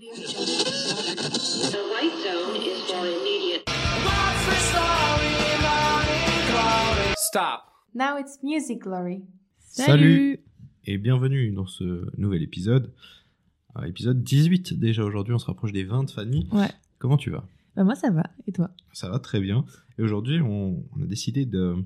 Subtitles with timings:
[0.00, 0.54] Audio Jungle.
[1.70, 3.68] The white zone is for immediate.
[7.18, 7.64] Stop.
[7.94, 9.20] Now it's music glory.
[9.58, 10.40] Salut.
[10.86, 12.90] Et bienvenue dans ce nouvel épisode.
[13.76, 16.48] Euh, épisode 18 déjà aujourd'hui, on se rapproche des 20 Fanny.
[16.50, 16.70] Ouais.
[16.98, 17.44] Comment tu vas?
[17.76, 18.70] Bah moi ça va, et toi?
[18.94, 19.66] Ça va très bien.
[19.98, 21.76] Et aujourd'hui, on, on a décidé de,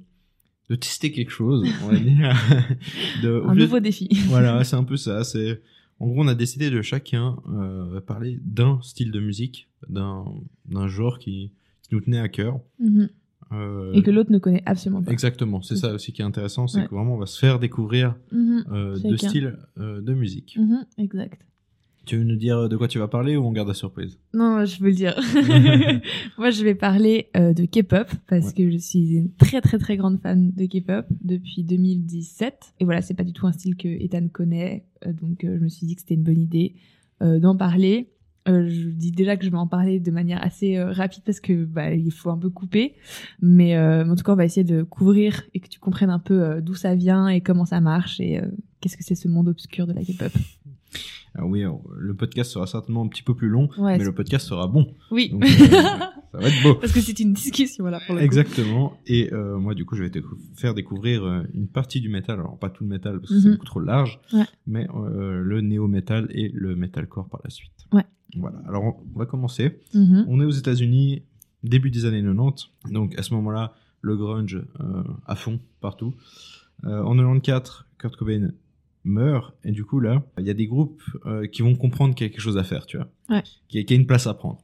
[0.70, 2.32] de tester quelque chose, on va dire.
[3.24, 4.08] de, Un de- nouveau défi.
[4.28, 5.24] Voilà, c'est un peu ça.
[5.24, 5.60] C'est
[6.00, 10.24] en gros, on a décidé de chacun euh, parler d'un style de musique, d'un
[10.88, 12.60] genre qui, qui nous tenait à cœur.
[12.78, 13.08] Mhm.
[13.52, 15.12] Euh, Et que l'autre ne connaît absolument pas.
[15.12, 16.86] Exactement, c'est ça aussi qui est intéressant, c'est Ouais.
[16.88, 18.64] que vraiment on va se faire découvrir Mhm.
[18.72, 20.56] euh, deux styles de musique.
[20.58, 21.46] Mhm, Exact.
[22.06, 24.18] Tu veux nous dire de quoi tu vas parler ou on garde la surprise?
[24.34, 25.14] Non, je veux le dire.
[26.38, 28.52] Moi, je vais parler euh, de K-pop parce Ouais.
[28.52, 32.74] que je suis une très très très grande fan de K-pop depuis 2017.
[32.80, 35.64] Et voilà, c'est pas du tout un style que Ethan connaît, euh, donc euh, je
[35.64, 36.74] me suis dit que c'était une bonne idée
[37.22, 38.10] euh, d'en parler.
[38.46, 41.40] Euh, je dis déjà que je vais en parler de manière assez euh, rapide parce
[41.40, 42.94] que bah, il faut un peu couper,
[43.40, 46.18] mais euh, en tout cas, on va essayer de couvrir et que tu comprennes un
[46.18, 48.46] peu euh, d'où ça vient et comment ça marche et euh,
[48.82, 50.32] qu'est-ce que c'est ce monde obscur de la K-pop.
[51.36, 51.64] Alors oui,
[51.96, 54.94] le podcast sera certainement un petit peu plus long, Ouais, mais le podcast sera bon.
[55.10, 55.30] oui.
[55.30, 56.74] Donc, euh, ça va être beau.
[56.76, 58.24] Parce que c'est une discussion là pour le coup.
[58.24, 58.96] Exactement.
[59.06, 60.20] Et euh, moi, du coup, je vais te
[60.54, 62.38] faire découvrir euh, une partie du métal.
[62.38, 63.40] Alors, pas tout le métal parce que Mhm.
[63.42, 64.44] c'est beaucoup trop large, Ouais.
[64.68, 67.86] mais euh, le néo-métal et le metalcore par la suite.
[67.92, 68.04] Ouais.
[68.36, 68.58] Voilà.
[68.68, 69.80] Alors, on, va commencer.
[69.92, 70.26] Mhm.
[70.28, 71.22] On est aux États-Unis,
[71.64, 72.68] début des années 90.
[72.92, 74.62] Donc, à ce moment-là, le grunge
[75.26, 76.14] à fond, partout.
[76.84, 78.50] En 94, Kurt Cobain
[79.04, 79.54] meurt.
[79.64, 82.30] Et du coup, là, il y a des groupes euh, qui vont comprendre qu'il y
[82.30, 83.08] a quelque chose à faire, tu vois.
[83.28, 83.42] Ouais.
[83.68, 84.62] Qu'il y, a- qu'il y a une place à prendre.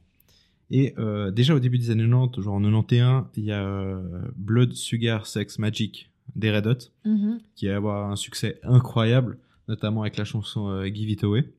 [0.71, 4.21] Et euh, déjà au début des années 90, genre en 91, il y a euh,
[4.37, 7.39] Blood, Sugar, Sex, Magic des Red Hot, Mhm.
[7.55, 11.51] qui va avoir un succès incroyable, notamment avec la chanson Give It Away.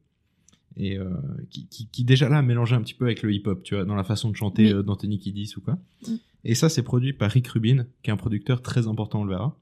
[0.79, 0.99] Et
[1.51, 3.95] qui, qui, qui déjà là mélangeait un petit peu avec le hip-hop, tu vois, dans
[3.95, 4.83] la façon de chanter Oui.
[4.83, 5.75] d'Anthony Kiddis ou quoi.
[6.09, 6.15] Mm.
[6.45, 9.31] Et ça, c'est produit par Rick Rubin, qui est un producteur très important, on le
[9.31, 9.55] verra.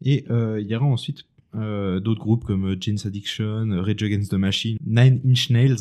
[0.00, 4.30] Et il y aura ensuite euh, d'autres groupes comme euh, Jane's Addiction, euh, Rage Against
[4.30, 5.76] the Machine, Nine Inch Nails,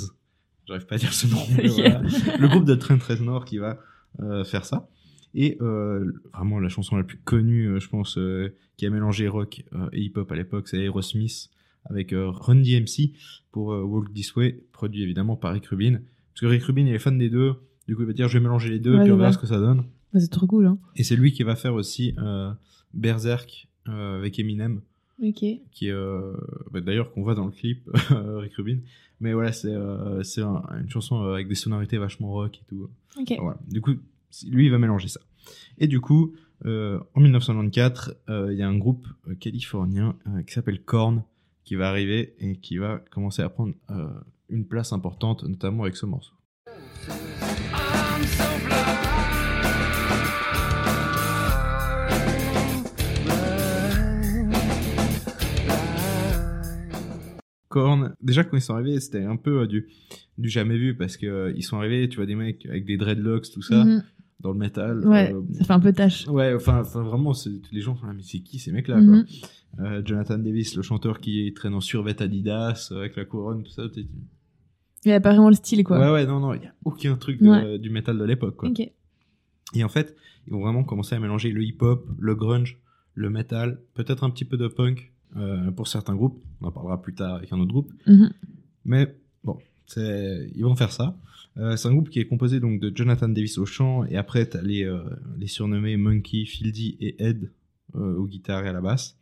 [0.67, 2.01] j'arrive pas à dire ce nom, mais Yeah.
[2.01, 2.37] voilà.
[2.37, 3.79] le groupe de Trent Reznor qui va
[4.21, 4.89] euh, faire ça.
[5.35, 8.17] Et euh, vraiment la chanson la plus connue, je pense,
[8.77, 9.63] qui a mélangé rock
[9.93, 11.49] et hip-hop à l'époque, c'est Aerosmith
[11.85, 13.11] avec Run DMC
[13.51, 15.99] pour Walk This Way, produit évidemment par Rick Rubin.
[16.33, 17.53] Parce que Rick Rubin, il est fan des deux,
[17.87, 19.37] du coup il va dire je vais mélanger les deux, Ouais, puis on verra ce
[19.37, 19.83] que ça donne.
[20.13, 20.79] Bah, c'est trop cool, hein.
[20.95, 22.15] Et c'est lui qui va faire aussi
[22.93, 24.81] Berserk avec Eminem,
[25.21, 25.43] Ok.
[25.71, 26.33] qui euh,
[26.71, 28.77] bah, d'ailleurs qu'on voit dans le clip Rick Rubin.
[29.21, 32.65] Mais voilà, c'est euh, c'est un- une chanson euh, avec des sonorités vachement rock et
[32.69, 32.89] tout.
[33.19, 33.33] Ok.
[33.39, 33.57] Voilà.
[33.69, 33.91] Du coup,
[34.47, 35.19] lui, il va mélanger ça.
[35.77, 36.33] Et du coup,
[36.65, 39.07] euh, en 1994, euh, il y a un groupe
[39.39, 40.15] californien
[40.47, 41.23] qui s'appelle Korn
[41.65, 43.73] qui va arriver et qui va commencer à prendre
[44.49, 46.33] une place importante, notamment avec ce morceau.
[57.69, 59.87] Korn, déjà quand ils sont arrivés, c'était un peu euh, du,
[60.37, 62.97] du jamais vu parce que euh, ils sont arrivés, tu vois, des mecs avec des
[62.97, 64.03] dreadlocks, tout ça, Mhm.
[64.41, 65.07] dans le métal.
[65.07, 66.27] Ouais, euh, ça fait un peu tâche.
[66.27, 67.33] Ouais, enfin, vraiment,
[67.71, 69.25] les gens sont là, mais c'est qui ces mecs-là Mhm.
[69.81, 73.83] Euh, Jonathan Davis, le chanteur qui traîne en survêt Adidas, avec la couronne, tout ça.
[75.05, 75.99] Il a pas vraiment le style, quoi.
[75.99, 77.79] Ouais, ouais, non, non, il y a aucun truc de- Ouais.
[77.79, 78.69] du métal de l'époque, quoi.
[79.75, 80.15] Et en fait,
[80.47, 82.79] ils vont vraiment commencer à mélanger le hip-hop, le grunge,
[83.13, 86.41] le metal, peut-être un petit peu de punk euh, pour certains groupes.
[86.61, 87.91] On en parlera plus tard avec un autre groupe.
[88.07, 88.31] Mhm.
[88.85, 89.57] Mais bon,
[89.95, 91.17] ils vont faire ça.
[91.57, 94.45] Euh, c'est un groupe qui est composé donc de Jonathan Davis au chant et après
[94.45, 95.01] t'as les, euh,
[95.37, 97.51] les surnommés Monkey, Fieldy et Ed
[97.95, 99.17] aux guitares et à la basse.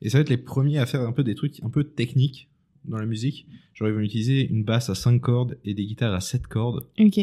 [0.00, 2.48] Et ça va être les premiers à faire un peu des trucs un peu techniques
[2.86, 3.46] dans la musique.
[3.74, 6.86] Genre ils vont utiliser une basse à 5 cordes et des guitares à 7 cordes.
[6.98, 7.20] Ok.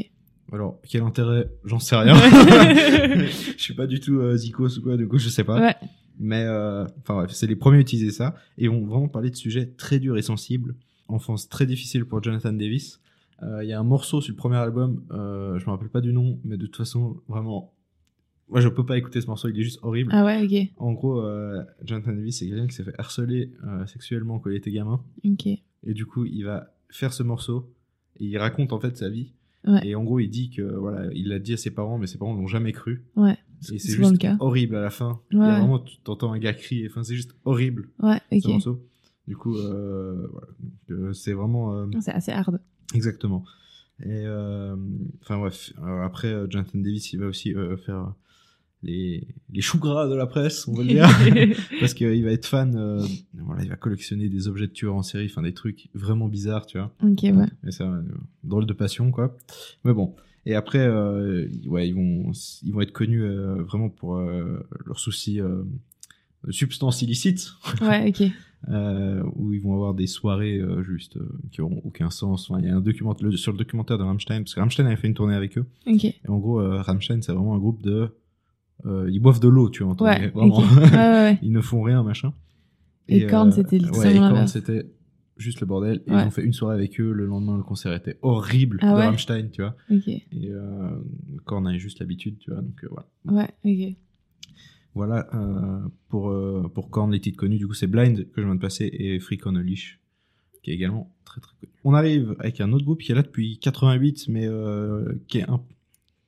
[0.51, 1.49] Alors quel intérêt?
[1.65, 2.15] J'en sais rien.
[3.27, 5.59] Je suis pas du tout euh, Zikos ou quoi, du coup je sais pas.
[5.59, 5.75] Ouais.
[6.19, 8.35] Mais euh, enfin bref, c'est les premiers à utiliser ça.
[8.57, 10.75] Et on va vraiment parler de sujets très durs et sensibles.
[11.07, 12.99] Enfance très difficile pour Jonathan Davis.
[13.43, 16.01] Euh, Il y a un morceau sur le premier album, euh, je me rappelle pas
[16.01, 17.71] du nom, mais de toute façon, vraiment,
[18.49, 20.09] moi je peux pas écouter ce morceau, il est juste horrible.
[20.11, 20.73] Ah ouais, ok.
[20.77, 23.51] En gros, euh, Jonathan Davis, c'est quelqu'un qui s'est fait harceler
[23.85, 25.01] sexuellement quand il était gamin.
[25.23, 25.45] Ok.
[25.45, 27.71] Et du coup, il va faire ce morceau
[28.19, 29.33] et il raconte en fait sa vie.
[29.67, 29.85] Ouais.
[29.87, 32.17] Et en gros, il dit que voilà, il l'a dit à ses parents, mais ses
[32.17, 33.03] parents l'ont jamais cru.
[33.15, 33.37] Ouais.
[33.71, 34.37] Et c'est juste le cas.
[34.39, 35.19] horrible à la fin.
[35.31, 35.47] Il y Ouais.
[35.47, 36.87] a vraiment, tu t'entends un gars crier.
[36.89, 38.45] Enfin, c'est juste horrible Ouais, ce ok.
[38.53, 38.81] morceau.
[39.27, 40.47] Du coup, euh, voilà.
[40.91, 42.61] Euh, c'est vraiment euh, C'est assez hard.
[42.93, 43.43] exactement.
[43.99, 44.75] Et euh,
[45.21, 45.73] enfin bref.
[45.83, 48.13] Alors, après, euh, Jonathan Davis, il va aussi euh, faire
[48.83, 51.07] les, les choux gras de la presse, on va dire.
[51.79, 53.03] Parce qu'il va être fan, euh,
[53.33, 56.65] voilà, il va collectionner des objets de tueurs en série, enfin des trucs vraiment bizarres,
[56.67, 56.93] tu vois.
[57.03, 57.45] ok, ouais.
[57.67, 58.01] Et ça, euh,
[58.43, 59.35] drôle de passion, quoi.
[59.83, 60.15] Mais bon.
[60.45, 62.31] Et après, euh, ouais, ils vont,
[62.63, 67.49] ils vont être connus euh, vraiment pour leurs soucis de substances illicites,
[67.81, 68.29] Ouais, ok.
[69.35, 71.17] où ils vont avoir des soirées juste
[71.51, 72.49] qui auront aucun sens.
[72.49, 74.85] Enfin, il y a un documentaire le- sur le documentaire de Rammstein, parce que Rammstein
[74.85, 75.65] avait fait une tournée avec eux.
[75.85, 76.05] Ok.
[76.05, 78.09] Et en gros, Rammstein, c'est vraiment un groupe de,
[78.85, 80.01] euh, ils boivent de l'eau, tu vois.
[80.01, 80.59] Ouais, vraiment.
[80.59, 81.39] Ouais, ouais.
[81.41, 82.33] ils ne font rien, machin.
[83.07, 84.85] Et Korn, c'était ouais, et c'était
[85.37, 86.01] juste le bordel.
[86.07, 87.11] Et ils ont fait une soirée avec eux.
[87.11, 89.75] Le lendemain, le concert était horrible Ah de Rammstein, tu vois.
[89.89, 90.89] Et euh,
[91.45, 92.61] Korn avait juste l'habitude, tu vois.
[92.61, 93.07] Donc euh, voilà.
[93.25, 93.95] Ouais, ok.
[94.97, 97.57] Voilà euh, pour, euh, pour Korn, les titres connus.
[97.57, 99.99] Du coup, c'est Blind que je viens de passer et Freak on a Leash,
[100.63, 101.71] qui est également très très connu.
[101.83, 105.49] On arrive avec un autre groupe qui est là depuis 88, mais euh, qui est
[105.49, 105.61] un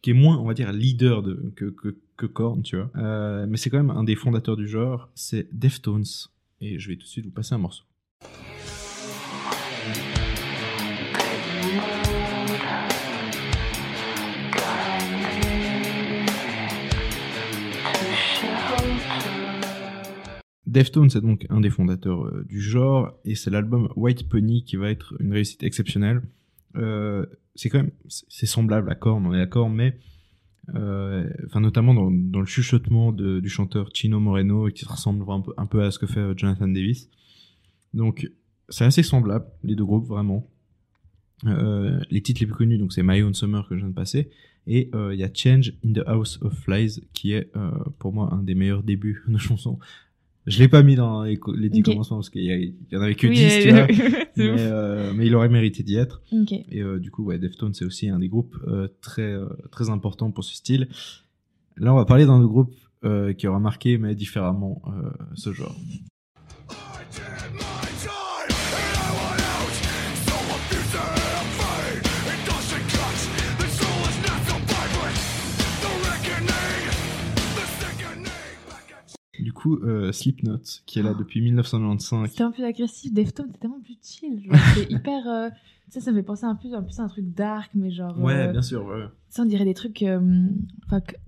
[0.04, 2.92] qui est moins, on va dire, leader de, que, que, que Korn, tu vois.
[2.98, 6.04] Euh, mais c'est quand même un des fondateurs du genre, c'est Deftones.
[6.62, 7.86] Et je vais tout de suite vous passer un morceau.
[20.68, 24.76] Deftones est donc un des fondateurs euh, du genre et c'est l'album White Pony qui
[24.76, 26.22] va être une réussite exceptionnelle.
[26.76, 27.26] Euh,
[27.56, 29.98] c'est quand même c'est semblable à Korn, on est d'accord, mais
[30.76, 35.84] enfin notamment dans, le chuchotement du chanteur Chino Moreno qui ressemble un peu, un peu
[35.84, 37.10] à ce que fait euh, Jonathan Davis.
[37.94, 38.30] Donc
[38.70, 40.48] c'est assez semblable les deux groupes vraiment.
[41.46, 43.96] Euh, les titres les plus connus donc c'est My Own Summer que je viens de
[43.96, 44.30] passer
[44.68, 48.12] et euh, il y a Change in the House of Flies qui est euh, pour
[48.12, 49.80] moi un des meilleurs débuts de chanson.
[50.48, 51.86] Je l'ai pas mis dans les, les 10 Ok.
[51.86, 52.44] commencements parce qu'il
[52.92, 53.88] y, en avait que Oui, 10, tu vois.
[54.38, 56.22] Mais, euh, mais il aurait mérité d'y être.
[56.72, 59.90] Et euh, du coup, ouais, Deftones, c'est aussi un des groupes euh, très, euh, très
[59.90, 60.88] importants pour ce style.
[61.76, 65.52] Là, on va parler d'un autre groupe euh, qui aura marqué, mais différemment, euh, ce
[65.52, 65.76] genre.
[79.60, 82.30] Coup, euh, Slipknot, qui est là depuis 1995.
[82.30, 83.14] C'était un peu agressif.
[83.14, 84.50] Deftones, c'était tellement plus chill.
[84.76, 85.28] C'est hyper.
[85.28, 85.50] euh,
[85.90, 88.20] Ça, ça me fait penser un peu, un peu à un truc dark, mais genre.
[88.20, 89.06] Ouais, euh, bien sûr, ouais.
[89.30, 90.48] Ça, on dirait des trucs euh,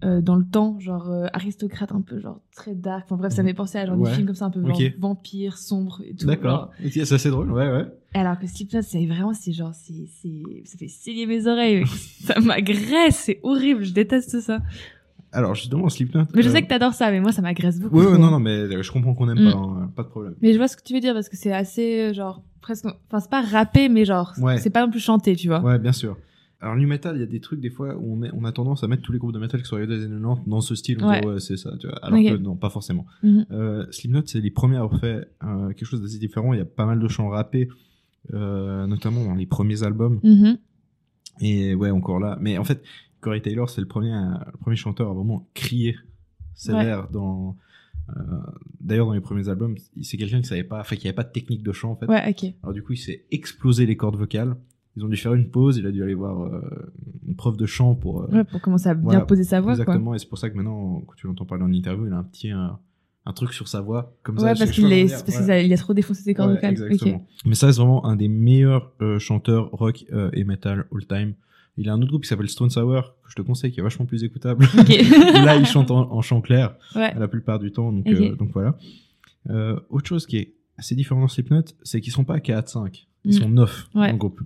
[0.03, 3.03] euh, dans le temps, genre aristocrate, un peu genre très dark.
[3.05, 4.09] Enfin bref, ça me fait penser à genre Ouais.
[4.09, 4.93] des films comme ça, un peu genre Ok.
[4.97, 6.25] vampire, sombre et tout.
[6.25, 6.71] D'accord.
[6.81, 6.87] genre.
[6.87, 7.85] Ok, ça c'est drôle, ouais, ouais.
[8.13, 11.85] Alors que Slipknot, c'est vraiment, c'est genre, c'est, c'est, ça fait saigner mes oreilles.
[12.23, 14.61] ça m'agresse, c'est horrible, je déteste ça.
[15.33, 16.25] Alors, justement, Slipknot.
[16.35, 17.97] Mais je euh, sais que t'adores ça, mais moi, ça m'agresse beaucoup.
[17.99, 19.51] Ouais, ouais, non, non, mais euh, je comprends qu'on aime Mm.
[19.51, 20.35] pas, hein, pas de problème.
[20.41, 22.85] Mais je vois ce que tu veux dire parce que c'est assez, euh, genre, presque,
[23.07, 24.57] enfin, c'est pas rappé, mais genre, Ouais.
[24.57, 25.61] c'est pas non plus chanté, tu vois.
[25.61, 26.17] Ouais, bien sûr.
[26.59, 28.51] Alors, nu metal, il y a des trucs, des fois, où on, met- on a
[28.51, 30.61] tendance à mettre tous les groupes de metal qui sont arrivés des années 90 dans
[30.61, 30.97] ce style.
[31.01, 31.21] On Ouais.
[31.21, 31.97] dit, ouais, c'est ça, tu vois.
[32.03, 33.05] Alors que non, pas forcément.
[33.23, 33.45] Mhm.
[33.51, 36.53] Euh, Slipknot, c'est les premiers à avoir fait euh, quelque chose d'assez différent.
[36.53, 37.67] Il y a pas mal de chants rappés,
[38.33, 40.19] euh, notamment dans les premiers albums.
[40.23, 40.57] Mhm.
[41.39, 42.37] Et ouais, encore là.
[42.41, 42.83] Mais en fait,
[43.21, 45.95] Corey Taylor, c'est le premier, le premier chanteur à vraiment crier
[46.53, 47.55] sévère dans.
[48.09, 48.13] euh,
[48.79, 51.31] D'ailleurs, dans les premiers albums, c'est quelqu'un qui savait pas, enfin, qui avait pas de
[51.31, 52.07] technique de chant en fait.
[52.07, 52.53] Ouais, ok.
[52.63, 54.55] Alors du coup, il s'est explosé les cordes vocales.
[54.97, 55.77] Ils ont dû faire une pause.
[55.77, 56.61] Il a dû aller voir euh,
[57.25, 58.23] une prof de chant pour.
[58.23, 59.83] euh, Ouais, pour commencer à bien Voilà, poser sa voix, quoi.
[59.83, 60.13] exactement.
[60.15, 62.23] Et c'est pour ça que maintenant, quand tu l'entends parler en interview, il a un
[62.23, 62.77] petit un,
[63.33, 64.47] truc sur sa voix comme ça.
[64.47, 65.05] Ouais, parce qu'il est,
[65.47, 65.65] Ouais.
[65.65, 66.71] il a trop défoncé ses cordes Ouais, vocales.
[66.73, 67.25] exactement.
[67.45, 71.33] Mais ça, c'est vraiment un des meilleurs euh, chanteurs rock euh, et metal all time.
[71.81, 73.83] Il a un autre groupe qui s'appelle Stone Sour, que je te conseille, qui est
[73.83, 74.65] vachement plus écoutable.
[75.33, 77.13] Là, il chante en, en chant clair ouais.
[77.17, 78.77] la plupart du temps, donc, euh, donc voilà.
[79.49, 83.35] Euh, autre chose qui est assez différent dans Slipknot, c'est qu'ils sont pas 4-5, ils
[83.35, 83.39] Mm.
[83.41, 84.11] sont 9 Ouais.
[84.11, 84.41] le groupe.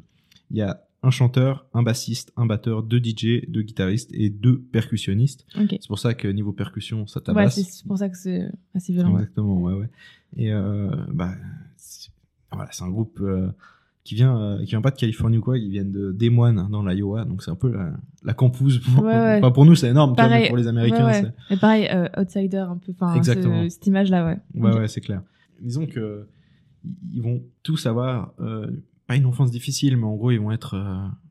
[0.51, 4.59] Il y a un chanteur, un bassiste, un batteur, deux DJ, deux guitaristes et deux
[4.59, 5.45] percussionnistes.
[5.69, 7.61] C'est pour ça que niveau percussion, ça Ouais, tabasse.
[7.61, 9.09] c'est pour ça que c'est assez violent.
[9.11, 9.21] ouais.
[9.21, 9.89] Exactement, ouais, ouais.
[10.37, 11.33] Et euh, bah,
[11.77, 12.09] c'est-
[12.51, 13.19] voilà, c'est un groupe
[14.05, 16.67] qui vient, euh, qui vient pas de Californie ou quoi, ils viennent de Des Moines
[16.71, 17.91] dans l'Iowa, donc c'est un peu la,
[18.23, 18.77] la campus.
[18.79, 19.37] Pour, Ouais, ouais.
[19.39, 21.31] enfin, pour nous, c'est énorme, mais pour les Américains, Ouais, ouais.
[21.49, 22.93] Mais pareil, euh, outsider un peu.
[22.93, 23.63] Enfin, Exactement.
[23.63, 24.37] ce- cette image-là, ouais.
[24.53, 24.61] c'est.
[24.61, 24.77] Ouais, Ok.
[24.79, 25.21] ouais, c'est clair.
[25.59, 26.27] Disons que
[27.11, 28.67] ils vont tous avoir euh,
[29.07, 30.75] pas une enfance difficile, mais en gros, ils vont être,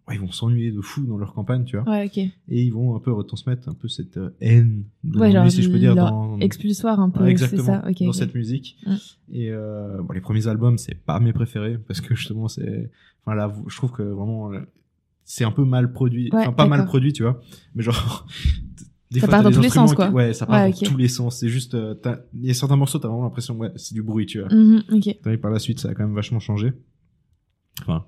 [0.08, 2.18] ouais, ils vont s'ennuyer de fou dans leur campagne, tu vois, Ouais, ok.
[2.18, 5.62] et ils vont un peu retransmettre un peu cette euh, haine, de Ouais, genre si
[5.62, 7.90] je peux dire, dans, Expulsoire un peu, Ouais, exactement, ça.
[8.00, 8.76] Dans cette musique.
[8.86, 8.94] Mm.
[9.32, 12.90] Et euh, bon, les premiers albums, c'est pas mes préférés parce que justement, c'est,
[13.24, 14.60] enfin là, je trouve que vraiment, euh,
[15.24, 17.40] c'est un peu mal produit, Ouais, enfin pas mal produit, tu vois,
[17.74, 18.26] mais genre.
[19.10, 20.08] Des Ça fois, part dans tous les sens, quoi.
[20.08, 21.38] qui- Ouais, ça part Ouais, dans tous les sens.
[21.38, 21.94] C'est juste, euh,
[22.32, 24.52] il y a certains morceaux, t'as vraiment l'impression, ouais, c'est du bruit, tu vois.
[24.52, 25.06] Mhm, ok.
[25.06, 26.72] Et par la suite, ça a quand même vachement changé.
[27.82, 28.06] Enfin,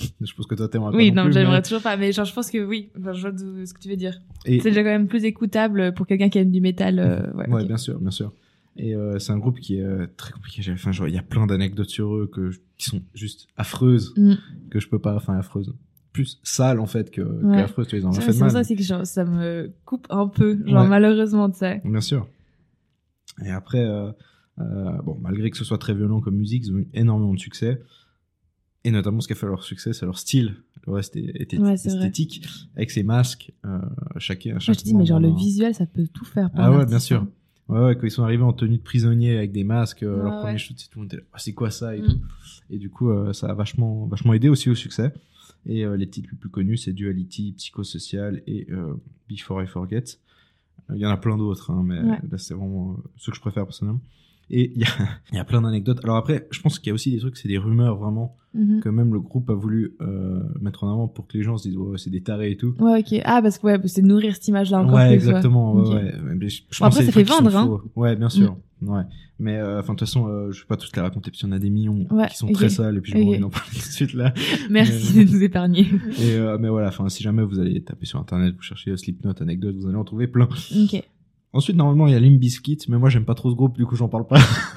[0.20, 1.96] je pense que toi t'aimerais Oui, pas non, non j'aimerais mais- toujours pas.
[1.96, 2.90] Mais genre, je pense que oui.
[2.98, 4.18] Enfin, je vois ce que tu veux dire.
[4.46, 6.98] Et- C'est déjà quand même plus écoutable pour quelqu'un qui aime du métal.
[6.98, 8.32] euh, ouais, Ouais, bien sûr, bien sûr.
[8.76, 10.62] Et euh, c'est un groupe qui est euh, très compliqué.
[10.72, 14.14] Enfin, genre, il y a plein d'anecdotes sur eux que je- qui sont juste affreuses,
[14.16, 14.34] Mm.
[14.70, 15.14] que je peux pas.
[15.16, 15.74] Enfin, affreuses.
[16.12, 17.62] Plus sales en fait que, que Ouais.
[17.62, 17.86] affreuses.
[17.88, 20.58] Tu les C'est pour ça que genre, ça me coupe un peu.
[20.66, 20.88] Genre, Ouais.
[20.88, 21.80] malheureusement, tu sais.
[21.84, 22.26] Bien sûr.
[23.44, 24.10] Et après, euh,
[24.60, 27.38] euh, bon, malgré que ce soit très violent comme musique, ils ont eu énormément de
[27.38, 27.80] succès.
[28.84, 30.56] Et notamment, ce qui a fait leur succès, c'est leur style.
[30.86, 31.72] Le reste est- était Ouais, vrai.
[31.74, 32.46] esthétique,
[32.76, 33.52] avec ses masques.
[33.66, 33.78] Euh,
[34.18, 36.50] chacun, Moi, je te dis, mais genre, le visuel, ça peut tout faire.
[36.50, 37.20] pour Ah ouais, bien sûr.
[37.22, 37.28] hein.
[37.68, 40.32] Ouais, ouais, quand ils sont arrivés en tenue de prisonnier avec des masques, euh, leur
[40.34, 40.40] ouais.
[40.40, 42.04] premier shoot, c'est tout le monde était là, Ah, c'est quoi ça et, Mm.
[42.06, 42.20] tout.
[42.70, 45.12] et du coup, euh, ça a vachement, vachement aidé aussi au succès.
[45.66, 48.66] Et euh, les titres les plus connus, c'est Duality, Psychosocial et
[49.28, 50.04] Before I Forget.
[50.92, 52.18] Il y en a plein d'autres, hein, mais Ouais.
[52.30, 54.00] là, c'est vraiment ceux que je préfère personnellement.
[54.50, 54.88] Et il y a,
[55.32, 56.00] il y a plein d'anecdotes.
[56.02, 58.80] Alors après, je pense qu'il y a aussi des trucs, c'est des rumeurs vraiment, Mhm.
[58.80, 61.68] que même le groupe a voulu euh, mettre en avant pour que les gens se
[61.68, 62.74] disent, c'est des tarés et tout.
[62.80, 63.20] Ouais, ok.
[63.24, 65.14] Ah, parce que ouais, c'est de nourrir cette image-là encore ouais, plus.
[65.14, 65.74] exactement.
[65.74, 65.94] Ouais, Ok.
[65.94, 66.12] ouais.
[66.34, 67.64] Mais je- je pense après, ça fait vendre, hein.
[67.66, 67.82] faux.
[67.94, 68.56] Ouais, bien sûr.
[68.82, 69.02] Ouais.
[69.38, 71.46] Mais euh, enfin, de toute façon, euh, je vais pas toutes les raconter, puis il
[71.46, 73.28] y en a des millions Ouais, qui sont très sales, et puis je vais Ok.
[73.28, 74.34] envie d'en parler tout de suite là.
[74.70, 75.86] Merci Mais- de nous épargner.
[76.18, 78.96] Et, euh, mais voilà, enfin, si jamais vous allez taper sur internet, vous cherchez euh,
[78.96, 80.48] Slipknot, anecdote, vous allez en trouver plein.
[80.74, 81.04] ok.
[81.52, 83.84] Ensuite, normalement, il y a Limp Bizkit, mais moi, j'aime pas trop ce groupe, du
[83.84, 84.38] coup, j'en parle pas.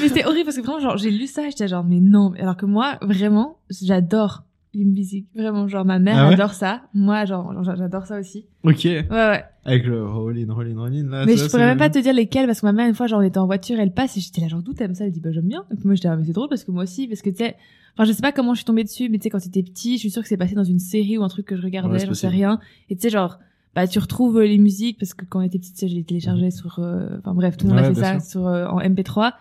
[0.00, 2.32] Mais c'était horrible parce que vraiment, genre, j'ai lu ça j'étais genre, mais non.
[2.38, 4.42] Alors que moi, vraiment, j'adore
[4.74, 5.26] Limp Bizkit.
[5.34, 6.82] Vraiment, genre, ma mère Ah ouais adore ça.
[6.94, 8.46] Moi, genre, j'adore ça aussi.
[8.64, 8.84] ok.
[8.84, 9.44] Ouais, ouais.
[9.64, 11.26] Avec le Rollin, Rollin, Rollin, là.
[11.26, 13.06] mais ça, je pourrais même pas te dire lesquels parce que ma mère, une fois,
[13.06, 15.04] genre, on était en voiture, elle passe et j'étais là, genre, d'où t'aimes ça?
[15.04, 15.64] Elle dit, bah, j'aime bien.
[15.70, 17.36] Et puis moi, j'étais, ah, mais c'est drôle parce que moi aussi, parce que tu
[17.36, 17.56] sais,
[17.94, 19.94] enfin, je sais pas comment je suis tombée dessus, mais tu sais, quand t'étais petit,
[19.94, 21.66] je suis sûre que c'est passé dans une série ou un truc que je Ouais,
[21.66, 22.58] regardais, c'est j'en sais rien.
[22.88, 23.38] Et tu sais, genre,
[23.74, 26.50] bah, tu retrouves euh, les musiques parce que quand on était petite, je les téléchargeais
[26.50, 27.86] sur, euh, enfin, bref, tout le monde Mhm.
[27.86, 29.32] Ouais, a fait ça sur, euh, en MP3.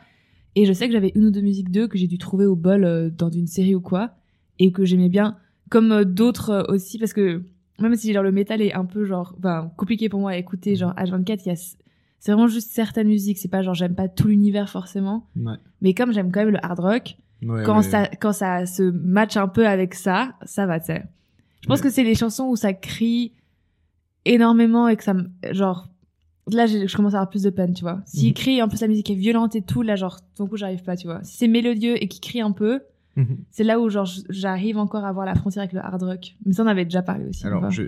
[0.56, 2.56] Et je sais que j'avais une ou deux musiques d'eux que j'ai dû trouver au
[2.56, 4.12] bol euh, dans une série ou quoi.
[4.60, 5.38] Et que j'aimais bien.
[5.70, 7.44] Comme d'autres aussi, parce que
[7.80, 10.76] même si genre le métal est un peu genre, enfin, compliqué pour moi à écouter,
[10.76, 13.38] genre H24, il y a, c'est vraiment juste certaines musiques.
[13.38, 15.28] C'est pas genre j'aime pas tout l'univers forcément.
[15.38, 15.54] Ouais.
[15.82, 17.84] Mais comme j'aime quand même le hard rock, Ouais, quand ouais.
[17.84, 21.04] ça, quand ça se match un peu avec ça, ça va, tu sais.
[21.62, 23.32] Je pense que c'est les chansons où ça crie
[24.26, 25.88] énormément et que ça me, genre,
[26.52, 28.02] là, je commence à avoir plus de peine, tu vois.
[28.06, 28.34] S'il Mhm.
[28.34, 30.96] crie, en plus la musique est violente et tout, là, genre, d'un coup, j'arrive pas,
[30.96, 31.24] tu vois.
[31.24, 32.82] Si c'est mélodieux et qu'il crie un peu,
[33.16, 33.38] Mhm.
[33.52, 36.36] c'est là où, genre, j'arrive encore à voir la frontière avec le hard rock.
[36.46, 37.46] Mais ça, on avait déjà parlé aussi.
[37.46, 37.84] Alors, je-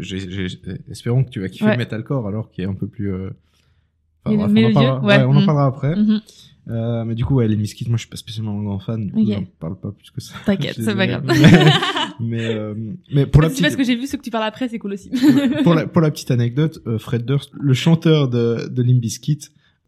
[0.89, 1.71] espérons que tu vas kiffer Ouais.
[1.73, 3.11] le metalcore, alors qui est un peu plus.
[3.13, 3.29] euh,
[4.25, 5.17] Mélo- bref, on en parlera, ouais.
[5.17, 5.45] ouais, on en Mhm.
[5.45, 5.95] parlera après.
[5.95, 6.21] Mhm.
[6.67, 9.07] Euh, mais du coup, ouais, les Miskits, moi, je suis pas spécialement un grand fan.
[9.07, 9.27] Du coup, Ok.
[9.33, 10.35] j'en parle pas plus que ça.
[10.45, 11.25] T'inquiète, c'est pas grave.
[12.19, 12.75] mais, euh,
[13.13, 14.77] mais pour la C'est parce petite, que j'ai vu ce que tu parles après, c'est
[14.79, 15.09] cool aussi.
[15.63, 19.39] pour la, pour la petite anecdote, euh, Fred Durst, le chanteur de, de Limp Bizkit,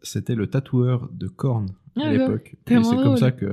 [0.02, 2.56] c'était le tatoueur de Korn à Ah, l'époque.
[2.70, 3.46] Et c'est comme ça que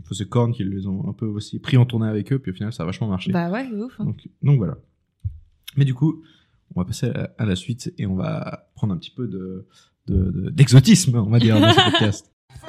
[0.00, 2.50] enfin, c'est Korn qui les ont un peu aussi pris en tournée avec eux, puis
[2.50, 3.30] au final, ça a vachement marché.
[3.32, 3.94] bah ouais, c'est ouf.
[4.00, 4.04] hein.
[4.06, 4.76] Donc, donc voilà.
[5.76, 6.22] Mais du coup,
[6.74, 9.66] on va passer à la suite et on va prendre un petit peu de
[10.08, 12.32] de- de- d'exotisme, on va dire, dans ce podcast.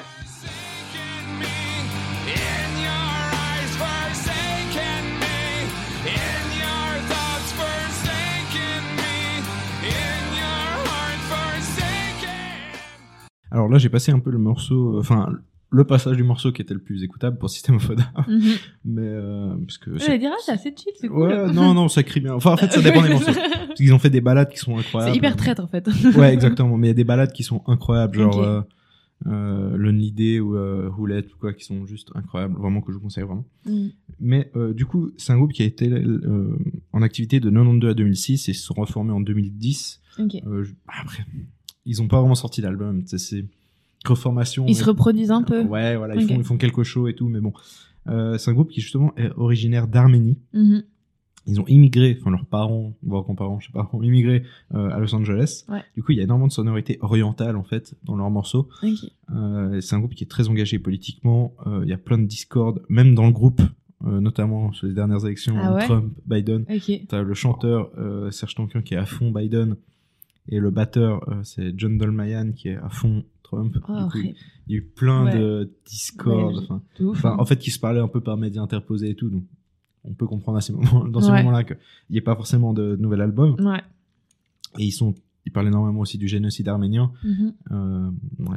[13.50, 15.30] Alors là, j'ai passé un peu le morceau, euh, enfin
[15.70, 18.40] le passage du morceau qui était le plus écoutable pour System of a Down,
[18.84, 21.28] mais euh, parce que dire, ah, c'est assez chill, c'est cool.
[21.28, 22.34] ouais, non, non, ça crie bien.
[22.34, 23.32] Enfin, en fait, ça dépend des morceaux.
[23.68, 25.12] Parce qu'ils ont fait des balades qui sont incroyables.
[25.12, 25.86] C'est hyper traître, en fait.
[26.16, 26.76] Ouais, exactement.
[26.78, 28.44] Mais il y a des balades qui sont incroyables, genre Ok.
[28.44, 28.62] euh,
[29.26, 32.96] euh, Lonely Day ou euh, Roulette ou quoi, qui sont juste incroyables, vraiment que je
[32.96, 33.44] vous conseille vraiment.
[33.66, 33.88] Mm.
[34.20, 35.92] Mais euh, du coup, c'est un groupe qui a été
[36.92, 40.00] en activité de 92 à 2006 et se sont reformés en 2010.
[40.18, 40.34] Ok.
[40.46, 41.24] Euh, je- Après,
[41.84, 43.02] ils ont pas vraiment sorti d'album.
[43.06, 43.44] C'est
[44.06, 44.66] reformation.
[44.66, 45.62] Ils se et- reproduisent un peu.
[45.62, 47.52] Ouais, voilà, ils, font, ils font quelques shows et tout, mais bon.
[48.08, 50.38] Euh, c'est un groupe qui justement est originaire d'Arménie.
[50.54, 50.82] Mhm.
[51.50, 54.42] Ils ont immigré, enfin leurs parents, voire grands-parents, je sais pas, ont immigré
[54.74, 55.64] euh, à Los Angeles.
[55.70, 55.82] Ouais.
[55.96, 58.68] Du coup, il y a énormément de sonorités orientales en fait dans leurs morceaux.
[59.34, 61.54] Euh, c'est un groupe qui est très engagé politiquement.
[61.66, 63.62] Euh, Il y a plein de discordes, même dans le groupe,
[64.06, 66.66] euh, notamment sur les dernières élections Ah ouais Trump, Biden.
[66.68, 66.92] Ok.
[67.08, 69.76] T'as le chanteur euh, Serge Tankian qui est à fond Biden
[70.50, 73.76] et le batteur euh, c'est John Dolmayan qui est à fond Trump.
[73.88, 74.34] Oh, coup, il
[74.68, 75.38] y a eu plein Ouais.
[75.38, 76.66] de discordes.
[77.00, 77.36] Ouais, enfin, hein.
[77.38, 79.30] en fait, qui se parlaient un peu par médias interposés et tout.
[79.30, 79.44] Donc,
[80.04, 81.38] on peut comprendre à ces moments, dans ces Ouais.
[81.42, 81.76] moments-là qu'il
[82.10, 83.56] n'y ait pas forcément de nouvel album.
[84.78, 85.14] Et ils sont,
[85.46, 87.10] ils parlent énormément aussi du génocide arménien.
[87.24, 87.52] Mhm.
[87.72, 88.10] Euh,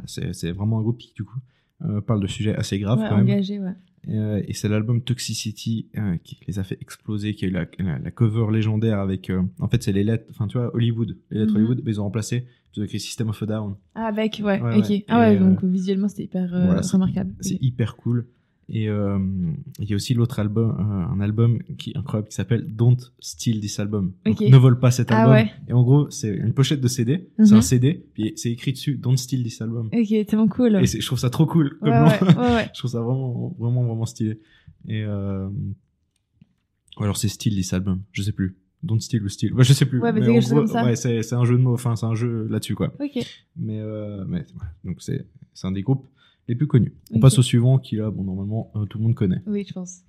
[0.06, 1.38] c'est, vraiment un groupe qui, du coup,
[1.84, 3.60] euh, parle de sujets assez graves quand engagé.
[4.08, 7.52] Et, euh, et c'est l'album Toxicity euh, qui les a fait exploser, qui a eu
[7.52, 9.30] la, la, la cover légendaire avec.
[9.30, 11.16] euh, en fait, c'est les lettres, enfin, tu vois, Hollywood.
[11.30, 11.56] Les lettres Mhm.
[11.58, 12.46] Hollywood, mais ils ont remplacé.
[12.76, 13.74] Écrit System of a Down.
[13.94, 14.60] Ah, avec, ouais.
[14.60, 14.88] Ouais, ok.
[14.88, 15.04] ouais.
[15.08, 17.34] Ah ouais, Et, donc visuellement, c'était hyper euh, voilà, remarquable.
[17.40, 18.26] C'est hyper cool.
[18.68, 19.18] Et euh,
[19.80, 22.96] il y a aussi l'autre album, euh, un album qui est incroyable qui s'appelle Don't
[23.18, 24.14] Steal This Album.
[24.24, 24.48] Donc, Ok.
[24.48, 25.34] ne vole pas cet Ah album.
[25.34, 25.50] ouais.
[25.68, 27.58] Et en gros, c'est une pochette de CD, c'est Mhm.
[27.58, 29.90] un CD, puis c'est écrit dessus Don't Steal This Album.
[29.92, 30.76] Ok, tellement cool.
[30.76, 31.90] Et je trouve ça trop cool comme
[32.38, 34.40] ouais, je trouve ça vraiment, vraiment, vraiment stylé.
[34.88, 35.48] Et euh...
[36.98, 38.56] ou alors c'est Steal This Album, je sais plus.
[38.82, 40.00] Don't Steal ou Steal, ouais, je sais plus.
[40.00, 40.64] Ouais, mais c'est gros.
[40.64, 42.92] Ouais, un jeu de mots, enfin c'est un jeu là-dessus quoi.
[43.00, 43.24] Ok.
[43.56, 44.44] Mais, euh, mais
[44.84, 46.06] donc c'est c'est un des groupes
[46.48, 46.92] les plus connus.
[47.12, 49.42] On passe au suivant qui là, bon normalement euh, tout le monde connaît.
[49.46, 50.00] Oui, je pense.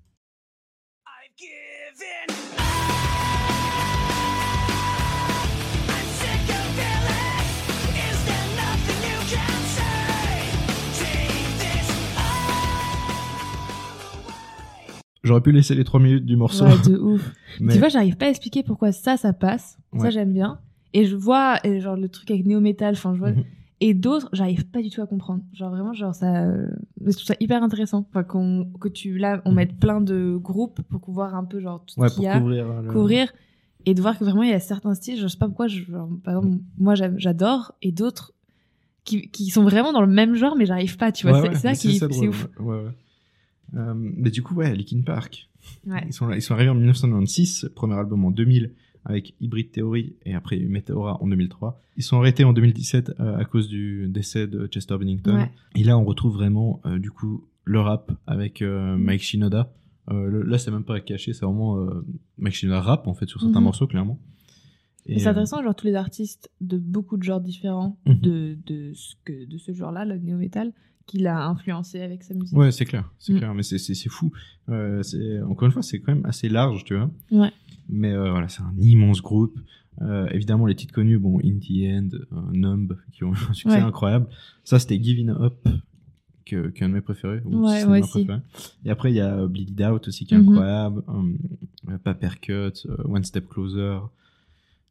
[15.23, 16.65] J'aurais pu laisser les 3 minutes du morceau.
[16.65, 17.31] Ouais, de ouf.
[17.61, 19.77] mais Tu vois, j'arrive pas à expliquer pourquoi ça, ça passe.
[19.97, 20.59] Ça, j'aime bien.
[20.93, 23.31] Et je vois, et genre, le truc avec néo-metal, enfin, je vois.
[23.31, 23.43] Mhm.
[23.81, 25.43] Et d'autres, j'arrive pas du tout à comprendre.
[25.53, 26.43] Genre, vraiment, genre, ça.
[26.45, 26.67] euh,
[27.05, 28.05] Je trouve ça hyper intéressant.
[28.09, 29.55] Enfin, qu'on, que tu, là, on Mhm.
[29.55, 32.39] mette plein de groupes pour voir un peu, genre, tout ouais, ce qu'il y a.
[32.39, 32.69] couvrir.
[32.69, 33.27] euh, le- Couvrir.
[33.85, 35.83] Et de voir que vraiment, il y a certains styles, je sais pas pourquoi, je-
[35.83, 38.33] genre, par exemple, moi, j'adore, et d'autres
[39.03, 41.41] qui, qui sont vraiment dans le même genre, mais j'arrive pas, tu vois.
[41.41, 42.47] Ouais, c'est ouais, ça qui ça c'est drôle, ouf.
[42.59, 42.91] Ouais, ouais.
[43.75, 45.49] Euh, mais du coup, ouais, Linkin Park.
[45.87, 46.03] Ouais.
[46.07, 48.73] Ils sont, là- ils sont arrivés en 1996, premier album en 2000
[49.05, 51.81] avec Hybrid Theory et après Meteora en 2003.
[51.97, 55.35] Ils sont arrêtés en 2017 euh, à cause du décès de Chester Bennington.
[55.35, 55.51] Ouais.
[55.75, 59.73] Et là, on retrouve vraiment euh, du coup le rap avec euh, Mike Shinoda.
[60.09, 61.77] Le- là, c'est même pas caché, c'est vraiment
[62.37, 63.63] Mike Shinoda rap en fait sur certains Mhm.
[63.63, 64.19] morceaux clairement.
[65.05, 68.19] Et c'est intéressant, genre tous les artistes de beaucoup de genres différents Mhm.
[68.19, 70.71] de, de, ce que, de ce genre-là, le néo-metal,
[71.05, 72.57] qu'il a influencé avec sa musique.
[72.57, 73.37] Ouais, c'est clair, c'est Mm.
[73.37, 74.31] clair, mais c'est fou.
[74.69, 75.01] Euh,
[75.49, 77.09] encore une fois, c'est quand même assez large, tu vois.
[77.31, 77.51] Ouais.
[77.89, 79.57] Mais euh, voilà, c'est un immense groupe.
[80.01, 82.09] Euh, évidemment, les titres connus, bon, In the End,
[82.53, 83.81] Numb, qui ont eu un succès Ouais.
[83.83, 84.27] incroyable.
[84.63, 85.67] Ça, c'était Giving Up,
[86.45, 87.41] qui est un de mes préférés.
[87.45, 88.27] ou Ouais, ma aussi.
[88.85, 90.49] Et après, il y a Bleed It Out aussi, qui est Mhm.
[90.49, 91.03] incroyable.
[91.07, 91.37] Um,
[92.03, 93.99] Papercut, One Step Closer,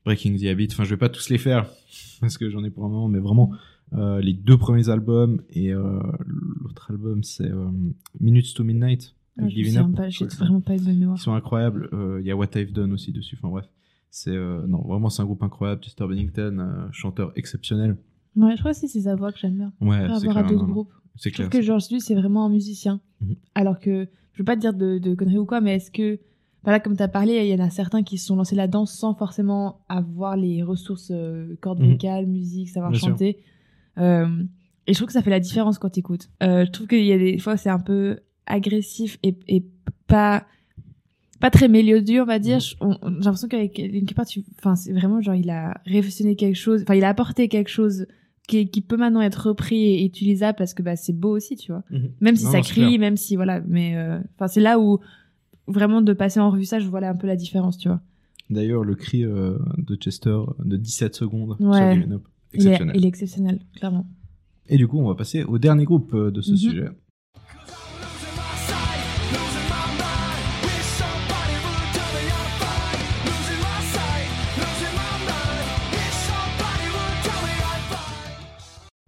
[0.04, 0.69] Breaking the Habit.
[0.73, 1.66] Enfin, je vais pas tous les faire,
[2.21, 3.50] parce que j'en ai pour un moment, mais vraiment,
[3.95, 6.01] euh, les deux premiers albums et euh,
[6.63, 7.69] l'autre album, c'est euh,
[8.21, 9.15] Minutes to Midnight.
[9.39, 9.87] Avec je Up.
[9.97, 11.17] pas, j'ai que vraiment pas de mémoire.
[11.17, 11.89] qui sont incroyables.
[12.21, 13.37] Il y a What I've Done aussi dessus.
[13.39, 13.65] Enfin bref,
[14.11, 15.83] c'est non vraiment c'est un groupe incroyable.
[15.83, 17.97] Chester Bennington, chanteur exceptionnel.
[18.37, 19.73] Ouais, je crois aussi c'est sa voix que j'aime bien.
[19.81, 20.47] Ouais, c'est clair.
[20.47, 20.93] d'autres groupes.
[21.17, 23.00] C'est Je trouve que George lui, c'est vraiment un musicien.
[23.23, 23.37] Mhm.
[23.55, 26.19] Alors que, je veux pas te dire de, de conneries ou quoi, mais est-ce que,
[26.63, 28.87] voilà, comme tu as parlé, il y en a certains qui se sont lancés là-dedans
[28.87, 31.13] sans forcément avoir les ressources
[31.61, 31.93] cordes Mhm.
[31.93, 33.17] vocales, musique, savoir Bien sûr.
[33.99, 34.26] Euh,
[34.87, 36.28] et je trouve que ça fait la différence quand tu écoutes.
[36.41, 39.65] je trouve qu'il y a des fois, c'est un peu agressif et, et
[40.07, 40.45] pas
[41.41, 45.21] pas très mélodieux on va dire on- j'ai l'impression qu'avec Linkin tu- enfin c'est vraiment
[45.21, 48.07] genre il a révolutionné quelque chose enfin il a apporté quelque chose
[48.49, 51.73] qui, qui peut maintenant être repris et utilisable parce que bah c'est beau aussi tu
[51.73, 52.11] vois Mhm.
[52.21, 54.99] même si Non, ça crie même si voilà mais euh, enfin c'est là où
[55.67, 58.00] vraiment de passer en revue ça je vois là un peu la différence tu vois
[58.50, 61.95] D'ailleurs, le cri euh, de Chester de 17 secondes sur Ouais.
[61.95, 62.19] Giving
[62.54, 62.97] Il est, exceptionnel.
[62.97, 64.06] il est exceptionnel clairement
[64.69, 66.56] Et du coup, on va passer au dernier groupe euh, de ce Mhm.
[66.56, 66.88] sujet.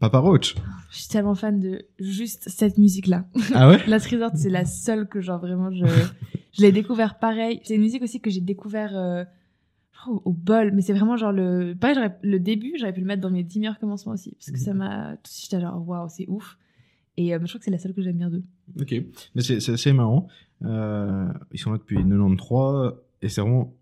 [0.00, 0.54] Papa Roach.
[0.90, 4.64] je suis tellement fan de juste cette musique là Ah ouais Last Resort, c'est la
[4.66, 5.86] seule que genre vraiment je,
[6.52, 7.60] je l'ai découvert pareil.
[7.64, 9.24] C'est une musique aussi que j'ai découvert euh,
[10.08, 13.30] au, bol, mais c'est vraiment genre le pareil, le début, j'aurais pu le mettre dans
[13.30, 16.08] mes 10 meilleurs commencements aussi parce que ça m'a tout de suite j'étais genre waouh,
[16.08, 16.58] c'est ouf.
[17.16, 18.42] Et euh, je crois que c'est la seule que j'aime bien d'eux.
[18.80, 18.94] Ok.
[19.34, 20.26] Mais c'est assez marrant.
[20.64, 23.74] Euh, ils sont là depuis 93 et c'est vraiment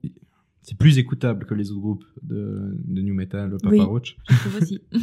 [0.63, 3.81] c'est plus écoutable que les autres groupes de, de new metal, le Papa Oui.
[3.81, 4.17] Roach.
[4.29, 4.81] Je trouve aussi.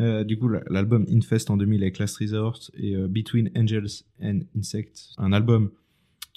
[0.00, 4.42] Euh, du coup, la- l'album Infest en 2000 avec Last Resort et Between Angels and
[4.56, 5.70] Insects, un album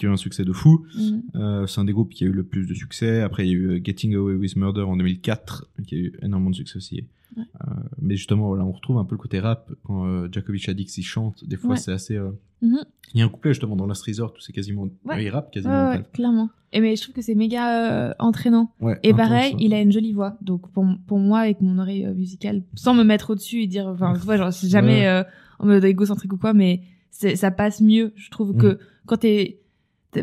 [0.02, 0.84] qui a eu un succès de fou.
[0.98, 1.22] Mhm.
[1.36, 3.22] Euh, c'est un des groupes qui a eu le plus de succès.
[3.22, 6.14] Après, il y a eu euh, Getting Away with Murder en 2004, qui a eu
[6.24, 7.06] énormément de succès aussi.
[7.38, 7.44] Ouais.
[7.68, 10.98] Euh, mais justement, voilà, on retrouve un peu le côté rap quand euh, Jacoby Shaddix
[10.98, 11.46] il chante.
[11.48, 11.78] Des fois, Ouais.
[11.78, 12.16] c'est assez.
[12.18, 12.32] euh,
[12.64, 12.78] Mhm.
[13.14, 14.88] Il y a un couplet justement dans Last Resort où c'est quasiment.
[15.06, 15.24] Ouais.
[15.24, 15.74] Il rappe quasiment.
[15.74, 16.50] en ouais, clairement.
[16.74, 18.72] Et mais je trouve que c'est méga entraînant.
[19.04, 19.60] Et pareil, ouais.
[19.62, 20.38] il a une jolie voix.
[20.42, 24.14] Donc pour, pour moi, avec mon oreille musicale, sans me mettre au-dessus et dire, enfin,
[24.14, 25.24] tu vois, genre, c'est jamais
[25.60, 28.14] en mode égocentrique ou quoi, mais ça passe mieux.
[28.16, 28.58] Je trouve Mm.
[28.60, 29.61] que quand t'es, t'es-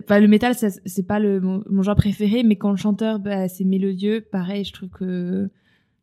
[0.06, 3.48] pas le métal, c'est pas le, mon, mon genre préféré, mais quand le chanteur, bah,
[3.48, 5.48] c'est mélodieux, pareil, je trouve que,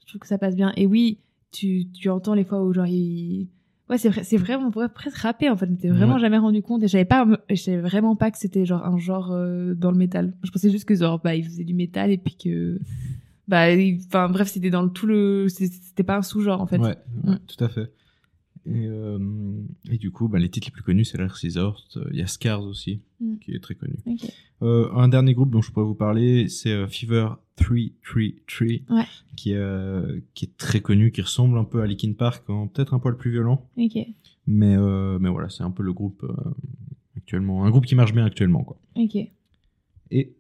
[0.02, 0.74] je trouve que ça passe bien.
[0.76, 1.20] Et oui,
[1.52, 3.48] tu, tu entends les fois où genre il,
[3.90, 5.66] ouais, c'est vrai, c'est vraiment, on pourrait presque rapper, en fait.
[5.68, 6.20] Je m'étais vraiment Ouais.
[6.20, 9.32] jamais rendu compte et j'avais pas, je savais vraiment pas que c'était genre un genre
[9.32, 10.34] euh, dans le métal.
[10.44, 12.80] Je pensais juste que genre, bah, il faisait du métal et puis que,
[13.48, 13.66] bah,
[14.08, 16.80] enfin, bref, c'était dans le tout le, c'était pas un sous-genre, en fait.
[16.80, 16.96] Ouais,
[17.26, 17.92] ouais, tout à fait.
[18.68, 19.20] Et, euh,
[19.92, 21.84] et du coup, bah, les titres les plus connus, c'est Last Resort.
[21.98, 23.38] euh, Il y a Scars aussi, Mm.
[23.38, 23.96] qui est très connu.
[24.64, 29.04] Euh, un dernier groupe dont je pourrais vous parler, c'est Fever 333, Ouais.
[29.36, 32.94] qui, est, qui est très connu, qui ressemble un peu à Linkin Park, en peut-être
[32.94, 33.70] un poil plus violent.
[34.48, 36.26] Mais, mais voilà, c'est un peu le groupe
[37.18, 38.64] actuellement, un groupe qui marche bien actuellement.
[38.64, 38.78] Quoi.
[40.12, 40.34] Et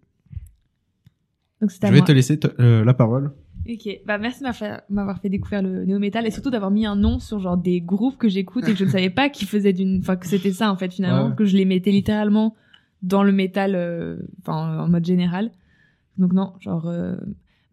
[1.61, 2.05] Donc je vais moi.
[2.07, 3.33] te laisser te- la parole.
[3.67, 4.43] Ok, bah merci
[4.89, 7.81] m'avoir fait- découvrir le néo metal et surtout d'avoir mis un nom sur genre des
[7.81, 10.51] groupes que j'écoute et que je ne savais pas qu'ils faisaient d'une, enfin que c'était
[10.51, 11.35] ça en fait finalement, Ouais.
[11.35, 12.55] que je les mettais littéralement
[13.01, 15.51] dans le métal, euh, enfin en mode général.
[16.17, 17.15] Donc non, genre euh,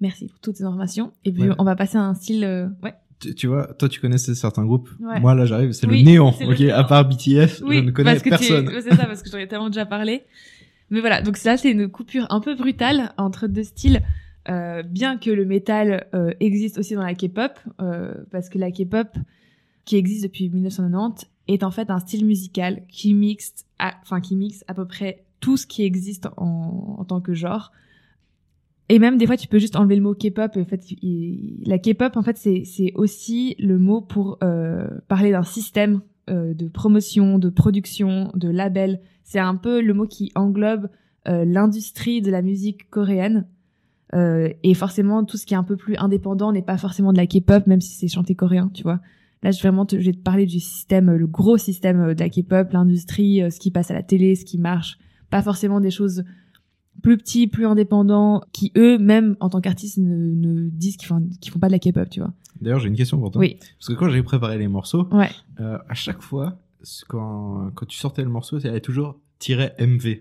[0.01, 1.55] merci pour toutes ces informations et puis Ouais.
[1.59, 2.95] on va passer à un style, euh, ouais.
[3.21, 4.89] Tu, tu vois, toi tu connaissais certains groupes.
[4.99, 5.21] Ouais.
[5.21, 6.35] Moi là j'arrive, c'est Oui, le néant.
[6.41, 8.67] le ok, à part BTS, je ne connais parce que personne.
[8.69, 8.81] Tu...
[8.83, 10.23] C'est ça, parce que j'en ai tellement déjà parlé.
[10.91, 14.03] Mais voilà, donc ça, c'est une coupure un peu brutale entre deux styles.
[14.49, 18.71] Euh, bien que le métal euh, existe aussi dans la K-pop, euh, parce que la
[18.71, 19.09] K-pop,
[19.85, 24.65] qui existe depuis 1990, est en fait un style musical qui mixe, enfin qui mixe
[24.69, 27.73] à peu près tout ce qui existe en, tant que genre.
[28.89, 30.57] Et même des fois, tu peux juste enlever le mot K-pop.
[30.57, 30.85] En fait,
[31.65, 34.39] la K-pop, en fait, c'est aussi le mot pour
[35.09, 39.01] parler d'un système de promotion, de production, de label.
[39.25, 40.89] C'est un peu le mot qui englobe
[41.27, 43.47] l'industrie de la musique coréenne.
[44.15, 47.17] Euh, et forcément, tout ce qui est un peu plus indépendant n'est pas forcément de
[47.19, 49.01] la K-pop, même si c'est chanté coréen, tu vois.
[49.43, 52.15] Là, je, vraiment, te- je vais te parler du système, euh, le gros système euh,
[52.15, 54.99] de la K-pop, l'industrie, ce qui passe à la télé, ce qui marche.
[55.31, 56.25] Pas forcément des choses
[57.03, 61.27] plus petits, plus indépendants, qui eux, même en tant qu'artistes, ne, ne disent qu'ils font,
[61.51, 62.33] font pas de la K-pop, tu vois.
[62.61, 63.41] D'ailleurs j'ai une question pour toi.
[63.41, 63.57] Oui.
[63.79, 65.31] Parce que quand j'ai préparé les morceaux, Ouais.
[65.61, 66.61] euh, à chaque fois,
[67.09, 70.19] quand, quand tu sortais le morceau, il y avait toujours tiret MV.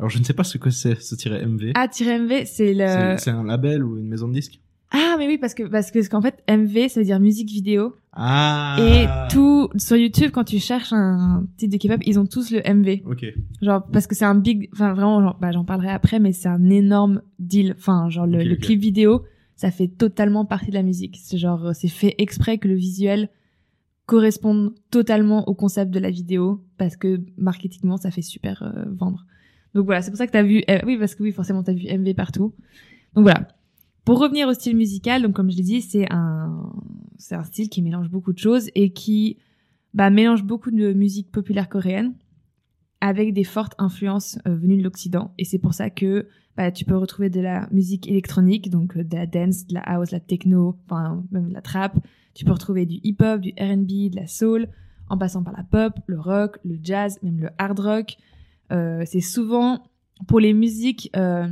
[0.00, 1.72] Alors je ne sais pas ce que c'est ce tiret MV.
[1.74, 3.18] A-MV, c'est le...
[3.18, 4.58] C'est un label ou une maison de disques
[4.90, 7.50] Ah, mais oui, parce que, parce que, parce qu'en fait, MV, ça veut dire musique
[7.50, 7.94] vidéo.
[8.14, 12.50] Ah Et tout, sur YouTube, quand tu cherches un titre de K-pop, ils ont tous
[12.50, 13.02] le MV.
[13.10, 13.26] Ok.
[13.60, 16.48] Genre, parce que c'est un big, enfin, vraiment, genre, bah, j'en parlerai après, mais c'est
[16.48, 17.74] un énorme deal.
[17.76, 21.18] Enfin, genre, le, clip vidéo, ça fait totalement partie de la musique.
[21.22, 23.28] C'est genre, c'est fait exprès que le visuel
[24.06, 29.26] corresponde totalement au concept de la vidéo, parce que marketingement, ça fait super euh, vendre.
[29.74, 31.72] Donc voilà, c'est pour ça que t'as vu, euh, oui, parce que oui, forcément, t'as
[31.72, 32.54] vu MV partout.
[33.14, 33.48] Donc voilà.
[34.04, 36.72] Pour revenir au style musical, donc comme je l'ai dit, c'est un,
[37.18, 39.38] c'est un style qui mélange beaucoup de choses et qui,
[39.94, 42.14] bah, mélange beaucoup de musique populaire coréenne
[43.00, 45.32] avec des fortes influences euh, venues de l'Occident.
[45.38, 49.04] Et c'est pour ça que bah, tu peux retrouver de la musique électronique, donc euh,
[49.04, 51.98] de la dance, de la house, de la techno, enfin même de la trap.
[52.34, 54.68] Tu peux retrouver du hip-hop, du R&B, de la soul,
[55.08, 58.16] en passant par la pop, le rock, le jazz, même le hard rock.
[58.72, 59.82] Euh, c'est souvent
[60.28, 61.48] pour les musiques euh,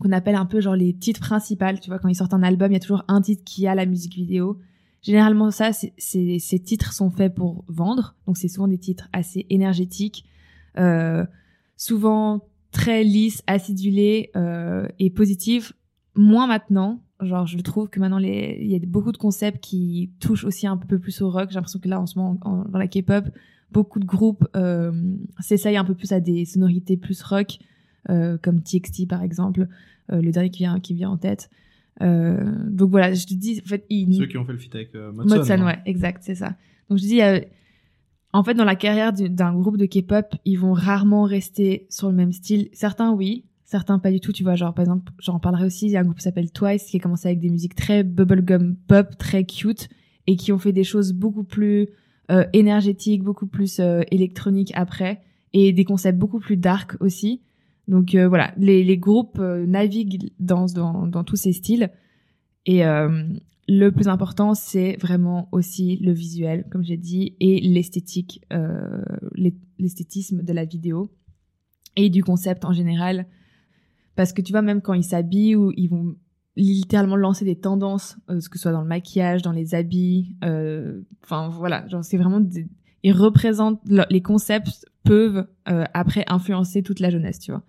[0.00, 1.80] qu'on appelle un peu genre les titres principales.
[1.80, 3.74] Tu vois, quand ils sortent un album, il y a toujours un titre qui a
[3.74, 4.58] la musique vidéo.
[5.02, 8.16] Généralement, ça, ces titres sont faits pour vendre.
[8.26, 10.24] Donc, c'est souvent des titres assez énergétiques,
[10.78, 11.24] euh,
[11.76, 14.30] souvent très lisses, acidulés
[14.98, 15.72] et positifs.
[16.16, 17.00] Moins maintenant.
[17.20, 20.76] Genre, je trouve que maintenant, il y a beaucoup de concepts qui touchent aussi un
[20.76, 21.48] peu plus au rock.
[21.50, 23.24] J'ai l'impression que là, en ce moment, en- dans la K-pop,
[23.72, 24.92] beaucoup de groupes euh,
[25.40, 27.58] s'essayent un peu plus à des sonorités plus rock,
[28.10, 29.68] euh, comme TXT par exemple,
[30.12, 31.50] euh, le dernier qui vient, qui vient en tête.
[32.00, 34.94] Donc voilà, je te dis, en fait, Ceux qui ont fait le feat avec.
[34.94, 35.66] Modson, hein.
[35.66, 36.54] ouais, exact, c'est ça.
[36.88, 37.20] Donc je dis,
[38.32, 42.08] en fait, dans la carrière du- d'un groupe de K-pop, ils vont rarement rester sur
[42.08, 42.68] le même style.
[42.72, 44.32] Certains, oui, certains pas du tout.
[44.32, 45.86] Tu vois, genre par exemple, j'en parlerai aussi.
[45.86, 48.02] Il y a un groupe qui s'appelle Twice qui a commencé avec des musiques très
[48.04, 49.88] bubblegum pop, très cute,
[50.26, 51.88] et qui ont fait des choses beaucoup plus
[52.30, 57.42] euh, énergétiques, beaucoup plus euh, électroniques après, et des concepts beaucoup plus dark aussi.
[57.88, 61.90] Donc euh, voilà, les, les groupes euh, naviguent dans, dans, dans tous ces styles.
[62.64, 63.22] Et euh,
[63.68, 69.02] le plus important, c'est vraiment aussi le visuel, comme j'ai dit, et l'esthétique, euh,
[69.34, 71.10] l'es- l'esthétisme de la vidéo
[71.94, 73.26] et du concept en général.
[74.16, 76.16] Parce que tu vois, même quand ils s'habillent ou ils vont
[76.56, 81.02] littéralement lancer des tendances, euh, que ce soit dans le maquillage, dans les habits, euh,
[81.24, 82.66] enfin voilà, c'est vraiment des-
[83.02, 87.62] ils représentent le- les concepts peuvent euh, après influencer toute la jeunesse, tu vois.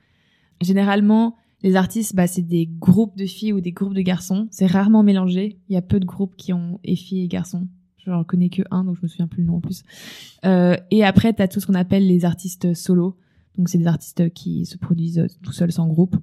[0.62, 4.48] Généralement, les artistes, bah, c'est des groupes de filles ou des groupes de garçons.
[4.52, 5.60] C'est rarement mélangé.
[5.70, 7.68] Il y a peu de groupes qui ont et filles et garçons.
[7.98, 9.84] Je n'en connais que un, donc je me souviens plus le nom en plus.
[10.46, 13.18] Euh, et après, tu as tout ce qu'on appelle les artistes solos.
[13.58, 16.16] Donc, c'est des artistes qui se produisent euh, tout seuls sans groupe.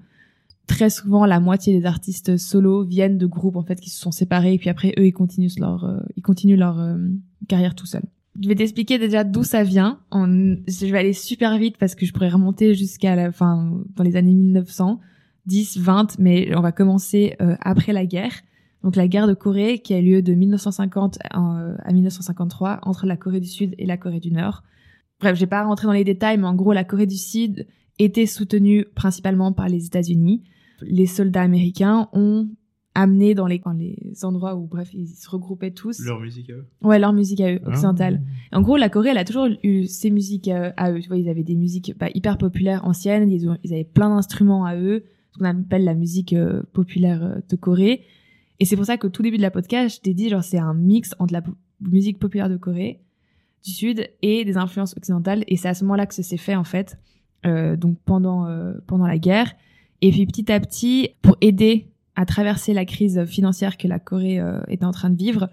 [0.67, 4.13] Très souvent, la moitié des artistes solos viennent de groupes en fait qui se sont
[4.13, 6.97] séparés et puis après eux ils continuent leur euh, ils continuent leur euh,
[7.49, 8.05] carrière tout seuls.
[8.41, 10.01] Je vais t'expliquer déjà d'où ça vient.
[10.11, 10.27] En...
[10.27, 14.17] Je vais aller super vite parce que je pourrais remonter jusqu'à la fin dans les
[14.17, 15.01] années 1900.
[15.47, 18.33] 10, 20, mais on va commencer euh, après la guerre.
[18.83, 23.07] Donc la guerre de Corée qui a lieu de 1950 à, euh, à 1953 entre
[23.07, 24.63] la Corée du Sud et la Corée du Nord.
[25.21, 27.67] Bref, je vais pas rentrer dans les détails, mais en gros, la Corée du Sud
[27.99, 30.43] était soutenue principalement par les États-Unis.
[30.83, 32.49] Les soldats américains ont
[32.97, 35.99] amené dans les, dans les endroits où, bref, ils se regroupaient tous.
[36.05, 36.67] Leur musique à eux.
[36.83, 38.23] Ouais, leur musique à eux, occidentale.
[38.53, 38.59] Ah.
[38.59, 41.01] En gros, la Corée, elle a toujours eu ses musiques euh, à eux.
[41.01, 43.31] Tu vois, ils avaient des musiques bah, hyper populaires anciennes.
[43.31, 47.23] Ils, ont, ils avaient plein d'instruments à eux, ce qu'on appelle la musique euh, populaire
[47.25, 48.03] euh, de Corée.
[48.61, 50.59] Et c'est pour ça qu'au tout début de la podcast, je t'ai dit, genre, c'est
[50.61, 53.01] un mix entre la po- musique populaire de Corée,
[53.65, 55.43] du Sud, et des influences occidentales.
[55.49, 56.97] Et c'est à ce moment-là que ça s'est fait, en fait,
[57.45, 59.53] euh, donc pendant, euh, pendant la guerre.
[60.07, 64.39] Et puis petit à petit, pour aider à traverser la crise financière que la Corée
[64.39, 65.49] euh, était en train de vivre,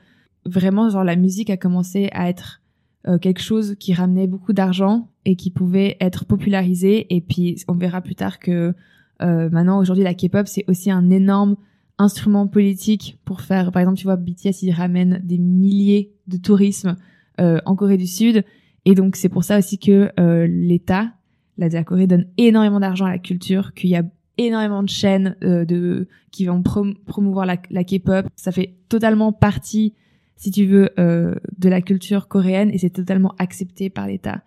[0.45, 2.61] vraiment, genre, la musique a commencé à être
[3.07, 7.15] euh, quelque chose qui ramenait beaucoup d'argent et qui pouvait être popularisé.
[7.15, 8.75] Et puis, on verra plus tard que
[9.21, 11.55] euh, maintenant, aujourd'hui, la K-pop, c'est aussi un énorme
[11.97, 16.97] instrument politique pour faire, par exemple, tu vois, BTS, ils ramènent des milliers de tourisme
[17.39, 18.43] euh, en Corée du Sud.
[18.83, 21.13] Et donc, c'est pour ça aussi que euh, l'État,
[21.57, 24.03] la, la Corée, donne énormément d'argent à la culture, qu'il y a
[24.38, 28.26] énormément de chaînes euh, de qui vont prom- promouvoir la, la K-pop.
[28.36, 29.94] Ça fait totalement partie,
[30.38, 34.41] si tu veux, euh, de la culture coréenne et c'est totalement accepté par l'État.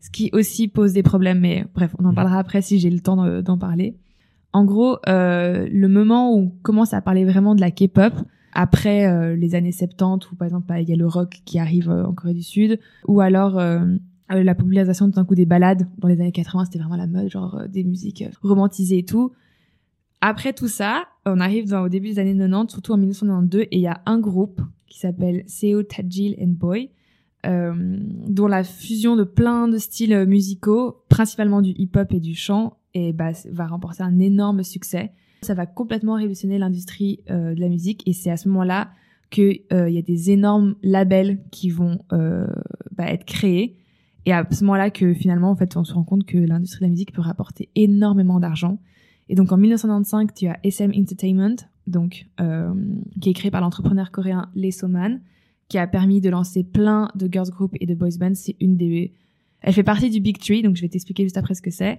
[0.00, 3.00] Ce qui aussi pose des problèmes, mais bref, on en parlera après si j'ai le
[3.00, 3.96] temps d'en- parler.
[4.52, 8.14] En gros, euh, le moment où on commence à parler vraiment de la K-pop,
[8.54, 11.58] après euh, les années 70, où par exemple bah, il y a le rock qui
[11.58, 13.58] arrive euh, en Corée du Sud, ou alors
[14.30, 17.30] euh, la popularisation d'un coup des balades dans les années 80, c'était vraiment la mode,
[17.30, 19.32] genre euh, des musiques euh, romantisées et tout.
[20.20, 23.68] Après tout ça, on arrive dans, au début des années 90, surtout en 1992, et
[23.72, 26.90] il y a un groupe qui s'appelle Seo Tajil and Boy,
[27.46, 27.72] euh,
[28.28, 33.12] dont la fusion de plein de styles musicaux, principalement du hip-hop et du chant, et
[33.12, 35.12] bah, va remporter un énorme succès.
[35.42, 38.90] Ça va complètement révolutionner l'industrie de la musique, et c'est à ce moment-là
[39.30, 43.78] qu'il il y a des énormes labels qui vont bah, être créés.
[44.28, 46.84] Et à ce moment-là que finalement, en fait, on se rend compte que l'industrie de
[46.84, 48.78] la musique peut rapporter énormément d'argent.
[49.30, 52.74] Et donc en 1995, tu as SM Entertainment, donc euh,
[53.22, 55.22] qui est créé par l'entrepreneur coréen Lee So-man,
[55.68, 58.34] qui a permis de lancer plein de girls group et de boys bands.
[58.34, 59.14] C'est une des,
[59.62, 61.98] elle fait partie du Big Three, donc je vais t'expliquer juste après ce que c'est.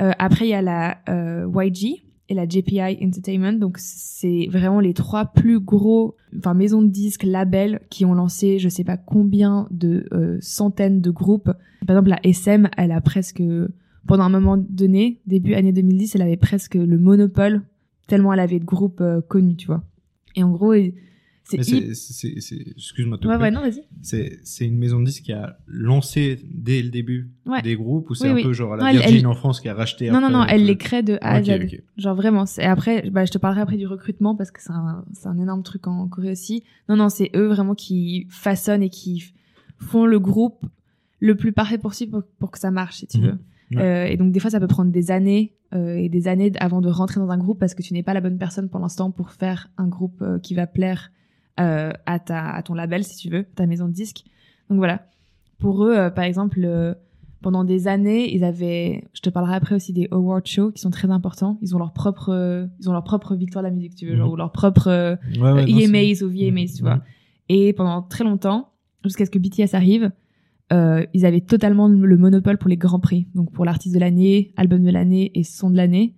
[0.00, 4.80] Euh, après, il y a la euh, YG et la JPI Entertainment, donc c'est vraiment
[4.80, 8.96] les trois plus gros, enfin maisons de disques, labels qui ont lancé, je sais pas
[8.96, 11.52] combien de euh, centaines de groupes.
[11.86, 13.42] Par exemple, la SM, elle a presque
[14.06, 17.62] pendant un moment donné, début année 2010, elle avait presque le monopole,
[18.06, 19.82] tellement elle avait de groupes euh, connus, tu vois.
[20.36, 20.74] Et en gros,
[21.48, 22.68] c'est...
[22.76, 23.84] Excuse-moi Ouais, ouais, non, vas-y.
[24.02, 27.62] C'est, une maison de disques qui a lancé dès le début Ouais.
[27.62, 28.42] des groupes ou c'est Oui, un oui.
[28.42, 30.44] peu genre la Non, Virgin elle- en France qui a racheté Non, non, après, non,
[30.48, 31.50] elle les crée de A à Z.
[31.96, 35.04] Genre vraiment, c'est après, bah, je te parlerai après du recrutement parce que c'est un,
[35.24, 36.64] un énorme truc en Corée aussi.
[36.88, 39.32] Non, non, c'est eux vraiment qui façonnent et qui
[39.78, 40.66] font le groupe
[41.20, 43.24] le plus parfait possible pour, pour que ça marche, si tu Mhm.
[43.24, 43.38] veux.
[43.76, 43.82] Ouais.
[43.82, 46.80] Euh, et donc des fois, ça peut prendre des années euh, et des années avant
[46.80, 49.10] de rentrer dans un groupe parce que tu n'es pas la bonne personne pour l'instant
[49.10, 51.10] pour faire un groupe euh, qui va plaire
[51.60, 54.24] euh, à ta à ton label, si tu veux, ta maison de disques.
[54.70, 55.06] Donc voilà.
[55.58, 56.60] Pour eux, euh, par exemple.
[56.64, 56.94] euh,
[57.42, 60.90] pendant des années, ils avaient, je te parlerai après aussi des award shows qui sont
[60.90, 61.58] très importants.
[61.62, 64.26] Ils ont leur propre, ils ont leur propre victoire de la musique, tu veux, genre,
[64.26, 64.32] Mhm.
[64.32, 66.96] ou leur propre Ouais, EMAs c'est- ou VMAs, tu vois.
[66.96, 67.02] Mhm.
[67.50, 68.72] Et pendant très longtemps,
[69.04, 70.10] jusqu'à ce que BTS arrive,
[70.72, 73.28] ils avaient totalement le monopole pour les grands prix.
[73.36, 76.16] Donc pour l'artiste de l'année, album de l'année et son de l'année,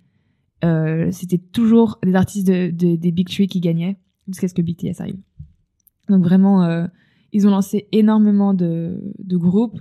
[1.11, 3.99] c'était toujours des artistes de, de- des Big Three qui gagnaient
[4.29, 5.19] jusqu'à ce que BTS arrive.
[6.09, 6.87] Donc vraiment, euh,
[7.33, 9.81] ils ont lancé énormément de, groupes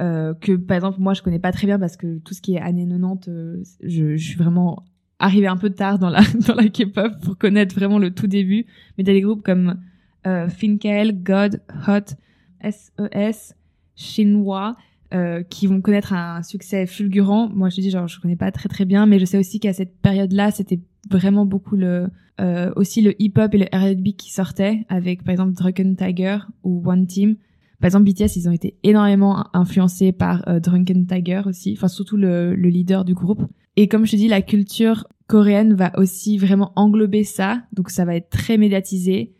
[0.00, 2.54] euh, que par exemple moi je connais pas très bien parce que tout ce qui
[2.54, 4.84] est années 90, euh, je, suis vraiment
[5.18, 8.66] arrivée un peu tard dans la dans la K-pop pour connaître vraiment le tout début.
[8.96, 9.80] Mais t'as des groupes comme
[10.26, 12.14] euh, Finkel, God, Hot,
[12.62, 13.54] SES,
[13.96, 14.76] Shinhwa,
[15.12, 17.48] euh, qui vont connaître un succès fulgurant.
[17.48, 19.60] Moi, je te dis, genre, je connais pas très très bien, mais je sais aussi
[19.60, 22.08] qu'à cette période-là, c'était vraiment beaucoup le,
[22.40, 26.82] euh, aussi le hip-hop et le R&B qui sortaient, avec par exemple Drunken Tiger ou
[26.84, 27.36] One Team.
[27.80, 32.16] Par exemple, BTS, ils ont été énormément influencés par euh, Drunken Tiger aussi, enfin surtout
[32.16, 33.42] le, le leader du groupe.
[33.76, 38.04] Et comme je te dis, la culture coréenne va aussi vraiment englober ça, donc ça
[38.04, 39.34] va être très médiatisé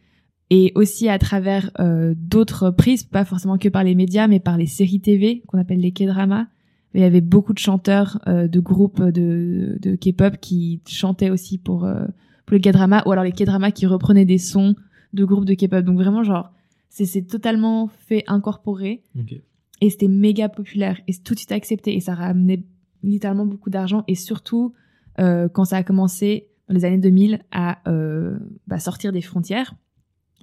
[0.54, 4.58] et aussi à travers euh, d'autres prises, pas forcément que par les médias, mais par
[4.58, 6.46] les séries TV qu'on appelle les K-dramas.
[6.94, 11.58] Il y avait beaucoup de chanteurs euh, de groupes de, de K-pop qui chantaient aussi
[11.58, 12.04] pour, euh,
[12.46, 14.74] pour les K-dramas, ou alors les K-dramas qui reprenaient des sons
[15.12, 15.84] de groupes de K-pop.
[15.84, 16.50] Donc vraiment, genre,
[16.88, 19.34] c'est c'est totalement fait incorporé Ok.
[19.80, 22.62] et c'était méga populaire et c'est tout de suite accepté et ça ramenait
[23.02, 24.74] littéralement beaucoup d'argent et surtout
[25.18, 29.74] euh, quand ça a commencé dans les années 2000 à euh, bah, sortir des frontières.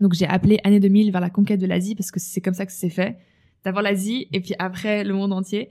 [0.01, 2.65] Donc j'ai appelé année 2000 vers la conquête de l'Asie parce que c'est comme ça
[2.65, 3.19] que c'est fait.
[3.63, 5.69] D'abord l'Asie et puis après le monde entier.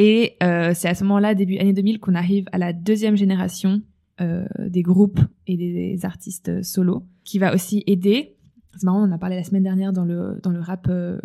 [0.00, 3.82] Et euh, c'est à ce moment-là, début année 2000, qu'on arrive à la deuxième génération
[4.20, 8.36] euh, des groupes et des artistes solos, qui va aussi aider.
[8.76, 11.18] C'est marrant, on en a parlé la semaine dernière dans le dans le rap euh,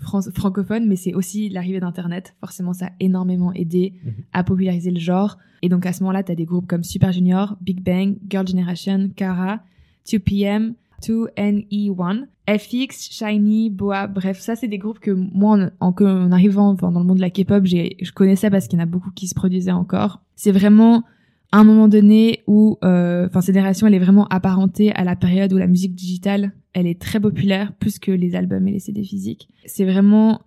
[0.00, 2.34] fran- francophone, mais c'est aussi l'arrivée d'Internet.
[2.40, 4.12] Forcément, ça a énormément aidé Mhm.
[4.34, 5.38] à populariser le genre.
[5.62, 8.46] Et donc à ce moment-là, tu as des groupes comme Super Junior, Big Bang, Girl
[8.46, 9.62] Generation, Kara,
[10.06, 16.74] 2PM, 2NE1, FX, Shiny, Boa, bref, ça c'est des groupes que moi, en, en, arrivant
[16.74, 19.28] dans le monde de la K-pop, je connaissais parce qu'il y en a beaucoup qui
[19.28, 20.20] se produisaient encore.
[20.36, 21.04] C'est vraiment
[21.52, 25.52] un moment donné où, euh, enfin, cette génération, elle est vraiment apparentée à la période
[25.52, 29.04] où la musique digitale, elle est très populaire, plus que les albums et les CD
[29.04, 29.48] physiques.
[29.64, 30.40] C'est vraiment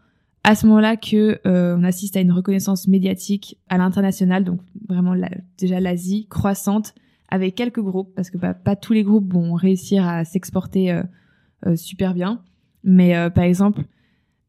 [0.44, 5.16] à ce moment-là que euh, on assiste à une reconnaissance médiatique à l'international, donc vraiment
[5.58, 6.94] déjà l'Asie croissante,
[7.30, 11.04] avec quelques groupes, parce que bah, pas tous les groupes vont réussir à s'exporter euh,
[11.66, 12.44] euh, super bien.
[12.84, 13.84] Mais euh, par exemple,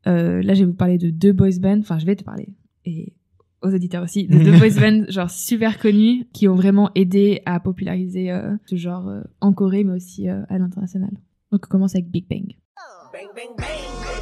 [0.07, 2.49] euh, là je vais vous parler de deux boys bands, enfin je vais te parler,
[2.85, 3.15] et
[3.63, 7.59] aux auditeurs aussi, de deux boys bands genre super connus, qui ont vraiment aidé à
[7.61, 11.11] populariser euh, ce genre euh, en Corée, mais aussi euh, à l'international.
[11.51, 12.55] Donc on commence avec Big Bang.
[13.13, 13.67] Bang bang bang.
[13.67, 14.18] Bang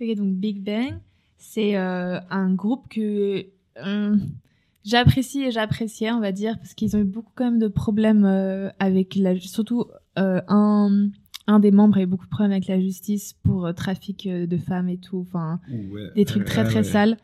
[0.00, 0.98] Ok, donc Big Bang,
[1.38, 3.46] c'est euh, un groupe que
[3.84, 4.16] euh,
[4.84, 8.24] j'apprécie et j'appréciais, on va dire, parce qu'ils ont eu beaucoup quand même de problèmes
[8.24, 9.38] euh, avec la...
[9.38, 11.08] Surtout, un,
[11.46, 14.88] un des membres a eu beaucoup de problèmes avec la justice pour trafic de femmes
[14.88, 16.84] et tout, enfin, Ouais, des trucs très très ouais.
[16.84, 17.16] sales.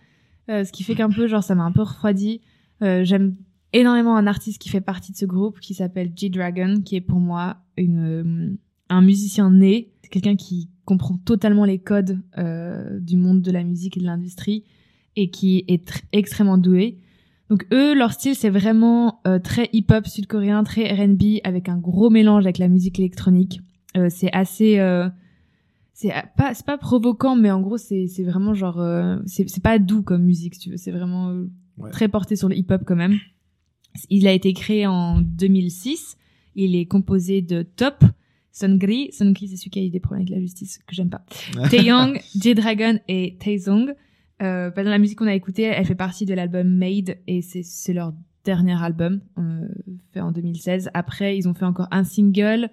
[0.48, 2.40] Ce qui fait qu'un peu, genre, ça m'a un peu refroidi.
[2.80, 3.37] J'aime
[3.72, 7.20] énormément un artiste qui fait partie de ce groupe qui s'appelle G-Dragon, qui est pour
[7.20, 8.59] moi une,
[8.90, 9.90] un musicien né.
[10.03, 14.05] C'est quelqu'un qui comprend totalement les codes euh, du monde de la musique et de
[14.07, 14.64] l'industrie
[15.16, 16.98] et qui est tr- extrêmement doué.
[17.48, 22.11] Donc eux, leur style, c'est vraiment euh, très hip-hop sud-coréen, très R&B, avec un gros
[22.11, 23.61] mélange avec la musique électronique.
[23.96, 24.79] Euh, c'est assez...
[24.79, 25.09] euh,
[25.92, 29.79] c'est pas c'est pas provoquant mais en gros c'est c'est vraiment genre euh, c'est pas
[29.79, 31.90] doux comme musique si tu veux c'est vraiment euh, Ouais.
[31.90, 33.18] très porté sur le hip hop quand même
[34.11, 36.16] il a été créé en 2006
[36.55, 38.03] il est composé de Top
[38.52, 41.24] Sungri Sungri c'est celui qui a eu des problèmes avec la justice que j'aime pas
[41.70, 43.94] Taeyong J-Dragon et Taezong
[44.42, 47.42] euh, bah, dans la musique qu'on a écoutée elle fait partie de l'album Made et
[47.42, 48.12] c'est leur
[48.44, 49.68] dernier album euh,
[50.12, 52.70] fait en 2016 après ils ont fait encore un single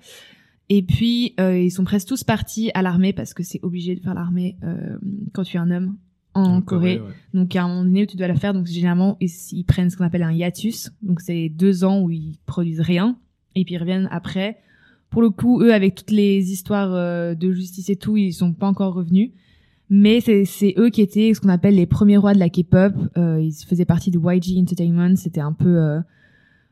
[0.70, 4.02] et puis, euh, ils sont presque tous partis à l'armée parce que c'est obligé de
[4.02, 4.98] faire l'armée euh,
[5.34, 5.98] quand tu es un homme
[6.34, 7.00] en, Corée.
[7.00, 7.14] ouais.
[7.34, 9.90] Donc, à un moment donné où tu dois la faire, donc généralement, ils, ils prennent
[9.90, 10.92] ce qu'on appelle un hiatus.
[11.02, 13.18] Donc, c'est deux ans où ils produisent rien.
[13.56, 14.60] Et puis, ils reviennent après.
[15.10, 18.54] Pour le coup, eux, avec toutes les histoires euh, de justice et tout, ils sont
[18.54, 19.32] pas encore revenus.
[19.90, 22.94] Mais c'est eux qui étaient ce qu'on appelle les premiers rois de la K-pop.
[23.18, 25.16] Euh, ils faisaient partie de YG Entertainment.
[25.16, 25.78] C'était un peu...
[25.78, 26.02] euh,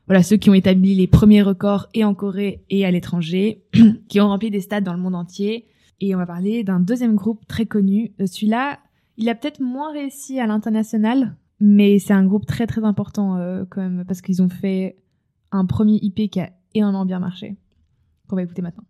[0.06, 3.64] voilà, ceux qui ont établi les premiers records et en Corée et à l'étranger,
[4.08, 5.66] qui ont rempli des stades dans le monde entier.
[6.00, 8.12] Et on va parler d'un deuxième groupe très connu.
[8.22, 8.78] Celui-là,
[9.16, 13.38] il a peut-être moins réussi à l'international, mais c'est un groupe très très important
[13.70, 14.98] quand même, parce qu'ils ont fait
[15.52, 17.56] un premier IP qui a énormément bien marché.
[18.28, 18.84] Qu'on va écouter maintenant.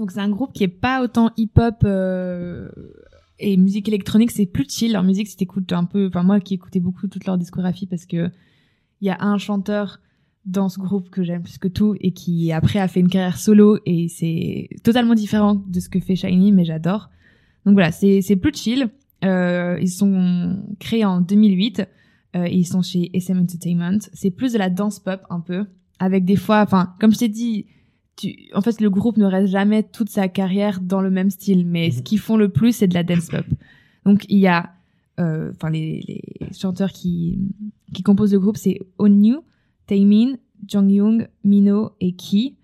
[0.00, 2.70] Donc c'est un groupe qui est pas autant hip-hop euh,
[3.38, 4.92] et musique électronique, c'est plus chill.
[4.92, 8.06] Leur musique, si t'écoutes un peu, enfin moi qui écoutais beaucoup toute leur discographie parce
[8.06, 8.30] que
[9.02, 10.00] il y a un chanteur
[10.46, 13.36] dans ce groupe que j'aime plus que tout et qui après a fait une carrière
[13.36, 17.10] solo et c'est totalement différent de ce que fait Shiny, mais j'adore.
[17.66, 18.88] Donc voilà, c'est plus chill.
[19.24, 21.80] Euh, ils sont créés en 2008
[22.36, 23.98] euh, et ils sont chez SM Entertainment.
[24.14, 25.66] C'est plus de la dance pop un peu,
[25.98, 27.66] avec des fois, enfin comme je t'ai dit,
[28.16, 31.66] tu, en fait, le groupe ne reste jamais toute sa carrière dans le même style,
[31.66, 31.92] mais Mhm.
[31.92, 33.44] ce qu'ils font le plus, c'est de la dance pop.
[34.06, 34.70] Donc, il y a,
[35.18, 36.22] euh, enfin, les, les
[36.58, 37.38] chanteurs qui,
[37.92, 39.36] qui composent le groupe, c'est Onyu,
[39.86, 40.34] Taemin,
[40.66, 42.56] Jonghyun, Mino et Ki.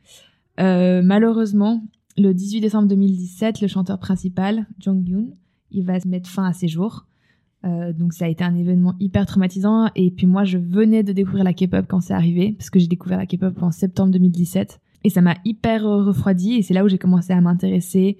[0.58, 1.84] Malheureusement,
[2.16, 5.26] le 18 décembre 2017, le chanteur principal, Jonghyun,
[5.70, 7.06] il va se mettre fin à ses jours.
[7.64, 11.12] Euh, donc ça a été un événement hyper traumatisant et puis moi je venais de
[11.12, 14.78] découvrir la K-pop quand c'est arrivé parce que j'ai découvert la K-pop en septembre 2017
[15.04, 18.18] et ça m'a hyper refroidi et c'est là où j'ai commencé à m'intéresser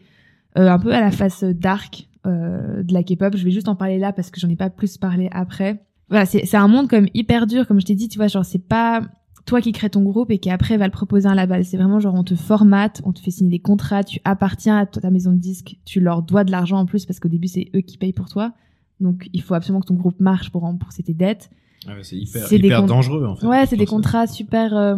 [0.58, 3.36] euh, un peu à la face dark euh, de la K-pop.
[3.36, 5.84] Je vais juste en parler là parce que j'en ai pas plus parlé après.
[6.08, 8.66] Voilà, c'est un monde comme hyper dur, comme je t'ai dit, tu vois, genre c'est
[8.66, 9.02] pas
[9.46, 11.64] toi qui crée ton groupe et qui après va le proposer à un label.
[11.64, 14.86] C'est vraiment genre on te formate, on te fait signer des contrats, tu appartiens à
[14.86, 17.70] ta maison de disque, tu leur dois de l'argent en plus parce qu'au début c'est
[17.74, 18.52] eux qui payent pour toi.
[19.00, 21.50] Donc, il faut absolument que ton groupe marche pour rembourser tes dettes.
[21.86, 23.46] Ah ouais, c'est hyper, des dangereux en fait.
[23.46, 24.96] Ouais, c'est des contrats super, euh,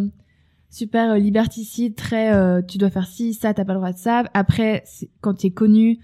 [0.71, 2.33] super euh, liberticides, très.
[2.33, 4.25] euh, tu dois faire ci, ça, t'as pas le droit de ça.
[4.35, 4.85] Après,
[5.21, 5.99] quand tu es connu,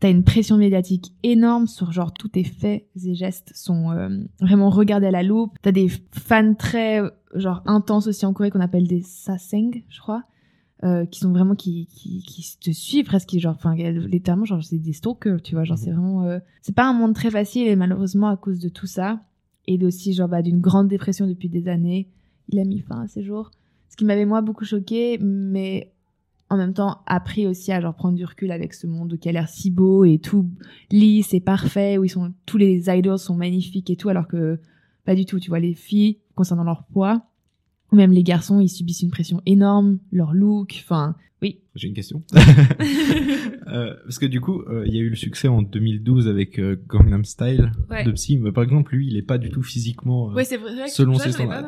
[0.00, 4.08] t'as une pression médiatique énorme sur genre tous tes faits et gestes sont euh,
[4.40, 5.56] vraiment regardés à la loupe.
[5.62, 10.00] T'as des fans très euh, genre intenses aussi en Corée qu'on appelle des saseng, je
[10.00, 10.22] crois.
[10.84, 14.78] euh, qui sont vraiment qui, qui, qui te suivent presque genre enfin littéralement genre c'est
[14.78, 15.84] des stalkers tu vois genre Mhm.
[15.84, 18.86] c'est vraiment euh, c'est pas un monde très facile et malheureusement à cause de tout
[18.86, 19.20] ça
[19.66, 22.08] et aussi genre bah, d'une grande dépression depuis des années
[22.48, 23.50] il a mis fin à ses jours
[23.90, 25.92] ce qui m'avait moi beaucoup choqué mais
[26.50, 29.32] en même temps appris aussi à genre prendre du recul avec ce monde qui a
[29.32, 30.48] l'air si beau et tout
[30.90, 34.58] lisse et parfait où ils sont tous les idols sont magnifiques et tout alors que
[35.04, 37.22] pas du tout tu vois les filles concernant leur poids
[37.96, 42.22] même les garçons ils subissent une pression énorme leur look enfin oui J'ai une question.
[43.68, 46.58] Euh, parce que du coup, euh, il y a eu le succès en 2012 avec
[46.58, 48.02] euh, Gangnam Style Ouais.
[48.02, 50.56] de Psy, mais par exemple, lui, il est pas du tout physiquement euh, Ouais, c'est
[50.56, 51.66] vrai que selon ses standards.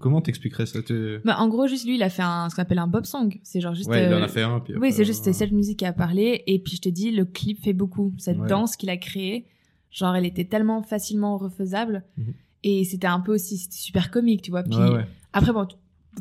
[0.00, 0.82] comment t'expliquerais ça?
[0.82, 1.20] Te...
[1.24, 3.38] Bah, en gros, juste lui, il a fait un, ce qu'on appelle un bob song.
[3.44, 3.88] C'est genre juste.
[3.88, 4.58] Ouais, il en a fait un.
[4.58, 6.42] Puis Oui, c'est juste c'est cette musique qui a parlé.
[6.48, 8.12] Et puis je te dis, le clip fait beaucoup.
[8.18, 8.48] Cette Ouais.
[8.48, 9.46] danse qu'il a créée,
[9.92, 12.02] genre, elle était tellement facilement refaisable.
[12.18, 12.34] Mhm.
[12.64, 14.62] Et c'était un peu aussi, c'était super comique, tu vois.
[14.64, 15.06] Puis Ouais, ouais.
[15.32, 15.68] après, bon,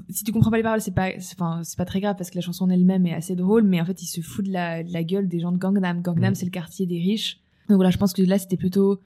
[0.09, 2.35] si tu comprends pas les paroles, c'est pas, enfin, c'est pas très grave parce que
[2.35, 3.63] la chanson en elle-même est assez drôle.
[3.63, 6.01] Mais en fait, il se fout de la, de la gueule des gens de Gangnam.
[6.01, 6.35] Gangnam, Mhm.
[6.35, 7.39] c'est le quartier des riches.
[7.69, 8.99] Donc voilà, je pense que là, c'était plutôt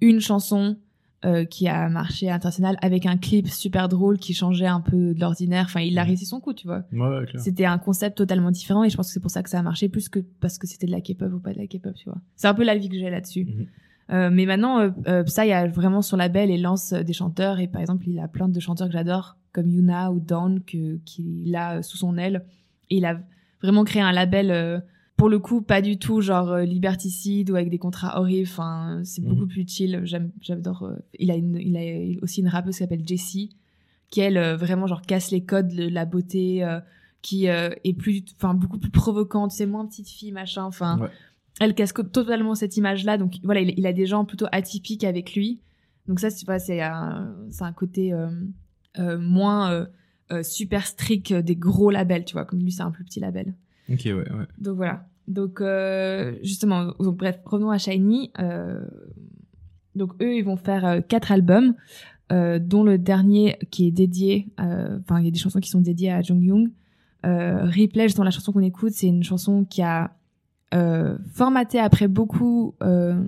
[0.00, 0.76] une chanson.
[1.24, 5.14] euh, qui a marché à l'international avec un clip super drôle qui changeait un peu
[5.14, 5.66] de l'ordinaire.
[5.66, 6.08] Enfin, il a Mhm.
[6.08, 6.82] réussi son coup, tu vois.
[6.92, 7.24] Ouais.
[7.36, 9.62] C'était un concept totalement différent et je pense que c'est pour ça que ça a
[9.62, 12.06] marché plus que parce que c'était de la K-pop ou pas de la K-pop, tu
[12.06, 12.18] vois.
[12.34, 13.44] C'est un peu la vie que j'ai là-dessus.
[13.44, 13.66] Mhm.
[14.10, 17.68] Euh, mais maintenant, euh, euh, Psy a vraiment son label et lance des chanteurs et
[17.68, 21.82] par exemple, il a plein de chanteurs que j'adore comme Yuna ou Dawn qu'il a
[21.82, 22.44] sous son aile
[22.90, 23.20] et il a
[23.62, 24.82] vraiment créé un label
[25.16, 28.48] pour le coup pas du tout genre liberticide ou avec des contrats horribles.
[28.50, 29.28] Enfin, c'est Mhm.
[29.28, 30.00] beaucoup plus chill.
[30.40, 30.90] J'adore.
[31.18, 33.50] il a une, il a aussi une rappeuse qui s'appelle Jessie
[34.10, 36.66] qui elle vraiment genre casse les codes de la beauté.
[37.22, 41.08] qui euh, est plus enfin beaucoup plus provocante c'est moins petite fille machin enfin Ouais.
[41.60, 45.04] Elle casse totalement cette image là donc voilà il, il a des gens plutôt atypiques
[45.04, 45.60] avec lui.
[46.08, 48.28] Donc ça c'est pas c'est un un côté euh,
[48.98, 49.86] euh, moins euh,
[50.32, 53.54] euh, super strict des gros labels tu vois comme lui c'est un plus petit label.
[53.88, 54.46] Ok, ouais, ouais.
[54.58, 55.06] donc voilà.
[55.28, 58.84] Donc euh, justement donc bref revenons à Shiny euh,
[59.94, 61.74] donc eux ils vont faire euh, quatre albums
[62.32, 65.70] euh, dont le dernier qui est dédié euh, enfin il y a des chansons qui
[65.70, 66.72] sont dédiées à Jung Young
[67.24, 70.16] euh, Replay justement la chanson qu'on écoute c'est une chanson qui a
[70.74, 73.22] euh, formaté après beaucoup euh,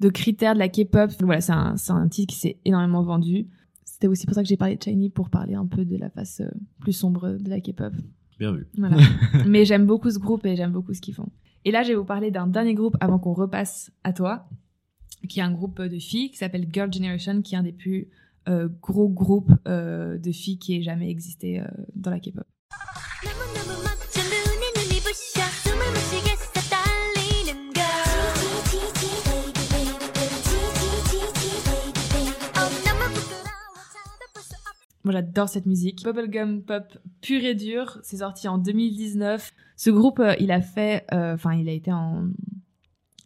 [0.00, 3.46] de critères de la K-pop voilà c'est un, c'est un titre qui s'est énormément vendu
[3.84, 6.10] c'était aussi pour ça que j'ai parlé de Shiny pour parler un peu de la
[6.10, 7.92] face euh, plus sombre de la K-pop
[8.38, 8.66] Bien vu.
[8.76, 8.96] voilà.
[9.46, 11.28] Mais j'aime beaucoup ce groupe et j'aime beaucoup ce qu'ils font.
[11.64, 14.48] Et là, je vais vous parler d'un dernier groupe avant qu'on repasse à toi,
[15.28, 18.08] qui est un groupe de filles qui s'appelle Girl Generation, qui est un des plus
[18.48, 21.64] euh, gros groupes euh, de filles qui ait jamais existé euh,
[21.94, 22.44] dans la K-pop.
[35.04, 36.02] Moi, j'adore cette musique.
[36.02, 36.84] Bubblegum pop
[37.20, 37.98] pur et dur.
[38.02, 39.52] C'est sorti en 2019.
[39.76, 42.30] Ce groupe, euh, il a fait, euh, enfin, il a été en,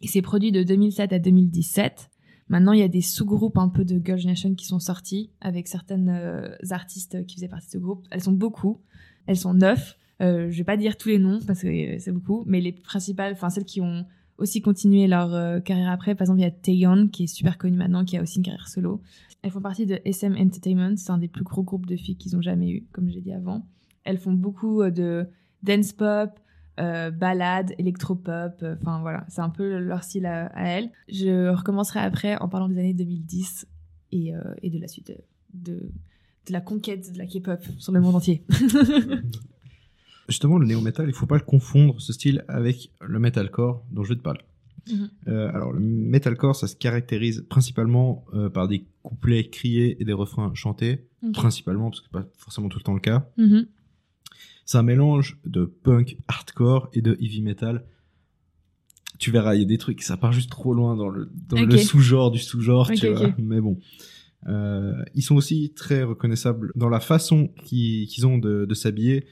[0.01, 2.09] il s'est produit de 2007 à 2017.
[2.49, 5.69] Maintenant, il y a des sous-groupes un peu de Girl Generation qui sont sortis avec
[5.69, 8.05] certaines euh, artistes qui faisaient partie de ce groupe.
[8.11, 8.81] Elles sont beaucoup.
[9.25, 9.95] Elles sont neuf.
[10.19, 13.49] Je vais pas dire tous les noms parce que c'est beaucoup, mais les principales, enfin
[13.49, 14.05] celles qui ont
[14.37, 16.13] aussi continué leur carrière après.
[16.13, 18.43] Par exemple, il y a Taeyeon qui est super connue maintenant, qui a aussi une
[18.43, 19.01] carrière solo.
[19.41, 22.35] Elles font partie de SM Entertainment, c'est un des plus gros groupes de filles qu'ils
[22.35, 23.65] ont jamais eu, comme j'ai dit avant.
[24.03, 25.27] Elles font beaucoup euh, de
[25.63, 26.31] dance pop,
[26.79, 30.89] euh, ballade, électropop, euh, enfin voilà, c'est un peu leur style à, à elles.
[31.09, 33.67] Je recommencerai après en parlant des années 2010
[34.13, 35.17] et, euh, et de la suite de,
[35.53, 38.45] de, de la conquête de la K-pop sur le monde entier.
[40.29, 44.09] Justement, le néo-metal, il faut pas le confondre, ce style, avec le metalcore dont je
[44.09, 44.41] vais te parler.
[44.87, 45.09] Mhm.
[45.27, 50.13] Euh, alors, le metalcore, ça se caractérise principalement euh, par des couplets criés et des
[50.13, 51.05] refrains chantés.
[51.33, 53.29] Principalement, parce que pas forcément tout le temps le cas.
[53.37, 53.65] Mhm.
[54.65, 57.83] C'est un mélange de punk hardcore et de heavy metal.
[59.17, 61.61] Tu verras, il y a des trucs, ça part juste trop loin dans le, dans
[61.61, 61.71] Ok.
[61.71, 63.33] le sous-genre du sous-genre, tu vois.
[63.37, 63.77] Mais bon.
[64.47, 69.25] Euh, ils sont aussi très reconnaissables dans la façon qu'ils ont de, de s'habiller.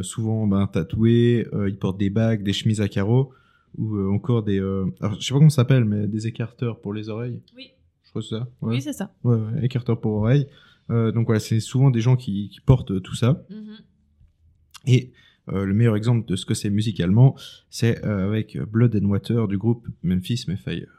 [0.00, 3.32] Souvent ben, tatoués, ils portent des bagues, des chemises à carreaux,
[3.76, 4.60] ou euh, encore des...
[4.60, 7.40] euh, alors, je sais pas comment ça s'appelle, mais des écarteurs pour les oreilles.
[7.56, 7.70] Oui.
[8.04, 8.48] Je crois que c'est ça.
[8.62, 8.74] Ouais.
[8.74, 9.12] Oui, c'est ça.
[9.24, 10.46] Ouais, ouais, écarteurs pour oreilles.
[10.90, 13.44] Euh, donc voilà, c'est souvent des gens qui, qui portent tout ça.
[13.50, 13.76] Mhm.
[14.86, 15.12] Et
[15.46, 17.36] le meilleur exemple de ce que c'est musicalement,
[17.68, 20.93] c'est avec Blood and Water du groupe Memphis Mayfire.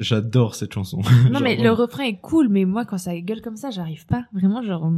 [0.00, 0.98] J'adore cette chanson.
[1.26, 4.06] Non, Genre, mais le refrain est cool, mais moi, quand ça gueule comme ça, j'arrive
[4.06, 4.26] pas.
[4.32, 4.90] Vraiment, genre,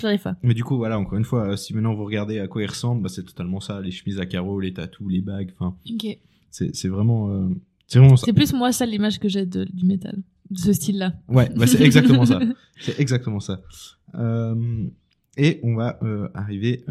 [0.00, 0.34] j'arrive pas.
[0.42, 2.66] Mais du coup, voilà, encore une fois, euh, si maintenant vous regardez à quoi il
[2.68, 3.80] ressemble, bah, c'est totalement ça.
[3.80, 6.18] Les chemises à carreaux, les tatous, les bagues, enfin, Ok.
[6.50, 7.48] c'est vraiment, euh,
[7.86, 8.26] c'est vraiment ça.
[8.26, 10.18] C'est plus moi, ça, l'image que j'ai du métal.
[10.50, 11.14] De ce style-là.
[11.28, 12.38] Ouais, bah, c'est exactement ça.
[12.78, 13.62] C'est exactement ça.
[14.16, 14.84] Euh,
[15.38, 16.84] et on va euh, arriver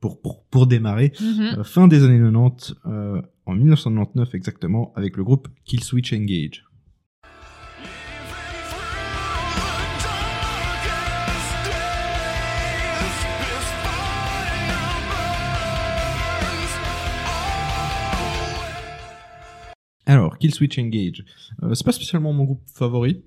[0.00, 1.58] pour, pour, pour démarrer Mhm.
[1.58, 6.64] euh, fin des années 90, euh, en 1999 exactement, avec le groupe Killswitch Engage.
[20.10, 21.24] Alors, Killswitch Engage,
[21.62, 23.22] euh, c'est pas spécialement mon groupe favori,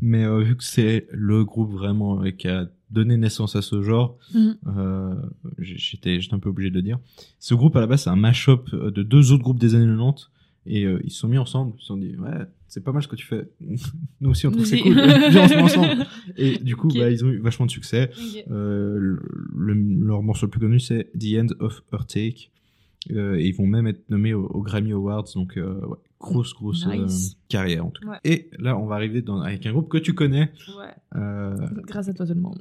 [0.00, 3.82] mais euh, vu que c'est le groupe vraiment euh, qui a donné naissance à ce
[3.82, 4.56] genre, Mhm.
[4.66, 5.14] euh,
[5.58, 6.98] j'étais j'étais un peu obligé de le dire.
[7.38, 10.28] Ce groupe à la base c'est un mash-up de deux autres groupes des années 90
[10.66, 12.30] et ils se sont mis ensemble, ils se sont dit ouais
[12.68, 13.48] c'est pas mal ce que tu fais,
[14.20, 16.06] nous aussi on trouve c'est cool, on se met ensemble.
[16.36, 18.10] Et du coup bah, ils ont eu vachement de succès.
[18.16, 18.44] Ok.
[18.48, 19.20] Le-
[19.56, 22.50] le- leur morceau le plus connu c'est The End of Her Take.
[23.10, 26.54] Euh, et ils vont même être nommés au, au Grammy Awards, donc euh, ouais, grosse
[26.54, 27.06] grosse euh,
[27.48, 28.12] carrière en tout cas.
[28.12, 28.18] Ouais.
[28.24, 30.52] Et là on va arriver dans, avec un groupe que tu connais.
[30.78, 30.94] Ouais.
[31.86, 32.54] Grâce à toi seulement.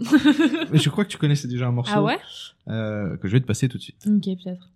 [0.71, 2.17] mais je crois que tu connaissais déjà un morceau ah ouais?
[2.65, 4.05] que je vais te passer tout de suite.
[4.07, 4.69] Ok, peut-être.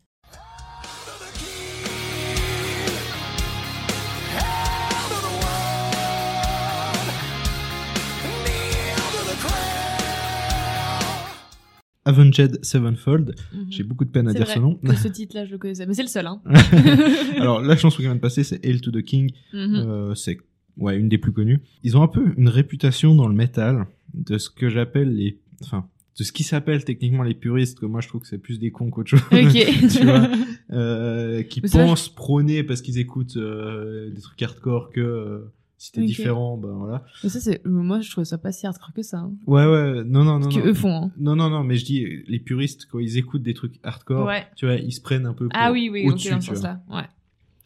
[12.07, 13.35] Avenged Sevenfold.
[13.53, 13.65] Mhm.
[13.69, 14.75] J'ai beaucoup de peine à dire vrai ce nom.
[14.75, 15.85] que ce titre-là, je le connaissais.
[15.85, 16.41] Mais c'est le seul, hein.
[17.37, 19.31] Alors la chanson qui vient de passer, c'est Hail to the King.
[19.53, 19.75] Mhm.
[19.75, 20.37] Euh, c'est
[20.77, 21.59] ouais une des plus connues.
[21.83, 25.87] Ils ont un peu une réputation dans le métal de ce que j'appelle les, enfin,
[26.17, 27.79] de ce qui s'appelle techniquement les puristes.
[27.79, 29.21] Que moi je trouve que c'est plus des cons qu'autre chose.
[29.31, 29.89] Ok.
[29.91, 30.29] tu vois,
[30.71, 35.45] euh, qui Mais pensent prôner parce qu'ils écoutent euh, des trucs hardcore que
[35.77, 36.07] si t'es Ok.
[36.07, 37.03] différent, ben voilà.
[37.23, 37.63] Mais ça, c'est.
[37.65, 39.19] Moi, je trouve ça pas si hardcore que ça.
[39.19, 39.33] hein.
[39.45, 41.11] Ouais ouais, non non non Ce qu'eux font, hein.
[41.17, 44.47] Non, non, non, mais je dis, les puristes, quand ils écoutent des trucs hardcore, Ouais.
[44.55, 46.49] tu vois, ils se prennent un peu pour Ah oui, oui, ok, au-dessus, dans ce
[46.49, 46.81] tu sens-là.
[46.89, 47.03] Ouais.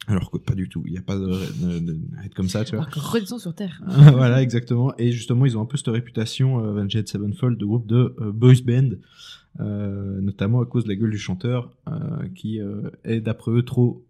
[0.08, 1.26] Alors que pas du tout, il n'y a pas de,
[1.62, 2.86] de, de- être comme ça, tu vois.
[2.90, 3.80] Redescends sur Terre.
[3.86, 4.92] voilà, exactement.
[4.98, 8.32] Et justement, ils ont un peu cette réputation, euh, Avenged Sevenfold, de groupe de euh,
[8.32, 8.90] boys band,
[9.60, 11.92] euh, notamment à cause de la gueule du chanteur, euh,
[12.34, 14.04] qui euh, est d'après eux trop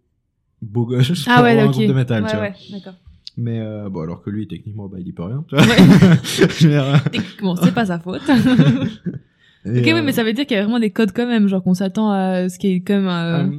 [0.63, 1.71] beau gosse Ah pour ouais, un ok.
[1.73, 2.45] groupe de métal, ouais, tu vois.
[2.45, 2.95] ouais, d'accord.
[3.37, 5.43] Mais euh, bon, alors que lui, techniquement, bah, il y peut rien,
[6.59, 8.21] dire, Techniquement, c'est pas sa faute.
[9.65, 11.25] et, ok, euh, oui, mais ça veut dire qu'il y a vraiment des codes quand
[11.27, 13.07] même, genre qu'on s'attend à ce qui est comme.
[13.07, 13.49] euh, Euh,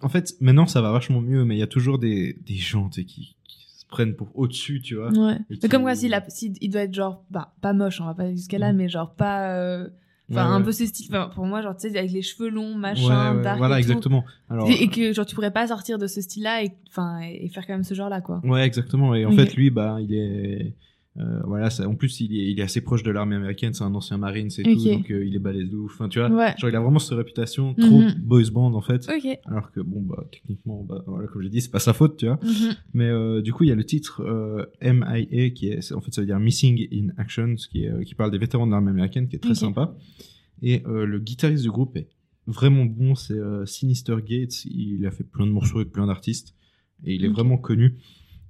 [0.00, 2.88] en fait, maintenant, ça va vachement mieux, mais il y a toujours des, des gens
[2.88, 3.36] qui, qui
[3.76, 5.10] se prennent pour au-dessus, tu vois.
[5.10, 5.36] Ouais.
[5.50, 6.14] Mais qui- comme quoi, s'il
[6.60, 8.78] il doit être genre, bah, pas moche, on va pas aller jusqu'à là, Mhm.
[8.78, 9.88] mais genre pas, euh,
[10.30, 10.64] enfin, Ouais, un ouais.
[10.64, 13.42] peu ce style, enfin, pour moi, genre, tu sais, avec les cheveux longs, machin, ouais,
[13.42, 13.90] dark voilà, et tout.
[13.90, 14.24] exactement.
[14.50, 17.48] Alors, Et, et que, genre, tu pourrais pas sortir de ce style-là et, enfin, et
[17.48, 18.40] faire quand même ce genre-là, quoi.
[18.44, 19.14] ouais, exactement.
[19.14, 20.74] Et en fait, lui, bah, il est,
[21.20, 23.74] euh, voilà, ça, en plus, il est, il est assez proche de l'armée américaine.
[23.74, 25.94] C'est un ancien marine, c'est tout, donc euh, il est balèze de ouf.
[25.94, 26.54] Enfin, tu vois, Ouais.
[26.58, 28.14] genre, il a vraiment cette réputation trop Mhm.
[28.22, 29.08] boys band, en fait.
[29.46, 32.26] Alors que, bon, bah, techniquement, bah, voilà, comme j'ai dit, c'est pas sa faute, tu
[32.26, 32.38] vois.
[32.42, 32.74] Mhm.
[32.94, 34.22] Mais euh, du coup, il y a le titre
[34.80, 38.14] MIA qui est, en fait, ça veut dire Missing in Action, ce qui, est, qui
[38.14, 39.94] parle des vétérans de l'armée américaine, qui est très sympa.
[40.62, 42.08] Et le guitariste du groupe est
[42.46, 44.64] vraiment bon, c'est Sinister Gates.
[44.66, 46.54] Il a fait plein de morceaux avec plein d'artistes
[47.04, 47.96] et il est vraiment connu.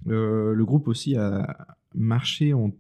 [0.07, 2.73] Le groupe aussi a marché en,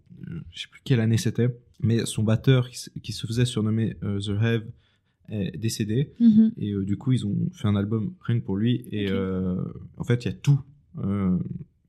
[0.50, 1.48] je sais plus quelle année c'était,
[1.80, 4.64] mais son batteur qui, se faisait surnommer euh, The Have
[5.30, 6.12] est décédé.
[6.20, 6.52] Mhm.
[6.56, 8.86] Et euh, du coup, ils ont fait un album rien que pour lui.
[8.90, 9.62] Et euh,
[9.96, 10.60] en fait, il y a tout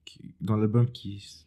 [0.06, 1.46] qui- dans l'album qui,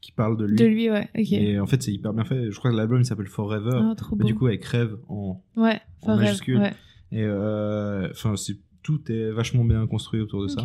[0.00, 0.56] qui parle de lui.
[0.56, 1.08] De lui, ouais.
[1.14, 2.50] Et en fait, c'est hyper bien fait.
[2.50, 3.80] Je crois que l'album s'appelle Forever.
[3.82, 4.28] Ah, trop mais beau.
[4.28, 5.42] du coup, avec Rêve en.
[5.56, 5.80] ouais.
[6.02, 6.58] en majuscule.
[6.58, 6.74] Ouais.
[7.10, 8.34] Et enfin,
[8.82, 10.62] tout est vachement bien construit autour de ça.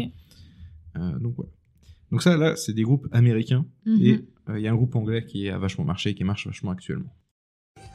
[0.97, 1.51] Euh, donc voilà.
[2.11, 3.65] Donc ça, là, c'est des groupes américains.
[3.85, 4.01] Mhm.
[4.01, 6.71] Et euh, il y a un groupe anglais qui a vachement marché, qui marche vachement
[6.71, 7.13] actuellement.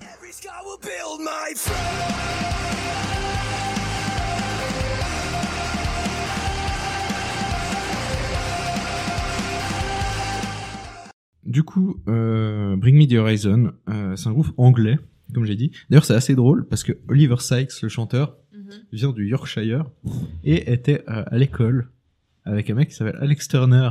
[0.01, 3.03] Every scar will build my friend.
[11.45, 14.99] Du coup, euh, Bring Me the Horizon, euh, c'est un groupe anglais,
[15.35, 15.73] comme j'ai dit.
[15.91, 18.71] D'ailleurs, c'est assez drôle parce que Oliver Sykes, le chanteur, Mhm.
[18.93, 19.85] vient du Yorkshire
[20.45, 21.89] et était euh, à l'école
[22.45, 23.91] avec un mec qui s'appelle Alex Turner,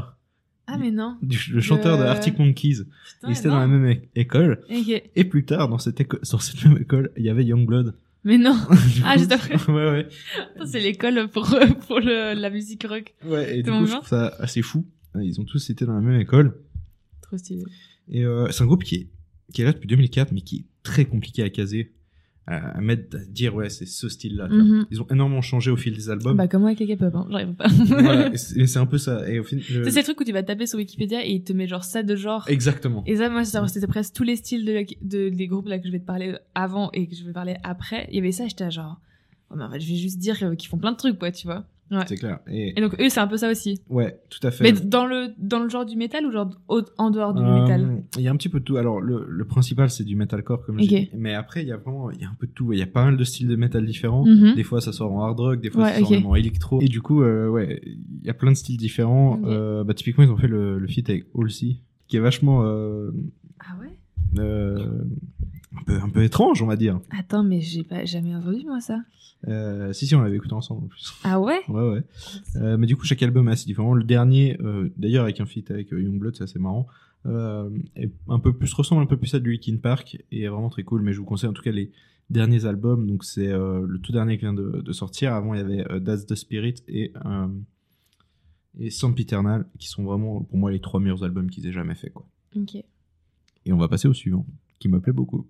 [0.68, 1.18] Ah, mais non.
[1.22, 2.84] du- le chanteur de De- Arctic Monkeys.
[2.84, 4.64] Putain, Ils étaient dans la même école.
[4.70, 7.96] Et plus tard, dans cette, éco- dans cette même école, il y avait Youngblood.
[8.24, 8.56] Mais non.
[9.06, 9.56] Ah, juste après.
[9.72, 10.08] ouais, ouais.
[10.66, 11.50] C'est l'école pour,
[11.88, 13.14] pour le- la musique rock.
[13.26, 14.86] Ouais, et du coup, je trouve ça assez fou.
[15.20, 16.58] Ils ont tous été dans la même école.
[17.22, 17.64] Trop stylé.
[18.10, 19.08] Et euh, c'est un groupe qui est,
[19.54, 21.94] qui est là depuis 2004, mais qui est très compliqué à caser.
[22.52, 24.48] À, à mettre, à dire ouais, c'est ce style-là.
[24.48, 24.86] Mhm.
[24.92, 26.36] Ils ont énormément changé au fil des albums.
[26.38, 27.28] Bah, comme moi avec les K-pop, hein.
[27.32, 27.68] j'arrive pas.
[27.68, 29.28] Voilà, c'est un peu ça.
[29.30, 31.54] Et au le- C'est ces trucs où tu vas taper sur Wikipédia et il te
[31.54, 32.46] met genre ça de genre.
[32.48, 33.04] Exactement.
[33.08, 34.66] Et ça, moi, c'était presque tous les styles
[35.02, 37.56] de, des groupes là que je vais te parler avant et que je vais parler
[37.64, 38.08] après.
[38.12, 39.00] Il y avait ça, j'étais genre,
[39.50, 41.32] oh, mais en fait, je vais juste dire euh, qu'ils font plein de trucs, quoi,
[41.32, 41.66] tu vois.
[41.92, 42.04] Ouais.
[42.08, 42.40] C'est clair.
[42.48, 43.82] Et, Et donc, eux, c'est un peu ça aussi.
[43.90, 44.64] ouais, tout à fait.
[44.64, 46.50] Mais dans le, dans le genre du métal ou genre
[46.98, 48.78] en dehors du Euh, métal Il y a un petit peu de tout.
[48.78, 50.82] Alors, le, le principal, c'est du metalcore, comme Ok.
[50.84, 51.10] j'ai dit.
[51.18, 52.72] Mais après, il y a vraiment il y a un peu de tout.
[52.74, 54.26] Il y a pas mal de styles de métal différents.
[54.26, 54.56] Mhm.
[54.56, 56.18] Des fois, ça sort en hard rock, des fois, Ouais, ça sort ok.
[56.18, 56.80] même en électro.
[56.82, 59.40] Et du coup, euh, ouais, il y a plein de styles différents.
[59.46, 61.78] Euh, bah, typiquement, ils ont fait le, le feat avec Halsey,
[62.08, 63.12] qui est vachement euh,
[63.60, 63.90] Ah ouais?
[65.78, 67.00] Un, peu, un peu étrange, on va dire.
[67.18, 69.00] Attends, mais j'ai pas jamais entendu, moi, ça.
[69.48, 71.14] Euh, si, si, on l'avait écouté ensemble en plus.
[71.24, 72.04] Ah ouais Ouais, ouais.
[72.58, 73.94] Euh, mais du coup, chaque album est assez différent.
[73.94, 76.88] Le dernier, euh, d'ailleurs, avec un feat avec Youngblood, c'est assez marrant.
[77.96, 80.70] Est un peu plus ressemble un peu plus à du Linkin Park et est vraiment
[80.70, 81.02] très cool.
[81.02, 81.92] Mais je vous conseille en tout cas les
[82.30, 83.06] derniers albums.
[83.08, 85.34] Donc c'est le tout dernier qui vient de, de sortir.
[85.34, 87.14] Avant, il y avait That's the Spirit et
[88.80, 92.10] et Sempiternal qui sont vraiment pour moi les trois meilleurs albums qu'ils aient jamais fait
[92.10, 92.26] quoi.
[92.56, 92.76] Ok.
[93.66, 94.46] Et on va passer au suivant,
[94.80, 95.48] qui me plaît beaucoup.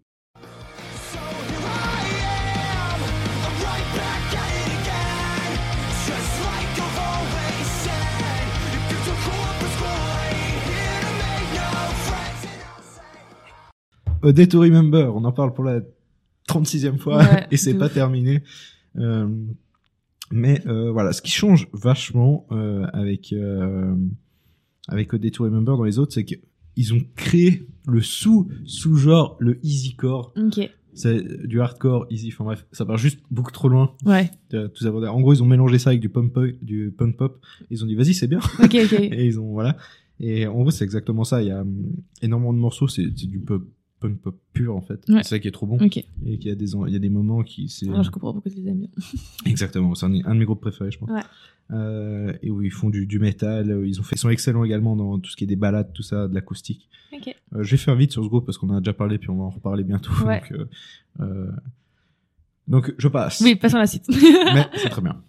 [14.23, 15.81] A Day to Remember, on en parle pour la
[16.47, 17.93] 36e fois Ouais, et c'est pas ouf.
[17.93, 18.43] terminé.
[18.97, 19.27] Euh,
[20.31, 23.95] mais euh, voilà, ce qui change vachement euh, avec euh,
[24.87, 28.95] avec A Day to Remember dans les autres, c'est qu'ils ont créé le sous sous
[28.95, 30.33] genre le easycore.
[30.37, 30.69] Ok.
[30.93, 32.31] C'est du hardcore easy.
[32.33, 33.95] Enfin bref, ça part juste beaucoup trop loin.
[34.05, 34.29] Ouais.
[34.49, 34.85] tout.
[34.85, 37.41] En gros, ils ont mélangé ça avec du punk pop, du pop.
[37.69, 38.39] Ils ont dit vas-y, c'est bien.
[38.61, 38.93] Ok, ok.
[38.99, 39.77] Et ils ont voilà.
[40.19, 41.41] Et en gros, c'est exactement ça.
[41.41, 41.85] Il y a hum,
[42.21, 42.89] énormément de morceaux.
[42.89, 43.63] C'est du punk,
[44.01, 45.01] punk pop pur en fait.
[45.07, 45.23] Ouais.
[45.23, 45.77] C'est ça qui est trop bon.
[45.77, 48.33] Et qu'il y a des il y a des moments qui c'est Alors, je comprends
[48.33, 48.89] pourquoi tu les aimes bien.
[49.45, 49.95] exactement.
[49.95, 51.09] C'est un, un de mes groupes préférés, je pense.
[51.09, 51.21] Ouais.
[51.71, 53.83] Euh, et où ils font du, du métal.
[53.85, 56.03] Ils ont fait, ils sont excellents également dans tout ce qui est des balades, tout
[56.03, 56.89] ça, de l'acoustique.
[57.13, 57.27] Ok.
[57.55, 59.29] Euh, je vais faire vite sur ce groupe parce qu'on en a déjà parlé puis
[59.29, 60.11] on va en reparler bientôt.
[60.25, 60.41] Ouais.
[60.41, 60.65] Donc, euh,
[61.21, 61.51] euh,
[62.67, 63.39] donc je passe.
[63.41, 64.05] Oui, passons à la suite.
[64.09, 65.21] Mais c'est très bien.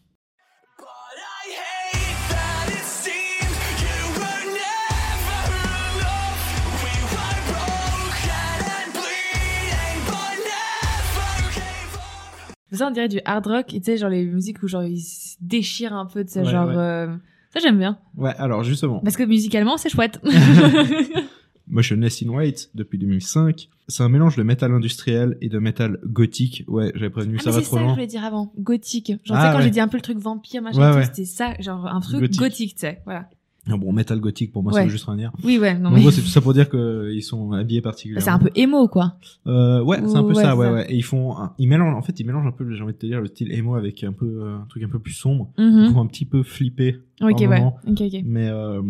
[12.77, 13.67] Ça, on dirait du hard rock.
[13.69, 16.51] Tu sais, genre les musiques où genre ils se déchirent un peu, tu sais, Ouais,
[16.51, 16.69] genre.
[16.69, 16.77] ouais.
[16.77, 17.17] euh,
[17.53, 17.99] Ça, j'aime bien.
[18.17, 19.01] Ouais, alors justement.
[19.01, 20.21] Parce que musicalement, c'est chouette.
[21.69, 23.69] Motionless in White depuis 2005.
[23.89, 26.65] C'est un mélange de métal industriel et de métal gothique.
[26.67, 27.95] Ouais, j'avais prévenu, Ah, ça mais va c'est trop ça que je loin.
[27.95, 28.53] voulais dire avant.
[28.59, 29.13] Gothique.
[29.25, 29.65] Genre, Ah, tu sais, quand ouais.
[29.65, 31.05] j'ai dit un peu le truc vampire, machin, Ouais, ouais.
[31.05, 32.39] c'était ça, genre un truc Gothique.
[32.41, 33.01] gothique, tu sais.
[33.05, 33.29] Voilà.
[33.71, 34.81] Ah bon, métal gothique pour moi, Ouais.
[34.81, 35.33] ça veut juste rien dire.
[35.45, 36.01] Oui, ouais, non, en mais.
[36.01, 38.25] gros, c'est tout ça pour dire qu'ils sont habillés particulièrement.
[38.25, 39.15] C'est un peu émo, quoi.
[39.47, 40.73] Euh, ouais, c'est un peu Ouais, ça, ouais, ça.
[40.73, 40.87] ouais.
[40.93, 42.99] Et ils font, un- ils mélangent, en fait, ils mélangent un peu, j'ai envie de
[42.99, 45.53] te dire, le style emo avec un peu, euh, un truc un peu plus sombre.
[45.59, 45.93] Ils Mhm.
[45.93, 46.99] font un petit peu flipper.
[47.21, 47.47] Ok, ouais.
[47.47, 47.77] moment.
[47.87, 48.21] Ok, ok.
[48.25, 48.83] Mais, euh,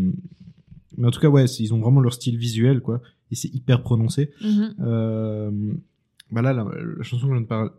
[0.97, 3.03] mais en tout cas, ouais, ils ont vraiment leur style visuel, quoi.
[3.31, 4.31] Et c'est hyper prononcé.
[4.43, 4.75] Mhm.
[4.81, 5.51] Euh,
[6.33, 7.71] bah là, la, la chanson que je, viens de par-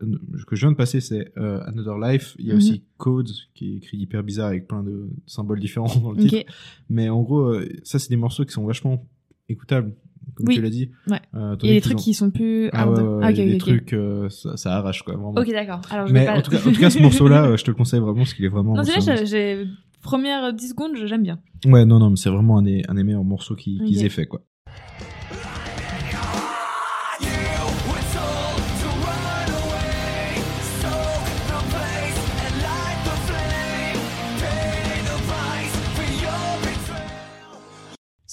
[0.46, 2.34] que je viens de passer, c'est euh, Another Life.
[2.38, 2.58] Il y a Mhm.
[2.58, 6.36] aussi Codes, qui est écrit hyper bizarre avec plein de symboles différents dans le titre.
[6.38, 6.46] Ok.
[6.88, 9.06] Mais en gros, euh, ça, c'est des morceaux qui sont vachement
[9.48, 9.92] écoutables,
[10.36, 10.54] comme Oui.
[10.54, 10.90] tu l'as dit.
[11.08, 11.20] Ouais.
[11.34, 13.44] Euh, Il y a des trucs qui sont plus Ah ouais, ouais, Ah, ok, il
[13.44, 13.94] y a des trucs,
[14.30, 15.34] ça, ça arrache, quoi, vraiment.
[15.36, 15.80] Ok, d'accord.
[16.10, 16.38] Mais pas.
[16.38, 18.44] en, tout cas, en tout cas, ce morceau-là, je te le conseille vraiment parce qu'il
[18.44, 18.74] est vraiment.
[18.74, 19.66] Non, c'est j'ai.
[20.00, 21.40] Première 10 secondes, j'aime bien.
[21.64, 24.10] Ouais, non, non, mais c'est vraiment un des, un des meilleurs morceaux qui- qu'ils aient
[24.10, 24.42] fait, quoi.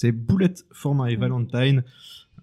[0.02, 1.84] C'est Bullet for My Valentine,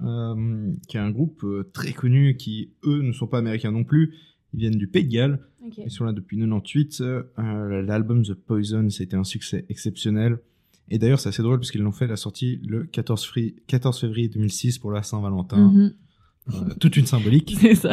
[0.02, 3.82] euh, qui est un groupe euh, très connu qui, eux, ne sont pas américains non
[3.82, 4.14] plus.
[4.54, 5.40] Ils viennent du Pays de Galles.
[5.76, 7.00] Ils sont là depuis 98.
[7.00, 10.38] Euh, L'album The Poison, c'était un succès exceptionnel.
[10.88, 13.98] Et d'ailleurs, c'est assez drôle parce qu'ils l'ont fait la sortie le 14, fri- 14
[14.00, 15.58] février 2006 pour la Saint-Valentin.
[15.68, 15.94] Mhm.
[16.54, 17.56] Euh, toute une symbolique.
[17.60, 17.92] C'est ça.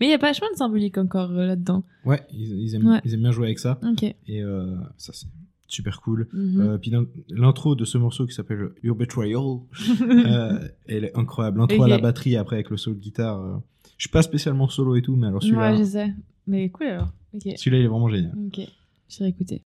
[0.00, 1.84] Mais il y a pas vachement de symbolique encore euh, là-dedans.
[2.04, 3.00] Ouais, ils, ils aiment, Ouais.
[3.04, 3.78] ils aiment bien jouer avec ça.
[4.26, 5.28] Et euh, ça, c'est
[5.74, 6.28] super cool.
[6.32, 6.60] Mhm.
[6.60, 6.92] Euh, puis
[7.30, 9.58] l'intro de ce morceau qui s'appelle Your Betrayal,
[10.02, 11.58] euh, elle est incroyable.
[11.58, 13.40] L'intro à la batterie après avec le solo de guitare.
[13.40, 13.56] euh,
[13.98, 16.14] Je suis pas spécialement solo et tout, mais alors celui-là, Ouais, je sais.
[16.46, 17.08] Mais cool alors.
[17.34, 17.42] Ok.
[17.56, 18.32] celui-là il est vraiment génial.
[18.46, 18.60] Ok.
[19.08, 19.62] J'ai réécouté.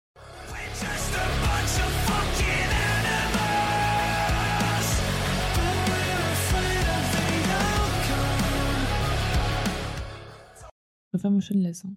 [10.57, 11.85] Je préfère Motionless.
[11.85, 11.93] Hein.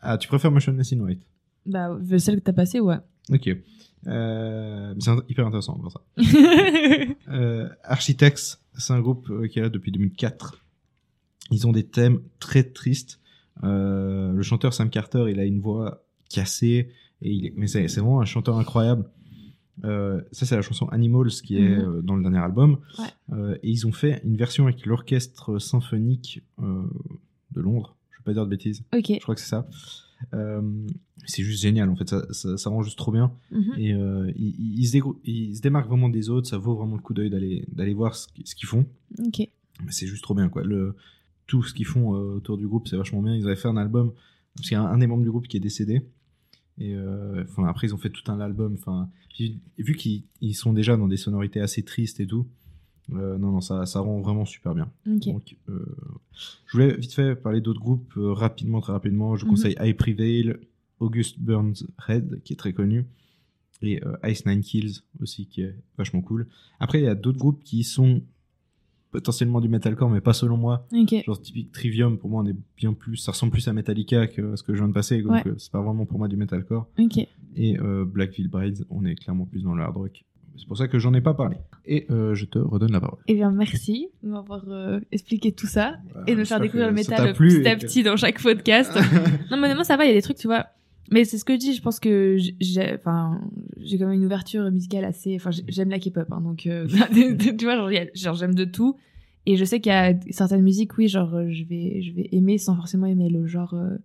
[0.00, 1.22] Ah, tu préfères Motionless in White?
[1.66, 2.98] Bah, celle que t'as passée, ouais.
[3.32, 3.48] Ok.
[4.06, 6.00] Euh, c'est hyper intéressant pour ça.
[7.28, 10.60] Euh, Architects, c'est un groupe euh, qui est là depuis 2004.
[11.50, 13.18] Ils ont des thèmes très tristes.
[13.62, 16.90] Euh, le chanteur Sam Carter, il a une voix cassée,
[17.22, 19.04] et il est- mais c'est vraiment un chanteur incroyable.
[19.84, 22.02] Euh, ça, c'est la chanson Animals qui est Mhm.
[22.02, 22.78] dans le dernier album.
[22.98, 23.56] Ouais.
[23.62, 27.96] Et ils ont fait une version avec l'orchestre symphonique de Londres.
[28.10, 28.82] Je vais pas dire de bêtises.
[28.94, 29.06] Ok.
[29.14, 29.66] Je crois que c'est ça.
[30.32, 30.86] Euh,
[31.26, 33.32] c'est juste génial en fait, ça, ça, ça rend juste trop bien.
[33.50, 33.72] Mhm.
[33.78, 37.14] Et euh, ils, se ils se démarquent vraiment des autres, ça vaut vraiment le coup
[37.14, 38.86] d'œil d'aller voir ce, qui- ce qu'ils font.
[39.18, 39.38] Ok.
[39.84, 40.62] Mais c'est juste trop bien quoi.
[40.62, 40.94] Le,
[41.46, 43.34] tout ce qu'ils font euh, autour du groupe, c'est vachement bien.
[43.34, 44.12] Ils avaient fait un album,
[44.54, 46.02] parce qu'il y a un, un des membres du groupe qui est décédé.
[46.78, 48.74] Et euh, après, ils ont fait tout un album.
[48.78, 49.08] Enfin,
[49.78, 52.46] vu qu'ils ils sont déjà dans des sonorités assez tristes et tout,
[53.12, 54.90] euh, non, non, ça, ça rend vraiment super bien.
[55.06, 55.84] Donc, euh,
[56.66, 59.36] je voulais vite fait parler d'autres groupes euh, rapidement, très rapidement.
[59.36, 59.50] Je Mhm.
[59.50, 60.56] conseille I Prevail,
[61.00, 63.04] August Burns Red, qui est très connu,
[63.82, 66.46] et Ice Nine Kills aussi, qui est vachement cool.
[66.80, 68.22] Après, il y a d'autres groupes qui sont
[69.10, 70.86] potentiellement du metalcore, mais pas selon moi.
[71.26, 74.56] Genre typique Trivium, pour moi, on est bien plus, ça ressemble plus à Metallica que
[74.56, 75.52] ce que je viens de passer, donc Ouais.
[75.58, 76.88] c'est pas vraiment pour moi du metalcore.
[76.98, 77.18] Ok.
[77.56, 77.76] Et
[78.06, 80.24] Blackville Brides, on est clairement plus dans le hard rock.
[80.56, 81.56] C'est pour ça que j'en ai pas parlé.
[81.84, 83.18] Et euh, je te redonne la parole.
[83.26, 85.96] Eh bien, merci de m'avoir euh, expliqué tout ça
[86.26, 88.92] et de me faire découvrir le métal petit et à petit dans chaque podcast.
[89.50, 90.66] non, mais honnêtement, ça va, il y a des trucs, tu vois.
[91.10, 93.40] Mais c'est ce que je dis, je pense que j'ai, enfin,
[93.82, 96.86] j'ai quand même une ouverture musicale assez, enfin, j'ai- j'aime la K-pop, hein, donc, euh,
[97.58, 98.96] tu vois, genre, j'aime de tout.
[99.46, 102.56] Et je sais qu'il y a certaines musiques, oui, genre, je vais, je vais aimer
[102.56, 103.98] sans forcément aimer le genre Mhm.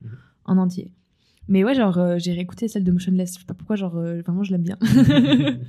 [0.46, 0.92] en entier.
[1.48, 4.22] Mais ouais, genre, euh, j'ai réécouté celle de Motionless, je sais pas pourquoi, genre, euh,
[4.22, 4.78] vraiment, je l'aime bien.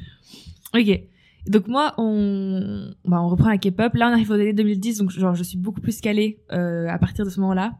[0.74, 1.00] ok.
[1.46, 3.94] Donc moi, on, bah, on reprend la K-pop.
[3.94, 6.98] Là, on arrive aux années 2010, donc genre, je suis beaucoup plus calée euh, à
[6.98, 7.72] partir de ce moment-là.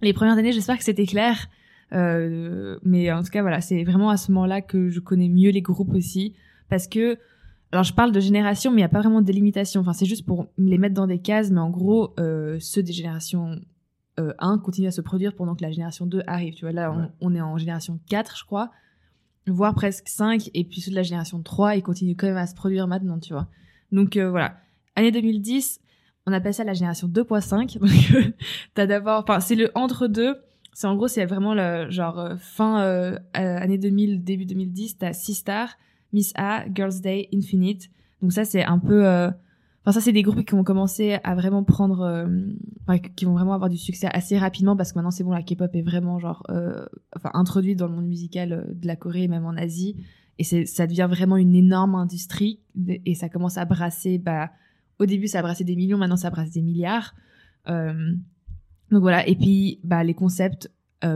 [0.00, 1.48] Les premières années, j'espère que c'était clair.
[1.92, 5.50] Euh, mais en tout cas, voilà, c'est vraiment à ce moment-là que je connais mieux
[5.50, 6.34] les groupes aussi.
[6.68, 7.18] Parce que,
[7.72, 9.80] alors je parle de génération, mais il n'y a pas vraiment de délimitation.
[9.82, 12.92] Enfin, c'est juste pour les mettre dans des cases, mais en gros, euh, ceux des
[12.92, 13.58] générations
[14.18, 16.54] euh, 1 continuent à se produire pendant que la génération 2 arrive.
[16.54, 17.06] Tu vois, là, on, Ouais.
[17.20, 18.70] on est en génération 4, je crois,
[19.46, 22.46] voire presque 5, et puis ceux de la génération 3, ils continuent quand même à
[22.46, 23.48] se produire maintenant, tu vois.
[23.92, 24.58] Donc euh, voilà,
[24.96, 25.80] année 2010,
[26.26, 27.78] on appelle ça la génération 2.5.
[27.80, 28.30] Donc euh,
[28.74, 30.36] t'as d'abord, enfin c'est le entre deux.
[30.74, 34.98] C'est en gros c'est vraiment le genre euh, fin euh, euh, année 2000 début 2010.
[34.98, 35.70] T'as Six Star,
[36.12, 37.90] Miss A, Girls Day, Infinite.
[38.20, 39.30] Donc ça c'est un peu, euh,
[39.92, 43.70] ça c'est des groupes qui vont commencer à vraiment prendre, euh, qui vont vraiment avoir
[43.70, 46.84] du succès assez rapidement parce que maintenant c'est bon la K-pop est vraiment genre, euh,
[47.14, 49.96] enfin introduite dans le monde musical euh, de la Corée et même en Asie.
[50.40, 54.52] Et ça devient vraiment une énorme industrie et ça commence à brasser bah
[55.00, 57.16] au début ça a brassé des millions maintenant ça brasse des milliards.
[57.66, 59.26] Donc voilà.
[59.26, 60.70] Et puis bah les concepts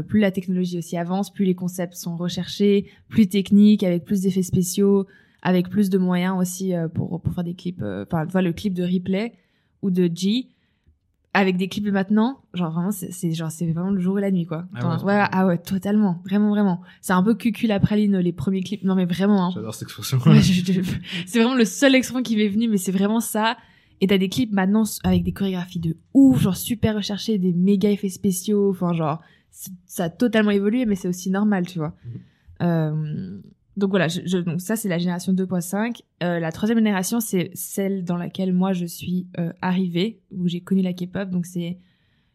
[0.09, 4.43] plus la technologie aussi avance plus les concepts sont recherchés plus techniques avec plus d'effets
[4.43, 5.07] spéciaux
[5.43, 8.43] avec plus de moyens aussi euh, pour pour faire des clips euh, enfin tu vois
[8.43, 9.33] le clip de Replay
[9.83, 10.47] ou de G
[11.35, 14.31] avec des clips de maintenant genre vraiment c'est genre c'est vraiment le jour et la
[14.31, 18.19] nuit quoi Ah ouais, ah ouais totalement vraiment vraiment c'est un peu cucul après praline
[18.19, 19.51] les premiers clips non mais vraiment hein.
[19.55, 20.19] J'adore cette expression.
[21.27, 23.57] C'est vraiment le seul expression qui m'est venu, mais c'est vraiment ça.
[24.01, 27.89] Et t'as des clips maintenant avec des chorégraphies de ouf, genre super recherchées, des méga
[27.91, 29.21] effets spéciaux, enfin genre
[29.87, 31.95] ça a totalement évolué, mais c'est aussi normal, tu vois.
[32.63, 33.39] Euh,
[33.77, 36.03] donc voilà, je, donc ça c'est la génération 2.5.
[36.23, 40.61] Euh, la troisième génération, c'est celle dans laquelle moi je suis euh, arrivée, où j'ai
[40.61, 41.31] connu la K-pop.
[41.31, 41.79] Donc c'est,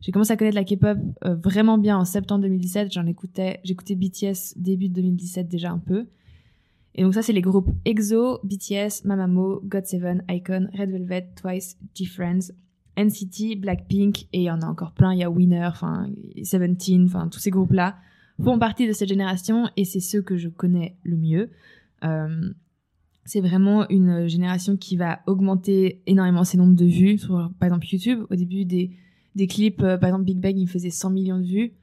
[0.02, 2.92] j'ai commencé à connaître la K-pop euh, vraiment bien en septembre 2017.
[2.92, 6.08] J'en écoutais, j'écoutais BTS début de 2017 déjà un peu.
[6.96, 12.52] Et donc ça, c'est les groupes EXO, BTS, Mamamoo, GOT7, Icon, Red Velvet, Twice, G-Friends,
[12.98, 16.10] NCT, Blackpink, et il y en a encore plein, il y a Winner, enfin,
[16.42, 17.98] Seventeen, enfin, tous ces groupes-là
[18.44, 21.50] font partie de cette génération, et c'est ceux que je connais le mieux.
[22.04, 22.52] Euh,
[23.26, 27.88] c'est vraiment une génération qui va augmenter énormément ses nombres de vues sur, par exemple,
[27.88, 28.26] YouTube.
[28.30, 28.98] Au début, des,
[29.48, 31.74] clips, euh, par exemple, Big Bang, il faisait 100 millions de vues.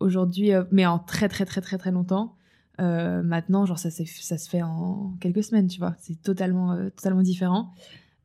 [0.00, 2.36] Aujourd'hui, euh, mais en très, très, très, très, très longtemps.
[2.76, 5.94] Maintenant, genre ça, ça se fait en quelques semaines, tu vois.
[6.00, 7.72] C'est totalement, totalement différent.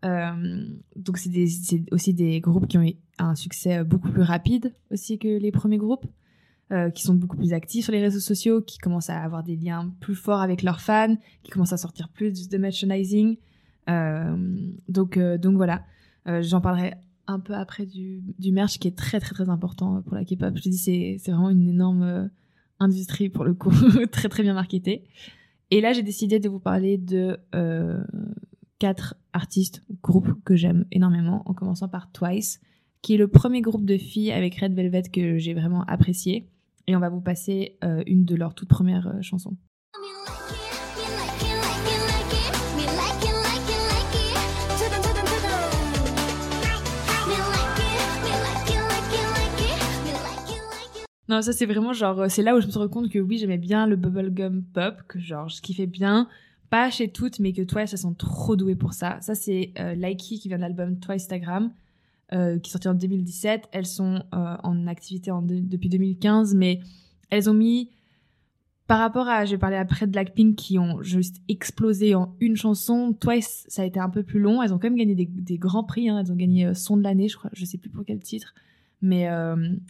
[0.01, 5.27] Donc c'est aussi des groupes qui ont eu un succès beaucoup plus rapide aussi que
[5.27, 6.07] les premiers groupes,
[6.71, 9.55] euh, qui sont beaucoup plus actifs sur les réseaux sociaux, qui commencent à avoir des
[9.55, 13.37] liens plus forts avec leurs fans, qui commencent à sortir plus de merchandising.
[13.89, 14.37] Euh,
[14.87, 15.83] donc, euh, donc voilà,
[16.41, 16.93] j'en parlerai
[17.25, 20.55] un peu après du, merch qui est très très très important pour la K-pop.
[20.57, 22.29] Je dis, c'est vraiment une énorme
[22.79, 23.73] industrie pour le coup,
[24.11, 25.05] très très bien marketée.
[25.71, 27.39] Et là, j'ai décidé de vous parler de
[28.77, 32.61] quatre artistes, groupes que j'aime énormément, en commençant par Twice,
[33.01, 36.47] qui est le premier groupe de filles avec Red Velvet que j'ai vraiment apprécié.
[36.89, 39.55] Et on va vous passer euh, une de leurs toutes premières euh, chansons.
[51.27, 53.19] Non, ça c'est vraiment genre, euh, c'est là où je me suis rendu compte que
[53.19, 56.27] oui, j'aimais bien le bubblegum pop, que genre je kiffais bien,
[56.71, 59.21] pas chez toutes, mais que Twice, elles sont trop douées pour ça.
[59.21, 61.71] Ça c'est euh, Likey qui vient de l'album Instagram,
[62.31, 63.69] euh, qui est sorti en 2017.
[63.71, 66.79] Elles sont euh, en activité depuis 2015, mais
[67.31, 67.89] elles ont mis,
[68.85, 72.55] par rapport à, je vais parler après de Blackpink qui ont juste explosé en une
[72.55, 74.61] chanson, Twice ça a été un peu plus long.
[74.61, 76.19] Elles ont quand même gagné des, grands prix, hein.
[76.19, 78.53] elles ont gagné euh, son de l'année, je crois, je sais plus pour quel titre.
[79.01, 79.29] Mais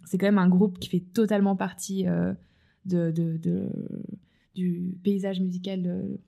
[0.05, 2.05] c'est quand même un groupe qui fait totalement partie
[2.85, 3.11] de-
[4.53, 6.19] du paysage musical de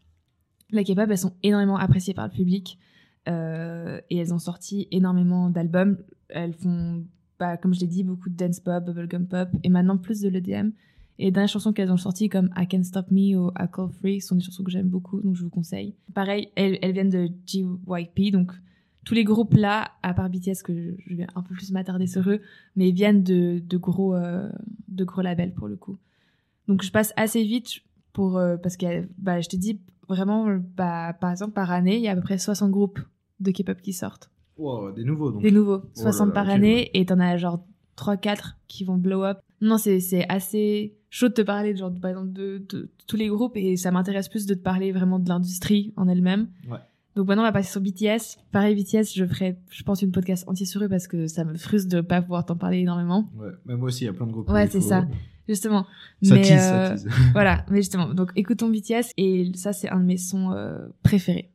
[0.71, 1.05] la K-pop.
[1.07, 2.79] Elles sont énormément appréciées par le public
[3.27, 5.97] euh, et elles ont sorti énormément d'albums.
[6.29, 7.05] Elles font,
[7.39, 10.29] bah, comme je l'ai dit, beaucoup de dance pop, bubblegum pop et maintenant plus de
[10.29, 10.71] l'EDM.
[11.19, 13.89] Et les dernières chansons qu'elles ont sorties comme I Can't Stop Me ou I Call
[13.89, 15.93] Free sont des chansons que j'aime beaucoup, donc je vous conseille.
[16.13, 18.51] Pareil, elles, viennent de JYP, donc
[19.05, 22.07] tous les groupes là, à part BTS que je, je vais un peu plus m'attarder
[22.07, 22.41] sur eux,
[22.75, 24.49] mais viennent de gros euh,
[24.87, 25.97] de gros labels pour le coup.
[26.67, 27.81] Donc je passe assez vite
[28.13, 30.47] pour euh, parce que bah je te dis vraiment
[30.77, 32.99] bah, par exemple par année, il y a à peu près 60 groupes
[33.39, 34.29] de K-pop qui sortent.
[34.57, 35.41] Wow, des nouveaux donc.
[35.41, 38.97] Des nouveaux, là 60 là, par année et t'en as genre 3 4 qui vont
[38.97, 39.39] blow up.
[39.61, 39.99] Non, c'est
[40.29, 43.55] assez chaud de te parler de genre par exemple de, de- de tous les groupes
[43.57, 46.47] et ça m'intéresse plus de te parler vraiment de l'industrie en elle-même.
[46.69, 46.77] Ouais.
[47.15, 48.39] Donc maintenant, on va passer sur BTS.
[48.53, 51.55] Pareil, BTS, je ferai, je pense, une podcast entier sur eux parce que ça me
[51.55, 53.29] frustre de pas pouvoir t'en parler énormément.
[53.37, 54.49] Ouais, mais moi aussi, il y a plein de groupes.
[54.49, 55.05] Ouais, c'est ça
[55.47, 55.85] justement.
[56.21, 56.95] Mais, euh,
[57.33, 61.51] voilà, mais justement, donc écoutons BTS et ça c'est un de mes sons euh, préférés.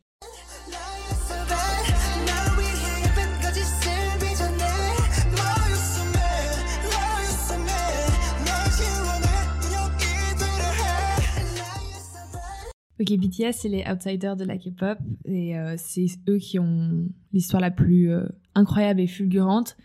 [12.98, 17.60] Ok, BTS, c'est les outsiders de la K-pop et euh, c'est eux qui ont l'histoire
[17.60, 18.10] la plus
[18.54, 19.76] incroyable et fulgurante,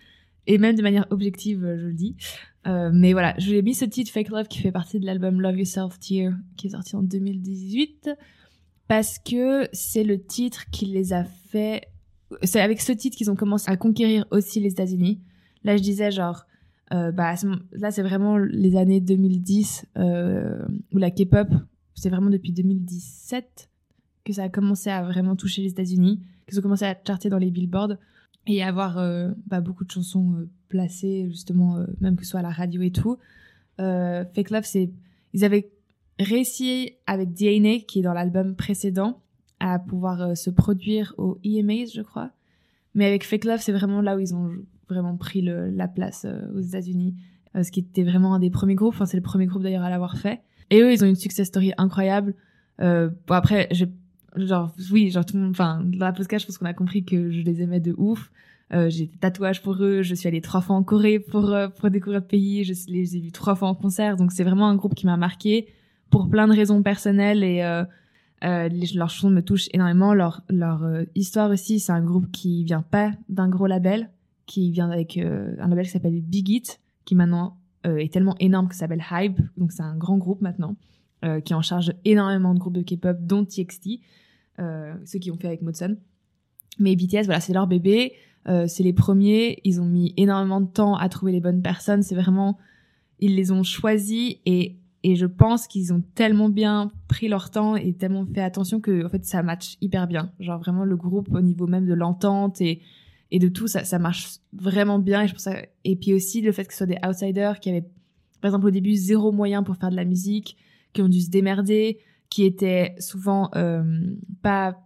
[0.48, 2.16] et même de manière objective, je le dis,
[2.68, 5.06] euh, mais voilà, je lui ai mis ce titre Fake Love qui fait partie de
[5.06, 8.12] l'album Love Yourself Tear qui est sorti en 2018
[8.88, 11.88] parce que c'est le titre qui les a fait.
[12.44, 15.22] C'est avec ce titre qu'ils ont commencé à conquérir aussi les États-Unis.
[15.64, 16.46] Là, je disais genre.
[16.94, 17.34] euh, bah,
[17.72, 21.48] là, c'est vraiment les années 2010 euh, où la K-pop
[21.94, 23.70] c'est vraiment depuis 2017
[24.24, 27.38] que ça a commencé à vraiment toucher les États-Unis, qu'ils ont commencé à charter dans
[27.38, 27.96] les billboards
[28.48, 28.96] et à avoir
[29.48, 32.92] bah, beaucoup de chansons placées, justement, euh, même que ce soit à la radio et
[32.92, 33.18] tout.
[33.80, 34.90] Euh, Fake Love, c'est.
[35.34, 35.70] Ils avaient
[36.18, 39.22] réussi avec DNA, qui est dans l'album précédent,
[39.60, 42.32] à pouvoir euh, se produire au EMAs, je crois.
[42.96, 44.52] Mais avec Fake Love, c'est vraiment là où ils ont
[44.90, 47.16] vraiment pris la place aux États-Unis.
[47.56, 48.94] Ce qui était vraiment un des premiers groupes.
[48.94, 50.42] Enfin, c'est le premier groupe d'ailleurs à l'avoir fait.
[50.70, 52.36] Et eux, ils ont une success story incroyable.
[52.80, 53.88] Bon, après, j'ai,
[54.36, 57.62] genre, oui, genre, enfin, dans la podcast, je pense qu'on a compris que je les
[57.62, 58.30] aimais de ouf.
[58.74, 60.02] Euh, j'ai des tatouages pour eux.
[60.02, 62.64] Je suis allée trois fois en Corée pour, euh, découvrir le pays.
[62.64, 64.16] Je les ai vus trois fois en concert.
[64.16, 65.68] Donc, c'est vraiment un groupe qui m'a marqué
[66.10, 67.84] pour plein de raisons personnelles et, euh,
[68.96, 70.14] leurs chansons me touchent énormément.
[70.14, 70.42] Leur,
[71.16, 74.10] histoire aussi, c'est un groupe qui vient pas d'un gros label,
[74.46, 78.74] qui vient avec un label qui s'appelle Big It, qui maintenant est tellement énorme que
[78.74, 79.40] ça s'appelle Hype.
[79.58, 80.76] Donc c'est un grand groupe maintenant,
[81.46, 84.00] qui en charge énormément de groupes de K-pop, dont TXT,
[84.58, 85.98] ceux qui ont fait avec Modson.
[86.80, 88.14] Mais BTS, voilà, c'est leur bébé.
[88.48, 89.60] Euh, c'est les premiers.
[89.64, 92.04] Ils ont mis énormément de temps à trouver les bonnes personnes.
[92.04, 92.58] C'est vraiment,
[93.20, 97.76] ils les ont choisis et et je pense qu'ils ont tellement bien pris leur temps
[97.76, 100.32] et tellement fait attention que en fait ça match hyper bien.
[100.40, 102.82] Genre vraiment le groupe au niveau même de l'entente et
[103.32, 105.56] et de tout ça ça marche vraiment bien et je pense ça...
[105.86, 107.90] et puis aussi le fait que ce soit des outsiders qui avaient
[108.42, 110.58] par exemple au début zéro moyen pour faire de la musique,
[110.94, 113.84] qui ont dû se démerder, qui étaient souvent euh,
[114.42, 114.84] pas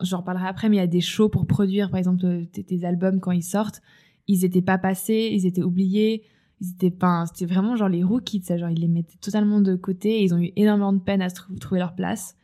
[0.00, 2.84] j'en reparlerai après mais il y a des shows pour produire par exemple euh, tes,
[2.84, 3.82] albums quand ils sortent,
[4.26, 6.24] ils étaient pas passés, ils étaient oubliés.
[6.60, 9.76] Ils étaient pas c'était vraiment genre les rookies ça genre ils les mettaient totalement de
[9.76, 12.36] côté et ils ont eu énormément de peine à trouver leur place.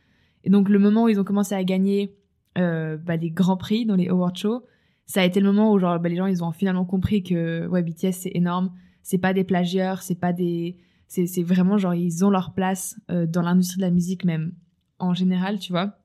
[0.45, 2.15] Et donc le moment où ils ont commencé à gagner
[2.57, 4.63] euh, bah, les grands prix dans les award shows
[5.05, 7.67] ça a été le moment où genre bah, les gens ils ont finalement compris que
[7.67, 8.71] ouais BTS c'est énorme.
[9.03, 10.77] C'est pas des plagieurs c'est pas des
[11.07, 14.53] c'est c'est vraiment genre ils ont leur place euh, dans l'industrie de la musique même
[14.99, 15.97] en général tu vois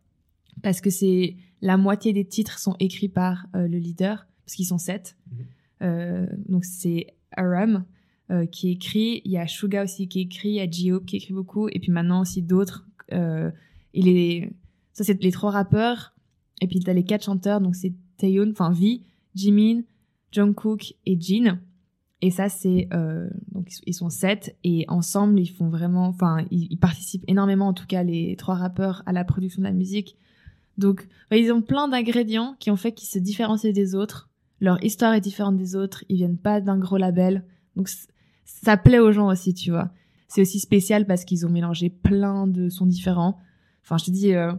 [0.62, 4.66] parce que c'est la moitié des titres sont écrits par euh, le leader parce qu'ils
[4.66, 5.38] sont sept Mhm.
[5.82, 7.06] Euh, donc c'est
[7.36, 7.84] Aram
[8.30, 11.16] euh, qui écrit, il y a Suga aussi qui écrit, il y a J-Hope qui
[11.16, 12.86] écrit beaucoup, et puis maintenant aussi d'autres.
[13.12, 13.50] Euh,
[14.92, 16.14] ça c'est les trois rappeurs,
[16.60, 19.00] et puis t'as les quatre chanteurs, donc c'est Taeyeon, enfin V,
[19.34, 19.82] Jimin,
[20.32, 21.60] Jungkook et Jin.
[22.22, 22.88] Et ça c'est
[23.50, 27.24] donc ils sont- ils sont sept et ensemble ils font vraiment, enfin ils, ils participent
[27.28, 30.16] énormément en tout cas les trois rappeurs à la production de la musique.
[30.80, 34.28] Donc ouais, ils ont plein d'ingrédients qui ont fait qu'ils se différencient des autres.
[34.60, 36.04] Leur histoire est différente des autres.
[36.08, 37.44] Ils viennent pas d'un gros label.
[37.76, 37.88] Donc
[38.44, 39.90] ça plaît aux gens aussi, tu vois.
[40.28, 43.38] C'est aussi spécial parce qu'ils ont mélangé plein de sons différents.
[43.82, 44.52] Enfin, je te dis, euh,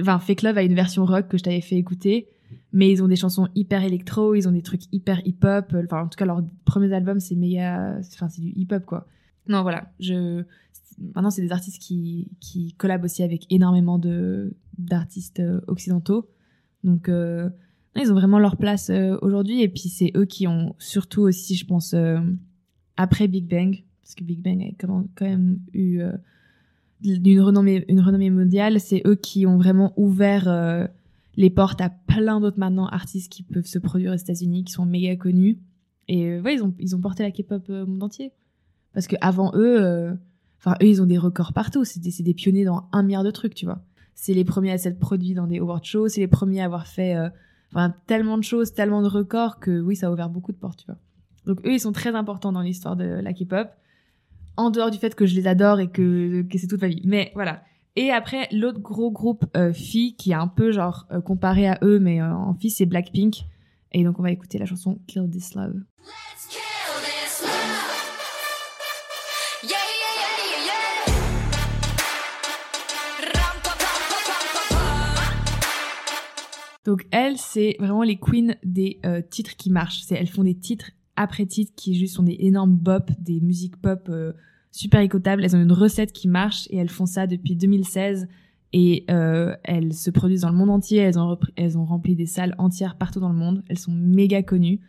[0.00, 2.28] enfin, Fake Love a une version rock que je t'avais fait écouter,
[2.72, 5.74] mais ils ont des chansons hyper électro, ils ont des trucs hyper hip-hop.
[5.84, 9.06] Enfin, en tout cas, leur premier album, c'est méga, enfin, c'est du hip-hop, quoi.
[9.48, 10.44] Non, voilà, je,
[10.98, 16.28] maintenant, c'est des artistes qui, qui collabent aussi avec énormément de, d'artistes euh, occidentaux.
[16.84, 17.48] Donc, euh,
[17.96, 19.62] ils ont vraiment leur place euh, aujourd'hui.
[19.62, 21.94] Et puis, c'est eux qui ont surtout aussi, je pense,
[22.96, 26.00] après Big Bang, parce que Big Bang a quand même eu
[27.02, 30.88] une, renommée, une renommée mondiale, c'est eux qui ont vraiment ouvert
[31.36, 34.86] les portes à plein d'autres maintenant artistes qui peuvent se produire aux États-Unis, qui sont
[34.86, 35.58] méga connus.
[36.08, 38.32] Et ouais, ils ont, ils ont porté la K-pop au monde entier.
[38.92, 40.16] Parce que avant eux,
[40.58, 41.84] enfin, eux, ils ont des records partout.
[41.84, 43.80] C'est des, des pionniers dans un milliard de trucs, tu vois.
[44.14, 46.86] C'est les premiers à s'être produits dans des award shows, c'est les premiers à avoir
[46.86, 47.28] fait euh,
[47.72, 50.80] enfin, tellement de choses, tellement de records que oui, ça a ouvert beaucoup de portes,
[50.80, 50.98] tu vois.
[51.46, 53.68] Donc eux, ils sont très importants dans l'histoire de la K-pop.
[54.56, 57.02] En dehors du fait que je les adore et que, que c'est toute ma vie.
[57.04, 57.62] Mais voilà.
[57.94, 61.98] Et après, l'autre gros groupe euh, qui est un peu genre euh, comparé à eux,
[61.98, 63.44] mais euh, en filles, c'est Blackpink.
[63.92, 65.74] Et donc on va écouter la chanson Kill This Love.
[65.74, 66.65] Let's kill
[76.86, 80.02] Donc elles, c'est vraiment les queens des euh, titres qui marchent.
[80.02, 83.76] C'est elles font des titres après titres qui juste sont des énormes bops, des musiques
[83.76, 84.32] pop euh,
[84.70, 85.44] super écoutables.
[85.44, 88.28] Elles ont une recette qui marche et elles font ça depuis 2016
[88.72, 90.98] et euh, elles se produisent dans le monde entier.
[90.98, 93.64] Elles ont elles ont rempli des salles entières partout dans le monde.
[93.68, 94.80] Elles sont méga connues.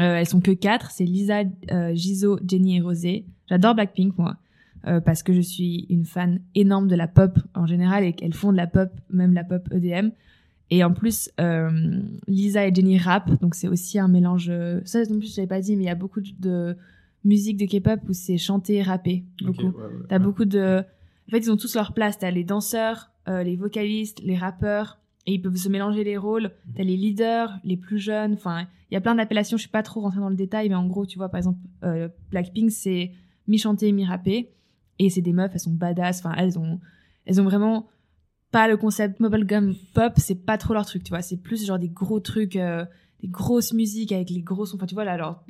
[0.00, 0.90] Euh, elles sont que quatre.
[0.90, 3.26] C'est Lisa, euh, Jisoo, Jennie et Rosé.
[3.48, 4.36] J'adore Blackpink moi.
[4.86, 8.32] euh, parce que je suis une fan énorme de la pop en général et qu'elles
[8.32, 10.10] font de la pop, même la pop EDM.
[10.70, 14.48] Et en plus, euh, Lisa et Jenny rap, donc c'est aussi un mélange.
[14.50, 16.76] euh, Ça, en plus, je l'avais pas dit, mais il y a beaucoup de
[17.24, 19.24] musique de K-pop où c'est chanté et rappé.
[19.42, 19.66] Beaucoup.
[19.68, 20.24] Ok, ouais, ouais, T'as ouais.
[20.24, 20.78] beaucoup de.
[21.28, 22.18] En fait, ils ont tous leur place.
[22.18, 26.52] T'as les danseurs, euh, les vocalistes, les rappeurs, et ils peuvent se mélanger les rôles.
[26.76, 28.34] T'as les leaders, les plus jeunes.
[28.34, 29.56] Enfin, il y a plein d'appellations.
[29.56, 31.58] Je suis pas trop rentrée dans le détail, mais en gros, tu vois, par exemple,
[31.82, 33.10] euh, Blackpink, c'est
[33.48, 34.50] mi-chanté, mi-rappé.
[35.00, 36.20] Et c'est des meufs, elles sont badass.
[36.20, 36.78] Enfin, elles ont,
[37.26, 37.88] elles ont vraiment
[38.50, 40.12] pas le concept bubblegum pop.
[40.16, 41.22] C'est pas trop leur truc, tu vois.
[41.22, 42.56] C'est plus genre des gros trucs.
[42.56, 42.84] euh,
[43.20, 44.76] des grosses musiques avec les gros sons.
[44.76, 45.44] Enfin, tu vois, là, alors,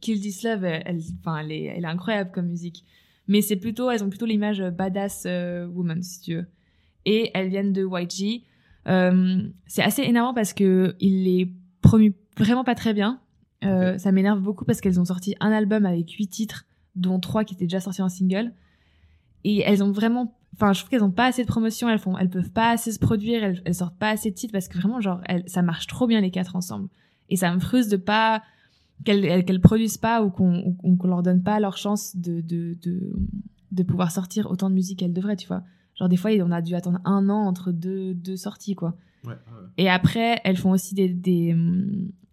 [0.00, 2.84] Kill This Love, elle, enfin, elle, est, elle est incroyable comme musique.
[3.28, 6.46] Mais c'est plutôt, elles ont plutôt l'image badass euh, woman, si tu veux.
[7.06, 8.42] Et elles viennent de YG.
[8.86, 11.50] Euh, c'est assez énervant parce que il est
[11.80, 13.20] promu vraiment pas très bien.
[13.62, 17.54] Ça m'énerve beaucoup parce qu'elles ont sorti un album avec huit titres, dont trois qui
[17.54, 18.52] étaient déjà sortis en single.
[19.44, 21.88] Et elles ont vraiment, enfin, je trouve qu'elles ont pas assez de promotion.
[21.88, 23.44] Elles font, elles peuvent pas assez se produire.
[23.44, 26.06] Elles, elles sortent pas assez de titres parce que vraiment, genre, elles, ça marche trop
[26.06, 26.88] bien les quatre ensemble.
[27.28, 28.42] Et ça me frustre de pas
[29.04, 33.12] qu'elles elles- qu'elles produisent pas ou qu'on leur donne pas leur chance de, de, de,
[33.72, 35.62] de pouvoir sortir autant de musique qu'elles devraient, tu vois.
[35.98, 38.96] Genre des fois, on a dû attendre un an entre deux, deux sorties, quoi.
[39.24, 39.36] Ouais, ouais.
[39.78, 41.56] Et après, elles font aussi des, des,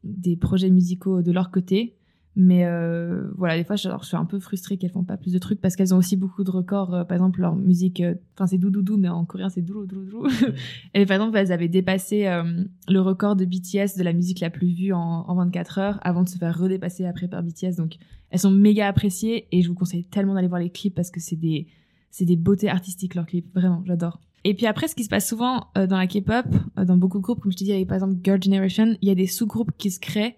[0.04, 1.96] des projets musicaux de leur côté.
[2.36, 5.18] Mais euh, voilà, des fois, je, alors, je suis un peu frustrée qu'elles font pas
[5.18, 6.94] plus de trucs parce qu'elles ont aussi beaucoup de records.
[6.94, 10.28] euh, par exemple, leur musique, euh, enfin, c'est doudoudou, mais en coréen, c'est doulou, doulou.
[10.94, 14.50] Et par exemple, elles avaient dépassé euh, le record de BTS de la musique la
[14.50, 17.76] plus vue en, en 24 heures avant de se faire redépasser après par BTS.
[17.78, 17.96] Donc,
[18.30, 21.20] elles sont méga appréciées et je vous conseille tellement d'aller voir les clips parce que
[21.20, 21.68] c'est des,
[22.12, 23.54] c'est des beautés artistiques, leurs clips.
[23.54, 24.22] Vraiment, j'adore.
[24.44, 26.46] Et puis après, ce qui se passe souvent euh, dans la K-pop,
[26.80, 29.08] euh, dans beaucoup de groupes, comme je te dis, avec par exemple Girl Generation, il
[29.08, 30.38] y a des sous-groupes qui se créent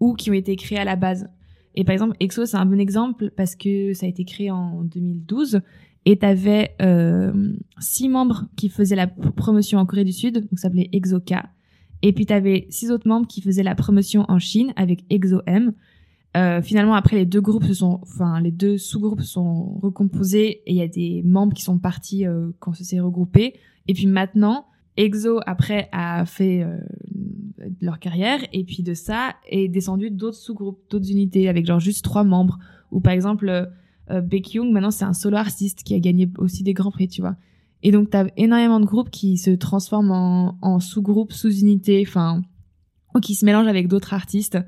[0.00, 1.28] ou qui ont été créés à la base.
[1.74, 4.82] Et par exemple, EXO, c'est un bon exemple parce que ça a été créé en
[4.82, 5.60] 2012
[6.04, 10.62] et t'avais euh, six membres qui faisaient la promotion en Corée du Sud, donc ça
[10.62, 11.34] s'appelait EXO-K.
[12.02, 15.72] Et puis t'avais six autres membres qui faisaient la promotion en Chine avec EXO-M.
[16.36, 20.62] Euh, finalement, après, les deux groupes se sont, enfin, les deux sous-groupes se sont recomposés
[20.66, 23.54] et il y a des membres qui sont partis euh, quand ça s'est regroupé.
[23.86, 24.66] Et puis maintenant,
[24.98, 26.76] EXO après a fait euh,
[27.80, 32.04] leur carrière et puis de ça est descendu d'autres sous-groupes, d'autres unités avec genre juste
[32.04, 32.58] trois membres.
[32.90, 33.66] Ou par exemple, euh,
[34.10, 37.20] euh, Baekhyun maintenant c'est un solo artiste qui a gagné aussi des grands prix, tu
[37.20, 37.36] vois.
[37.82, 42.42] Et donc t'as énormément de groupes qui se transforment en, sous-groupes, sous-unités, enfin,
[43.14, 44.58] ou qui se mélangent avec d'autres artistes.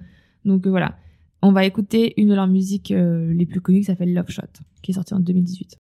[0.45, 0.97] Donc euh, voilà.
[1.43, 4.43] On va écouter une de leurs musiques les plus connues qui s'appelle Love Shot,
[4.83, 5.78] qui est sortie en 2018.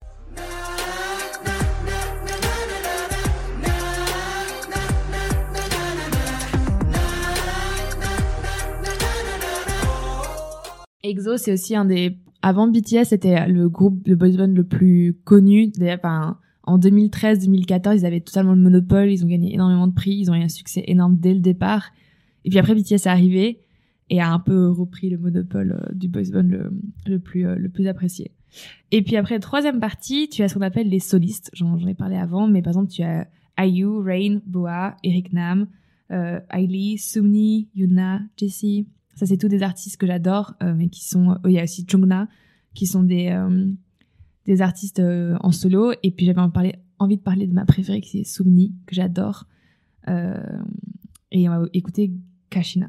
[11.11, 12.19] EXO, c'est aussi un des.
[12.43, 15.73] Avant BTS, c'était le groupe, le boys band le plus connu.
[16.63, 19.11] En 2013-2014, ils avaient totalement le monopole.
[19.11, 20.17] Ils ont gagné énormément de prix.
[20.17, 21.91] Ils ont eu un succès énorme dès le départ.
[22.45, 23.61] Et puis après, BTS est arrivé.
[24.11, 26.49] et a un peu repris le monopole euh, du boys band
[27.07, 28.33] le, plus, euh, le plus apprécié.
[28.93, 31.51] Et puis après, troisième partie, tu as ce qu'on appelle les solistes.
[31.53, 33.27] J'en j'en ai parlé avant, mais par exemple, tu as
[33.59, 35.67] IU, Rain, Boa, Eric Nam,
[36.13, 38.87] euh, Ailey, Sumni, Yuna, Jessie.
[39.17, 41.33] Ça, c'est tous des artistes que j'adore, euh, mais qui sont.
[41.33, 42.29] euh, Il y a aussi Jungna,
[42.75, 43.67] qui sont des, euh,
[44.45, 45.03] des artistes
[45.41, 45.93] en solo.
[46.03, 49.47] Et puis j'avais envie de parler, de ma préférée, qui est Sumni, que j'adore.
[50.07, 52.13] Et on va écouter
[52.51, 52.89] Kashina.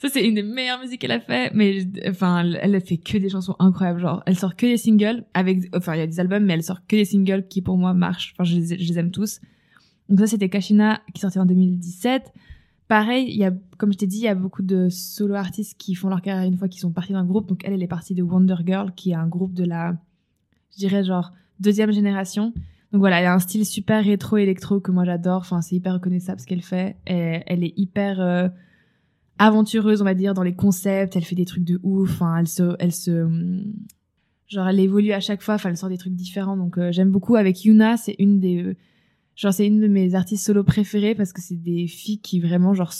[0.00, 3.18] Ça, c'est une des meilleures musiques qu'elle a fait, mais enfin, elle- elle fait que
[3.18, 3.98] des chansons incroyables.
[4.00, 6.62] Genre, elle sort que des singles avec, enfin, il y a des albums, mais elle
[6.62, 8.32] sort que des singles qui pour moi marchent.
[8.36, 9.40] Enfin, je les, je les aime tous.
[10.08, 12.32] Donc ça, c'était Kashina qui sortait en 2017.
[12.86, 15.76] Pareil, il y a, comme je t'ai dit, il y a beaucoup de solo artistes
[15.78, 17.48] qui font leur carrière une fois qu'ils sont partis d'un groupe.
[17.48, 19.96] Donc elle, elle est partie de Wonder Girl, qui est un groupe de la,
[20.72, 22.54] je dirais genre deuxième génération.
[22.92, 25.38] Donc voilà, elle a un style super rétro électro que moi j'adore.
[25.40, 26.96] Enfin, c'est hyper reconnaissable ce qu'elle fait.
[27.06, 28.48] Et elle est hyper euh,
[29.38, 31.16] aventureuse, on va dire, dans les concepts.
[31.16, 32.10] Elle fait des trucs de ouf.
[32.10, 33.26] Enfin, elle se, elle se,
[34.48, 35.54] genre, elle évolue à chaque fois.
[35.54, 36.56] Enfin, elle sort des trucs différents.
[36.56, 37.36] Donc, euh, j'aime beaucoup.
[37.36, 38.76] Avec Yuna, c'est une des, euh,
[39.36, 42.74] genre, c'est une de mes artistes solo préférées parce que c'est des filles qui vraiment,
[42.74, 42.92] genre,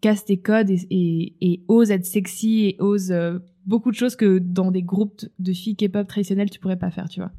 [0.00, 4.38] cassent des codes et, et, osent être sexy et osent euh, beaucoup de choses que
[4.38, 7.32] dans des groupes de filles K-pop traditionnelles, tu pourrais pas faire, tu vois.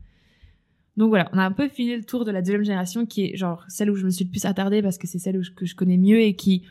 [0.97, 3.37] Donc voilà, on a un peu fini le tour de la deuxième génération qui est
[3.37, 5.65] genre celle où je me suis le plus attardée parce que c'est celle où que
[5.65, 6.63] je connais mieux et qui,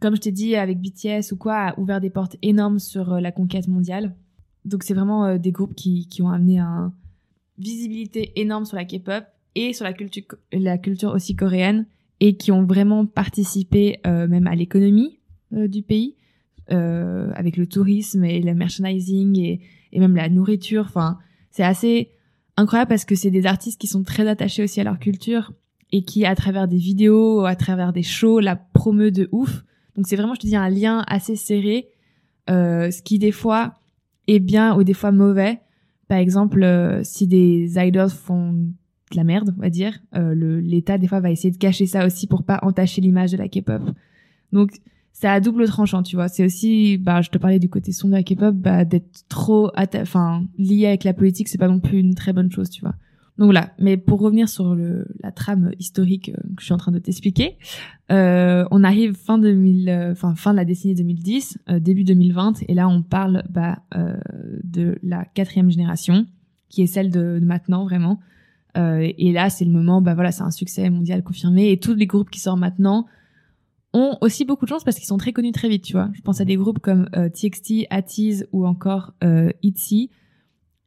[0.00, 3.20] comme je t'ai dit, avec BTS ou quoi, a ouvert des portes énormes sur euh,
[3.20, 4.14] la conquête mondiale.
[4.64, 6.92] Donc c'est vraiment euh, des groupes qui, qui ont amené un
[7.58, 9.24] visibilité énorme sur la K-pop
[9.54, 11.86] et sur la culture, la culture aussi coréenne
[12.20, 15.18] et qui ont vraiment participé euh, même à l'économie
[15.54, 16.16] euh, du pays
[16.70, 19.60] euh, avec le tourisme et le merchandising et,
[19.92, 20.84] et même la nourriture.
[20.86, 21.18] Enfin,
[21.50, 22.10] c'est assez
[22.56, 25.52] incroyable parce que c'est des artistes qui sont très attachés aussi à leur culture
[25.92, 29.64] et qui, à travers des vidéos, à travers des shows, la promeut de ouf.
[29.96, 31.88] Donc c'est vraiment, je te dis, un lien assez serré,
[32.48, 33.74] euh, ce qui des fois
[34.26, 35.60] est bien ou des fois mauvais.
[36.08, 40.98] Par exemple, euh, si des idols font de la merde, on va dire, euh, l'État
[40.98, 43.82] des fois va essayer de cacher ça aussi pour pas entacher l'image de la K-pop.
[44.52, 44.72] Donc
[45.12, 46.28] c'est à double tranchant, tu vois.
[46.28, 49.70] C'est aussi, bah, je te parlais du côté sombre de la K-pop, bah, d'être trop,
[49.76, 52.94] enfin, lié avec la politique, c'est pas non plus une très bonne chose, tu vois.
[53.40, 53.72] Donc voilà.
[53.78, 57.56] Mais pour revenir sur la trame historique euh, que je suis en train de t'expliquer,
[58.12, 62.74] euh, on arrive fin 2000, euh, fin de la décennie 2010, euh, début 2020, et
[62.74, 63.82] là on parle bah,
[64.62, 66.26] de la quatrième génération,
[66.68, 68.20] qui est celle de, maintenant vraiment.
[68.76, 72.06] Et là c'est le moment, bah voilà, c'est un succès mondial confirmé, et tous les
[72.06, 73.06] groupes qui sortent maintenant
[73.92, 76.10] ont aussi beaucoup de chance parce qu'ils sont très connus très vite, tu vois.
[76.12, 79.14] Je pense à des groupes comme TXT, Atiz ou encore
[79.62, 80.10] ITZY.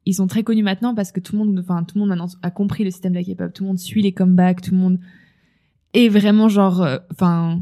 [0.05, 2.51] Ils sont très connus maintenant parce que tout le monde, enfin tout le monde a
[2.51, 3.53] compris le système de la K-pop.
[3.53, 4.99] Tout le monde suit les comebacks, tout le monde
[5.93, 7.61] est vraiment genre, euh, enfin,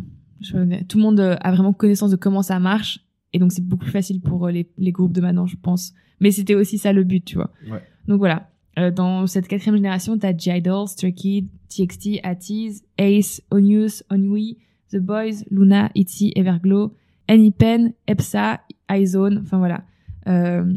[0.50, 3.00] tout le monde euh, a vraiment connaissance de comment ça marche.
[3.34, 5.94] Et donc c'est beaucoup plus facile pour euh, les, les groupes de maintenant, je pense.
[6.20, 7.52] Mais c'était aussi ça le but, tu vois.
[7.70, 7.82] Ouais.
[8.08, 8.50] Donc voilà.
[8.80, 14.58] Euh, dans cette quatrième génération, t'as G-Idol, Stray Kids, TXT, Atiz, Ace, Onius, Onui,
[14.92, 16.94] The Boys, Luna, ITZY, Everglow,
[17.28, 19.84] Anypen, EPSA, iZone, enfin voilà.
[20.28, 20.74] Euh,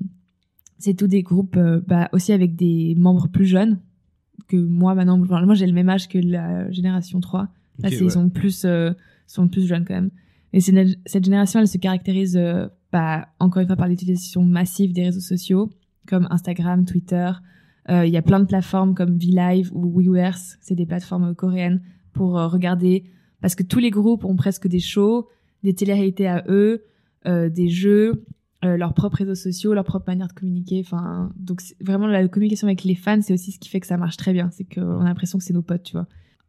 [0.85, 3.81] c'est tous des groupes euh, bah, aussi avec des membres plus jeunes
[4.49, 5.21] que moi maintenant.
[5.21, 7.49] Enfin, moi j'ai le même âge que la génération 3.
[7.81, 7.97] Là, ouais.
[7.97, 8.93] ils sont plus, euh,
[9.27, 10.11] sont plus jeunes quand même.
[10.53, 15.05] Et cette génération, elle se caractérise euh, bah, encore une fois par l'utilisation massive des
[15.05, 15.71] réseaux sociaux
[16.07, 17.33] comme Instagram, Twitter.
[17.91, 21.83] Euh, Il y a plein de plateformes comme VLive ou Weverse, c'est des plateformes coréennes
[22.13, 23.05] pour euh, regarder
[23.41, 25.29] parce que tous les groupes ont presque des shows,
[25.63, 26.85] des télé-réalités à eux,
[27.27, 28.25] euh, des jeux,
[28.67, 30.81] euh, leurs propres réseaux sociaux, leur propre manière de communiquer.
[30.85, 33.97] Enfin, donc vraiment la communication avec les fans, c'est aussi ce qui fait que ça
[33.97, 34.51] marche très bien.
[34.51, 36.07] C'est qu'on a l'impression que c'est nos potes, tu vois.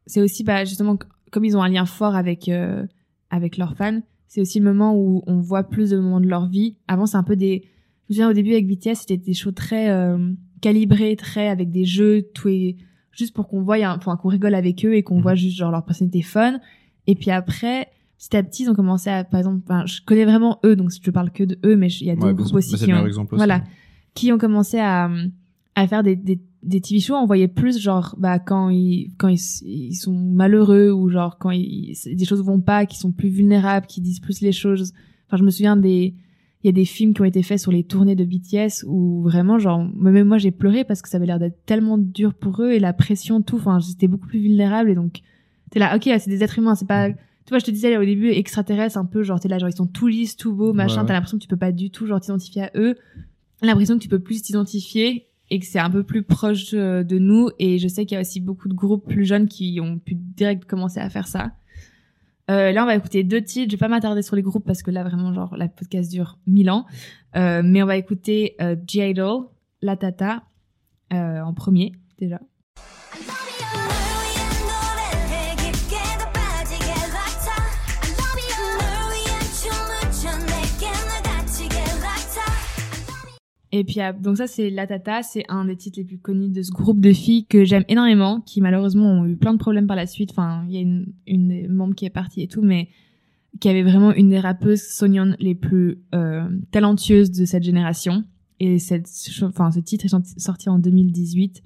[0.08, 0.98] C'est aussi bah, justement
[1.32, 2.86] comme ils ont un lien fort avec euh,
[3.30, 6.48] avec leurs fans, c'est aussi le moment où on voit plus de moments de leur
[6.48, 6.78] vie.
[6.88, 7.64] Avant, c'est un peu des.
[8.08, 10.32] Je me souviens au début avec BTS, c'était des shows très euh,
[10.62, 12.76] calibrés, très avec des jeux, tout est
[13.12, 15.22] juste pour qu'on voie, un- enfin qu'on rigole avec eux et qu'on Mhm.
[15.22, 16.60] voit juste genre leur personnalité fun.
[17.08, 17.88] Et puis après,
[18.30, 20.92] petit à petit, ils ont commencé à, par exemple, enfin, je connais vraiment eux, donc
[21.02, 22.94] je parle que de eux, mais il y a Ouais, d'autres bien groupes aussi qui
[22.94, 23.20] ont, aussi.
[23.32, 23.64] voilà,
[24.14, 25.10] qui ont commencé à,
[25.76, 27.16] à faire des, des, des TV shows.
[27.16, 31.52] On voyait plus genre, bah, quand ils, quand ils, ils sont malheureux ou genre quand
[31.52, 34.94] ils, des choses vont pas, qui sont plus vulnérables, qui disent plus les choses.
[35.28, 36.14] Enfin, je me souviens des,
[36.64, 39.22] il y a des films qui ont été faits sur les tournées de BTS où
[39.22, 42.62] vraiment, genre, même moi j'ai pleuré parce que ça avait l'air d'être tellement dur pour
[42.64, 43.58] eux et la pression, tout.
[43.58, 45.22] Enfin, j'étais beaucoup plus vulnérable et donc,
[45.72, 47.10] t'es là, ok, c'est des êtres humains, c'est pas,
[47.46, 49.76] tu vois, je te disais au début, extraterrestres, un peu, genre, t'es là, genre, ils
[49.76, 52.08] sont tout lisses, tout beaux, machin, Ouais, t'as l'impression que tu peux pas du tout,
[52.08, 52.96] genre, t'identifier à eux.
[53.62, 57.20] l'impression que tu peux plus t'identifier et que c'est un peu plus proche euh, de
[57.20, 57.52] nous.
[57.60, 60.16] Et je sais qu'il y a aussi beaucoup de groupes plus jeunes qui ont pu
[60.16, 61.52] direct commencer à faire ça.
[62.50, 63.72] Euh, là, on va écouter deux titres.
[63.72, 66.38] Je vais pas m'attarder sur les groupes parce que là, vraiment, genre, la podcast dure
[66.48, 66.86] mille ans.
[67.36, 69.46] Euh, mais on va écouter euh, G-Idol,
[69.82, 70.44] La Tata,
[71.14, 72.40] euh, en premier, déjà.
[83.78, 85.22] Et puis, ah, donc ça, c'est La Tata.
[85.22, 88.40] C'est un des titres les plus connus de ce groupe de filles que j'aime énormément,
[88.40, 90.32] qui malheureusement ont eu plein de problèmes par la suite.
[90.32, 92.88] Enfin, il y a une, une des membres qui est partie et tout, mais
[93.60, 98.24] qui avait vraiment une des rappeuses soignantes les plus euh, talentueuses de cette génération.
[98.62, 99.10] Et cette,
[99.44, 101.62] enfin, ce titre est sorti- en 2018.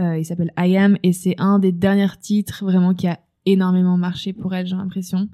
[0.00, 3.96] Euh, il s'appelle I Am et c'est un des derniers titres vraiment qui a énormément
[3.96, 5.28] marché pour elle, j'ai l'impression.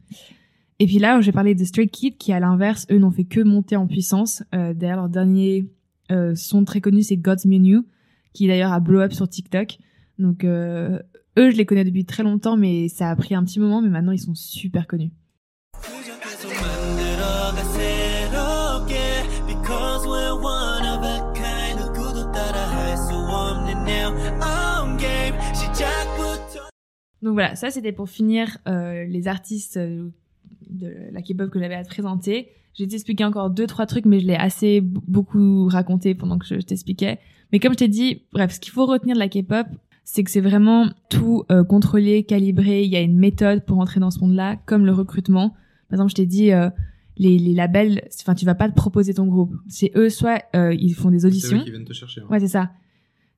[0.78, 3.24] Et puis là, je vais parler de Stray Kids qui, à l'inverse, eux n'ont fait
[3.24, 4.42] que monter en puissance.
[4.54, 5.70] Euh, D'ailleurs, leur dernier
[6.10, 7.82] euh, sont très connus, c'est God's Menu,
[8.32, 9.78] qui d'ailleurs a blow up sur TikTok.
[10.18, 10.98] Donc euh,
[11.38, 13.88] eux, je les connais depuis très longtemps, mais ça a pris un petit moment, mais
[13.88, 15.12] maintenant ils sont super connus.
[27.22, 30.10] Donc voilà, ça c'était pour finir euh, les artistes euh,
[30.68, 32.48] de la K-pop que j'avais à présenter.
[32.74, 36.54] J'ai t'expliqué encore deux trois trucs, mais je l'ai assez beaucoup raconté pendant que je,
[36.56, 37.18] je t'expliquais.
[37.52, 39.66] Mais comme je t'ai dit, bref, ce qu'il faut retenir de la K-pop,
[40.04, 42.82] c'est que c'est vraiment tout euh, contrôlé, calibré.
[42.84, 45.50] Il y a une méthode pour entrer dans ce monde-là, comme le recrutement.
[45.88, 46.70] Par exemple, je t'ai dit euh,
[47.18, 48.02] les, les labels.
[48.20, 49.54] Enfin, tu vas pas te proposer ton groupe.
[49.68, 51.58] C'est eux, soit euh, ils font des C'est auditions.
[51.58, 52.22] eux qui viennent te chercher.
[52.22, 52.26] hein.
[52.30, 52.70] Ouais, c'est ça.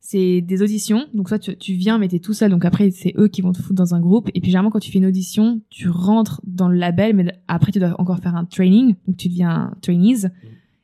[0.07, 1.07] C'est des auditions.
[1.15, 2.51] Donc, soit tu, tu viens, mais t'es tout seul.
[2.51, 4.29] Donc, après, c'est eux qui vont te foutre dans un groupe.
[4.35, 7.73] Et puis, généralement, quand tu fais une audition, tu rentres dans le label, mais après,
[7.73, 8.97] tu dois encore faire un training.
[9.07, 10.29] Donc, tu deviens trainees.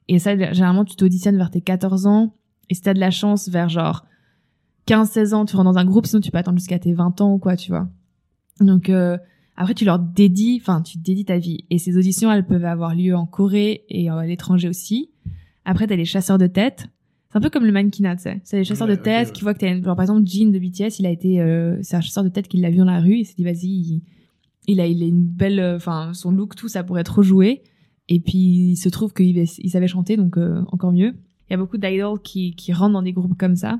[0.08, 2.34] Et ça, généralement, tu t'auditionnes vers tes 14 ans.
[2.70, 4.06] Et si t'as de la chance, vers genre
[4.88, 6.06] 15-16 ans, tu rentres dans un groupe.
[6.06, 7.90] Sinon, tu peux attendre jusqu'à tes 20 ans ou quoi, tu vois.
[8.58, 9.18] Donc, euh,
[9.54, 11.66] après, tu leur dédies, enfin, tu dédies ta vie.
[11.68, 15.10] Et ces auditions, elles peuvent avoir lieu en Corée et à l'étranger aussi.
[15.66, 16.88] Après, t'as les chasseurs de tête.
[17.30, 18.40] C'est un peu comme le mannequinat, tu sais.
[18.44, 19.84] C'est les chasseurs Ouais, de tête qui voient que t'as une...
[19.84, 21.40] Genre, par exemple, Jean de BTS, il a été...
[21.40, 23.18] euh, c'est un chasseur de tête qui l'a vu dans la rue.
[23.18, 24.02] Il s'est dit, vas-y, il...
[24.66, 25.60] il a, il a une belle...
[25.60, 27.62] euh, Enfin, son look, tout, ça pourrait trop jouer.
[28.08, 31.14] Et puis, il se trouve qu'il il savait chanter, donc euh, encore mieux.
[31.48, 33.78] Il y a beaucoup d'idols qui, qui rentrent dans des groupes comme ça.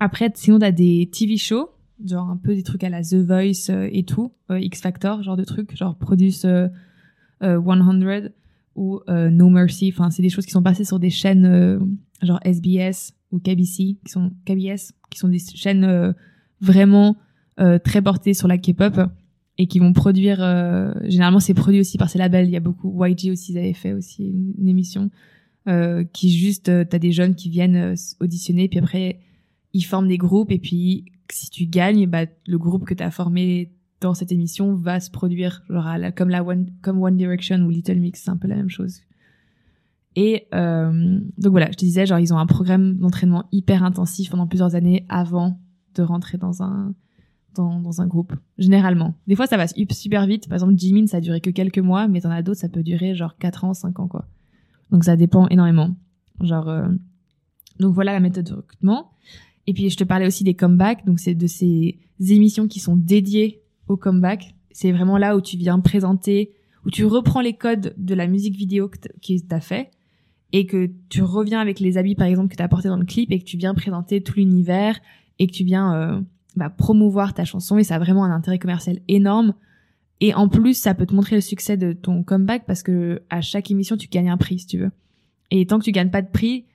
[0.00, 1.68] Après, sinon, t'as des TV shows,
[2.04, 5.36] genre un peu des trucs à la The Voice et tout, euh, X Factor, genre
[5.36, 6.66] de trucs, genre Produce euh,
[7.44, 8.00] euh, 100
[8.74, 9.92] ou euh, No Mercy.
[9.94, 11.78] Enfin, c'est des choses qui sont passées sur des chaînes euh,
[12.22, 16.12] genre SBS ou KBC, qui sont KBS, qui sont des chaînes euh,
[16.60, 17.16] vraiment
[17.60, 19.00] euh, très portées sur la K-pop
[19.58, 20.38] et qui vont produire.
[20.42, 22.46] euh, généralement, c'est produit aussi par ces labels.
[22.46, 25.10] Il y a beaucoup YG aussi, ils avaient fait aussi une, une émission
[25.68, 29.20] euh, qui juste, t'as des jeunes qui viennent auditionner, puis après
[29.74, 33.72] ils forment des groupes et puis si tu gagnes, bah le groupe que t'as formé
[34.02, 37.98] dans cette émission va se produire genre comme la One comme One Direction ou Little
[38.00, 39.00] Mix, c'est un peu la même chose.
[40.14, 44.30] Et euh, donc voilà, je te disais genre ils ont un programme d'entraînement hyper intensif
[44.30, 45.58] pendant plusieurs années avant
[45.94, 46.94] de rentrer dans un
[47.54, 49.14] dans, dans un groupe généralement.
[49.26, 51.78] Des fois ça va su- super vite, par exemple Jimin ça a duré que quelques
[51.78, 54.26] mois, mais t'en as d'autres ça peut durer genre 4 ans, 5 ans quoi.
[54.90, 55.94] Donc ça dépend énormément.
[56.42, 56.88] Genre euh,
[57.78, 59.12] donc voilà la méthode de recrutement.
[59.66, 62.96] Et puis je te parlais aussi des comebacks, donc c'est de ces émissions qui sont
[62.96, 64.54] dédiées au comeback.
[64.70, 66.52] C'est vraiment là où tu viens présenter,
[66.84, 68.98] où tu reprends les codes de la musique vidéo que
[69.48, 69.90] t'as fait
[70.52, 73.30] et que tu reviens avec les habits par exemple que t'as porté dans le clip
[73.32, 75.00] et que tu viens présenter tout l'univers
[75.38, 76.20] et que tu viens euh,
[76.56, 79.54] bah, promouvoir ta chanson et ça a vraiment un intérêt commercial énorme.
[80.20, 83.40] Et en plus, ça peut te montrer le succès de ton comeback parce que à
[83.40, 84.90] chaque émission, tu gagnes un prix si tu veux.
[85.50, 86.66] Et tant que tu gagnes pas de prix,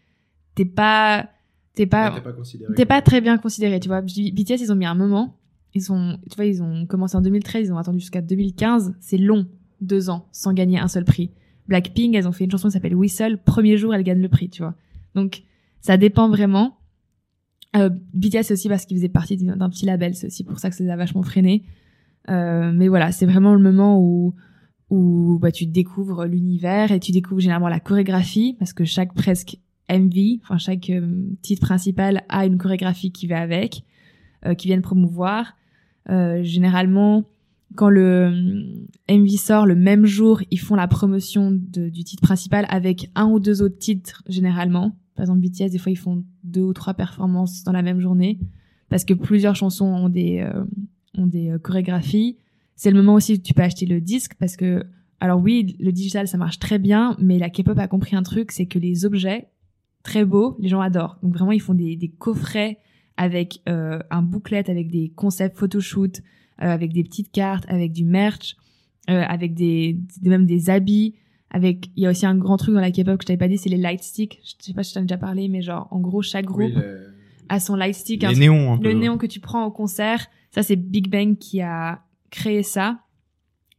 [0.55, 1.29] t'es pas
[1.73, 4.01] t'es pas Ouais, t'es pas très bien considéré, tu vois.
[4.01, 5.38] BTS, ils ont mis un moment.
[5.73, 8.95] Ils sont, tu vois, ils ont commencé en 2013, ils ont attendu jusqu'à 2015.
[8.99, 9.48] C'est long,
[9.81, 11.31] deux ans, sans gagner un seul prix.
[11.68, 13.38] Blackpink, elles ont fait une chanson qui s'appelle Whistle.
[13.44, 14.76] Premier jour, elles gagnent le prix, tu vois.
[15.15, 15.44] Donc,
[15.81, 16.77] ça dépend vraiment.
[17.76, 20.15] Euh, BTS, c'est aussi parce qu'ils faisaient partie d'un petit label.
[20.15, 21.65] C'est aussi pour ça que ça les a vachement freinés.
[22.30, 24.34] Euh, mais voilà, c'est vraiment le moment où,
[24.89, 29.57] où bah, tu découvres l'univers et tu découvres généralement la chorégraphie parce que chaque presque
[29.89, 33.84] MV, enfin chaque euh, titre principal a une chorégraphie qui va avec,
[34.56, 35.56] qui viennent promouvoir.
[36.10, 37.26] Euh, généralement,
[37.76, 38.32] quand le
[39.10, 43.26] euh, MV sort le même jour, ils font la promotion du titre principal avec un
[43.26, 44.98] ou deux autres titres généralement.
[45.15, 48.40] Par exemple, BTS, des fois, ils font deux ou trois performances dans la même journée
[48.90, 50.64] parce que plusieurs chansons ont des, euh,
[51.18, 52.38] ont des euh, chorégraphies.
[52.76, 54.84] C'est le moment aussi où tu peux acheter le disque parce que,
[55.19, 58.52] alors oui, le digital, ça marche très bien, mais la K-pop a compris un truc,
[58.52, 59.49] c'est que les objets
[60.03, 61.18] très beau, les gens adorent.
[61.24, 62.78] Donc vraiment, ils font des, des coffrets
[63.18, 66.19] avec euh, un booklet, avec des concepts photoshoot,
[66.61, 68.56] euh, avec des petites cartes, avec du merch,
[69.10, 71.15] euh, avec des, des- même des habits.
[71.49, 73.48] Avec, il y a aussi un grand truc dans la K-pop que je t'avais pas
[73.48, 74.39] dit, c'est les light sticks.
[74.44, 76.60] Je sais pas si je t'en ai déjà parlé, mais genre, en gros, chaque groupe
[76.60, 77.14] Oui, le-
[77.49, 78.22] a son light stick.
[78.23, 78.84] les un- néons un peu.
[78.84, 82.99] le néon que tu prends au concert, ça c'est Big Bang qui a créé ça.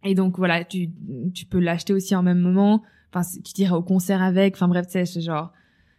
[0.02, 0.88] Et donc voilà, tu,
[1.34, 2.82] tu peux l'acheter aussi en même moment.
[3.12, 4.54] Enfin, tu dirais au concert avec.
[4.54, 5.52] Enfin bref, tu sais, c'est genre,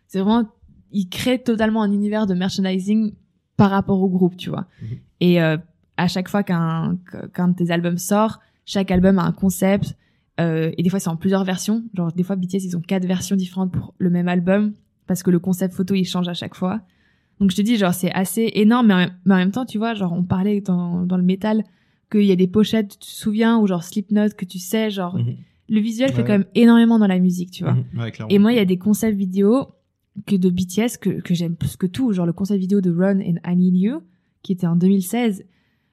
[0.07, 0.49] c'est vraiment,
[0.91, 3.14] il crée totalement un univers de merchandising
[3.60, 4.65] par rapport au groupe, tu vois.
[4.81, 4.88] Mhm.
[5.22, 5.57] Et euh,
[5.98, 6.98] à chaque fois qu'un
[7.34, 9.95] qu'un de tes albums sort, chaque album a un concept.
[10.40, 11.84] euh, et des fois, c'est en plusieurs versions.
[11.94, 14.73] Genre, des fois, BTS, ils ont quatre versions différentes pour le même album
[15.06, 16.80] parce que le concept photo, il change à chaque fois.
[17.40, 19.65] Donc je te dis, genre, c'est assez énorme, mais en, même, mais en même temps,
[19.65, 21.64] tu vois, genre, on parlait dans, dans le métal
[22.11, 25.15] qu'il y a des pochettes, tu te souviens, ou genre Slipknot, que tu sais, genre,
[25.18, 25.36] Mhm.
[25.69, 26.27] le visuel fait Ouais.
[26.27, 27.73] quand même énormément dans la musique, tu vois.
[27.73, 27.99] Mhm.
[27.99, 28.11] Ouais.
[28.30, 29.68] Et moi, il y a des concepts vidéo
[30.26, 33.20] que de BTS que, que j'aime plus que tout, genre le concept vidéo de Run
[33.22, 34.02] and I Need You,
[34.44, 35.46] qui était en 2016.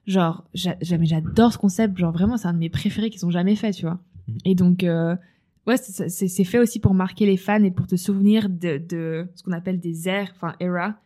[0.07, 3.73] Genre, j'adore ce concept, genre vraiment, c'est un de mes préférés qu'ils ont jamais fait,
[3.73, 3.99] tu vois.
[4.29, 4.39] Mhm.
[4.45, 5.17] Et donc, euh,
[5.67, 8.79] ouais, c'est- c'est c'est fait aussi pour marquer les fans et pour te souvenir de,
[8.79, 10.97] de ce qu'on appelle des airs, enfin, era,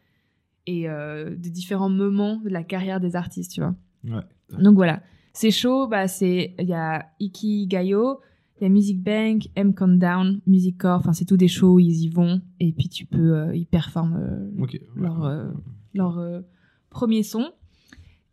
[0.67, 3.75] et euh, de différents moments de la carrière des artistes, tu vois.
[4.05, 4.23] Ouais.
[4.63, 5.03] Donc voilà,
[5.33, 8.21] c'est chaud, bah c'est il y a Iki Gayo,
[8.61, 12.05] il y a Music Bank, M Countdown, Music Core, enfin c'est tous des shows, ils
[12.05, 14.81] y vont et puis tu peux euh, ils performent euh, ouais.
[14.95, 15.49] leur euh,
[15.95, 16.43] leur
[16.91, 17.53] premier son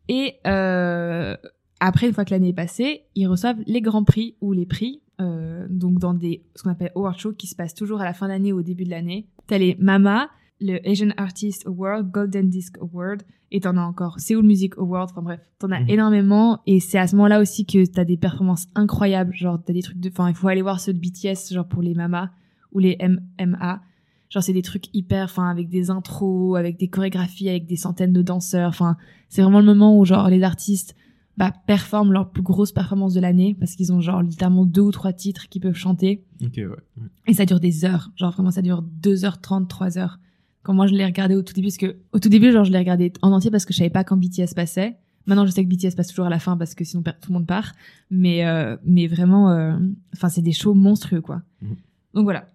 [0.10, 0.36] et
[1.80, 5.02] après une fois que l'année est passée, ils reçoivent les grands prix ou les prix
[5.20, 8.28] donc dans des ce qu'on appelle award shows qui se passent toujours à la fin
[8.28, 9.28] d'année ou au début de l'année.
[9.48, 10.30] T'as les Mama,
[10.60, 15.22] le Asian Artist Award, Golden Disc Award et t'en as encore Seoul Music Award, enfin
[15.22, 15.90] bref, t'en as Mhm.
[15.90, 19.82] énormément et c'est à ce moment-là aussi que t'as des performances incroyables, genre t'as des
[19.84, 22.32] trucs de, enfin il faut aller voir ceux de BTS genre pour les Mama
[22.74, 23.82] ou les MMA,
[24.30, 28.12] genre c'est des trucs hyper, enfin avec des intros, avec des chorégraphies, avec des centaines
[28.14, 28.98] de danseurs, enfin
[29.30, 30.96] c'est vraiment le moment où genre les artistes
[31.38, 34.92] bah, performent leur plus grosse performance de l'année parce qu'ils ont genre littéralement deux ou
[34.92, 36.66] trois titres qu'ils peuvent chanter Ok, ouais.
[36.66, 37.08] ouais.
[37.28, 38.10] et ça dure des heures.
[38.16, 40.16] Genre vraiment, ça dure 2h30, 3h.
[40.68, 42.74] Quand moi je l'ai regardé au tout début, parce que au tout début, genre je
[42.74, 44.98] l'ai regardé en entier parce que je savais pas quand BTS passait.
[45.26, 47.34] Maintenant, je sais que BTS passe toujours à la fin parce que sinon tout le
[47.34, 47.72] monde part.
[48.12, 49.78] Mais euh, mais vraiment, euh,
[50.14, 51.42] enfin c'est des shows monstrueux quoi.
[51.62, 51.76] Mhm.
[52.16, 52.50] Donc voilà.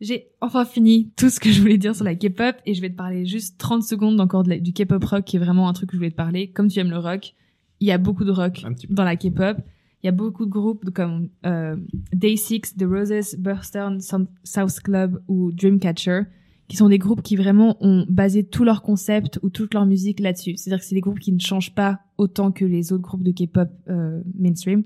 [0.00, 2.90] J'ai enfin fini tout ce que je voulais dire sur la K-pop et je vais
[2.90, 5.72] te parler juste 30 secondes encore de la- du K-pop rock qui est vraiment un
[5.72, 6.48] truc que je voulais te parler.
[6.50, 7.34] Comme tu aimes le rock,
[7.80, 9.56] il y a beaucoup de rock dans la K-pop.
[10.04, 11.74] Il y a beaucoup de groupes comme euh,
[12.12, 16.20] Day Six, The Roses, Burstern, Som- South Club ou Dreamcatcher,
[16.68, 20.20] qui sont des groupes qui vraiment ont basé tout leur concept ou toute leur musique
[20.20, 20.56] là-dessus.
[20.56, 23.32] C'est-à-dire que c'est des groupes qui ne changent pas autant que les autres groupes de
[23.32, 24.84] K-pop euh, mainstream.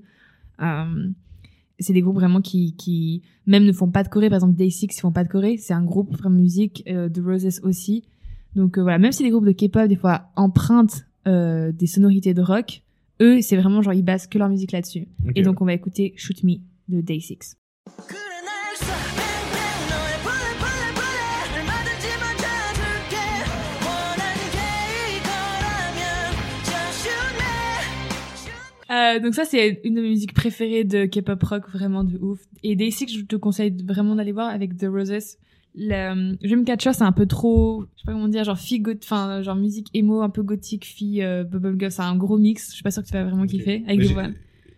[0.61, 1.09] Euh,
[1.79, 4.29] c'est des groupes vraiment qui, qui même ne font pas de Corée.
[4.29, 5.57] Par exemple, Day6 ne font pas de Corée.
[5.57, 8.03] C'est un groupe de musique, euh, The Roses aussi.
[8.55, 12.33] Donc euh, voilà, même si les groupes de K-pop des fois empruntent euh, des sonorités
[12.33, 12.83] de rock,
[13.21, 15.07] eux, c'est vraiment genre ils basent que leur musique là-dessus.
[15.35, 16.55] Et donc on va écouter Shoot Me
[16.89, 17.55] de Day6.
[28.93, 32.39] Euh, donc ça c'est une de mes musiques préférées de K-pop rock vraiment de ouf.
[32.63, 35.37] Et Day Six, je te conseille vraiment d'aller voir avec The Roses.
[35.75, 39.55] Le Dreamcatcher c'est un peu trop, je sais pas comment dire, genre fille enfin genre
[39.55, 42.69] musique emo un peu gothique, fille euh, bubblegum, c'est un gros mix.
[42.69, 44.27] Je suis pas sûre que tu vas vraiment kiffer avec des j'ai- voix.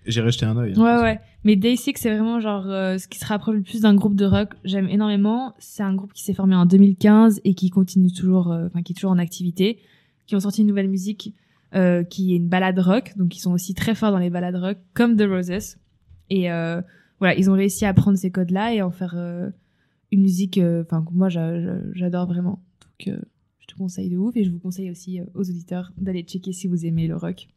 [0.08, 0.74] J'ai rejeté un œil.
[0.78, 1.20] hein, Ouais, ouais.
[1.44, 4.16] Mais Day Six, c'est vraiment genre euh, ce qui se rapproche le plus d'un groupe
[4.16, 4.50] de rock.
[4.64, 5.54] J'aime énormément.
[5.58, 8.94] C'est un groupe qui s'est formé en 2015 et qui continue toujours, euh, enfin qui
[8.94, 9.80] est toujours en activité,
[10.28, 11.34] qui ont sorti une nouvelle musique
[11.76, 13.14] euh, qui est une balade rock.
[13.18, 15.78] Donc ils sont aussi très forts dans les balades rock, comme The Roses.
[16.30, 16.82] Et euh,
[17.20, 19.50] voilà, ils ont réussi à prendre ces codes-là et en faire euh,
[20.12, 22.64] une musique, enfin que moi j'a- j'a- j'adore vraiment.
[22.82, 23.16] Donc
[23.60, 26.68] je te conseille de ouf et je vous conseille aussi aux auditeurs d'aller checker si
[26.68, 27.48] vous aimez le rock.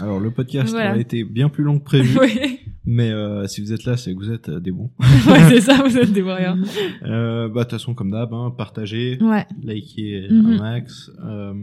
[0.00, 0.92] Alors, le podcast Voilà.
[0.92, 2.18] a été bien plus long que prévu.
[2.84, 4.90] Mais euh, si vous êtes là, c'est que vous êtes des bons.
[5.28, 6.56] ouais c'est ça, vous êtes des warriors.
[7.04, 9.46] Euh, bah, de toute façon, comme d'hab, hein, partagez, Ouais.
[9.62, 10.46] likez Mhm.
[10.46, 11.54] un max, euh,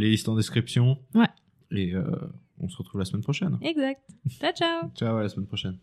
[0.00, 0.98] playlist en description.
[1.14, 1.28] Ouais.
[1.70, 2.04] Et euh,
[2.58, 3.58] on se retrouve la semaine prochaine.
[3.60, 4.00] Exact.
[4.40, 4.90] Ciao, ciao.
[4.94, 5.76] Ciao, à la semaine prochaine.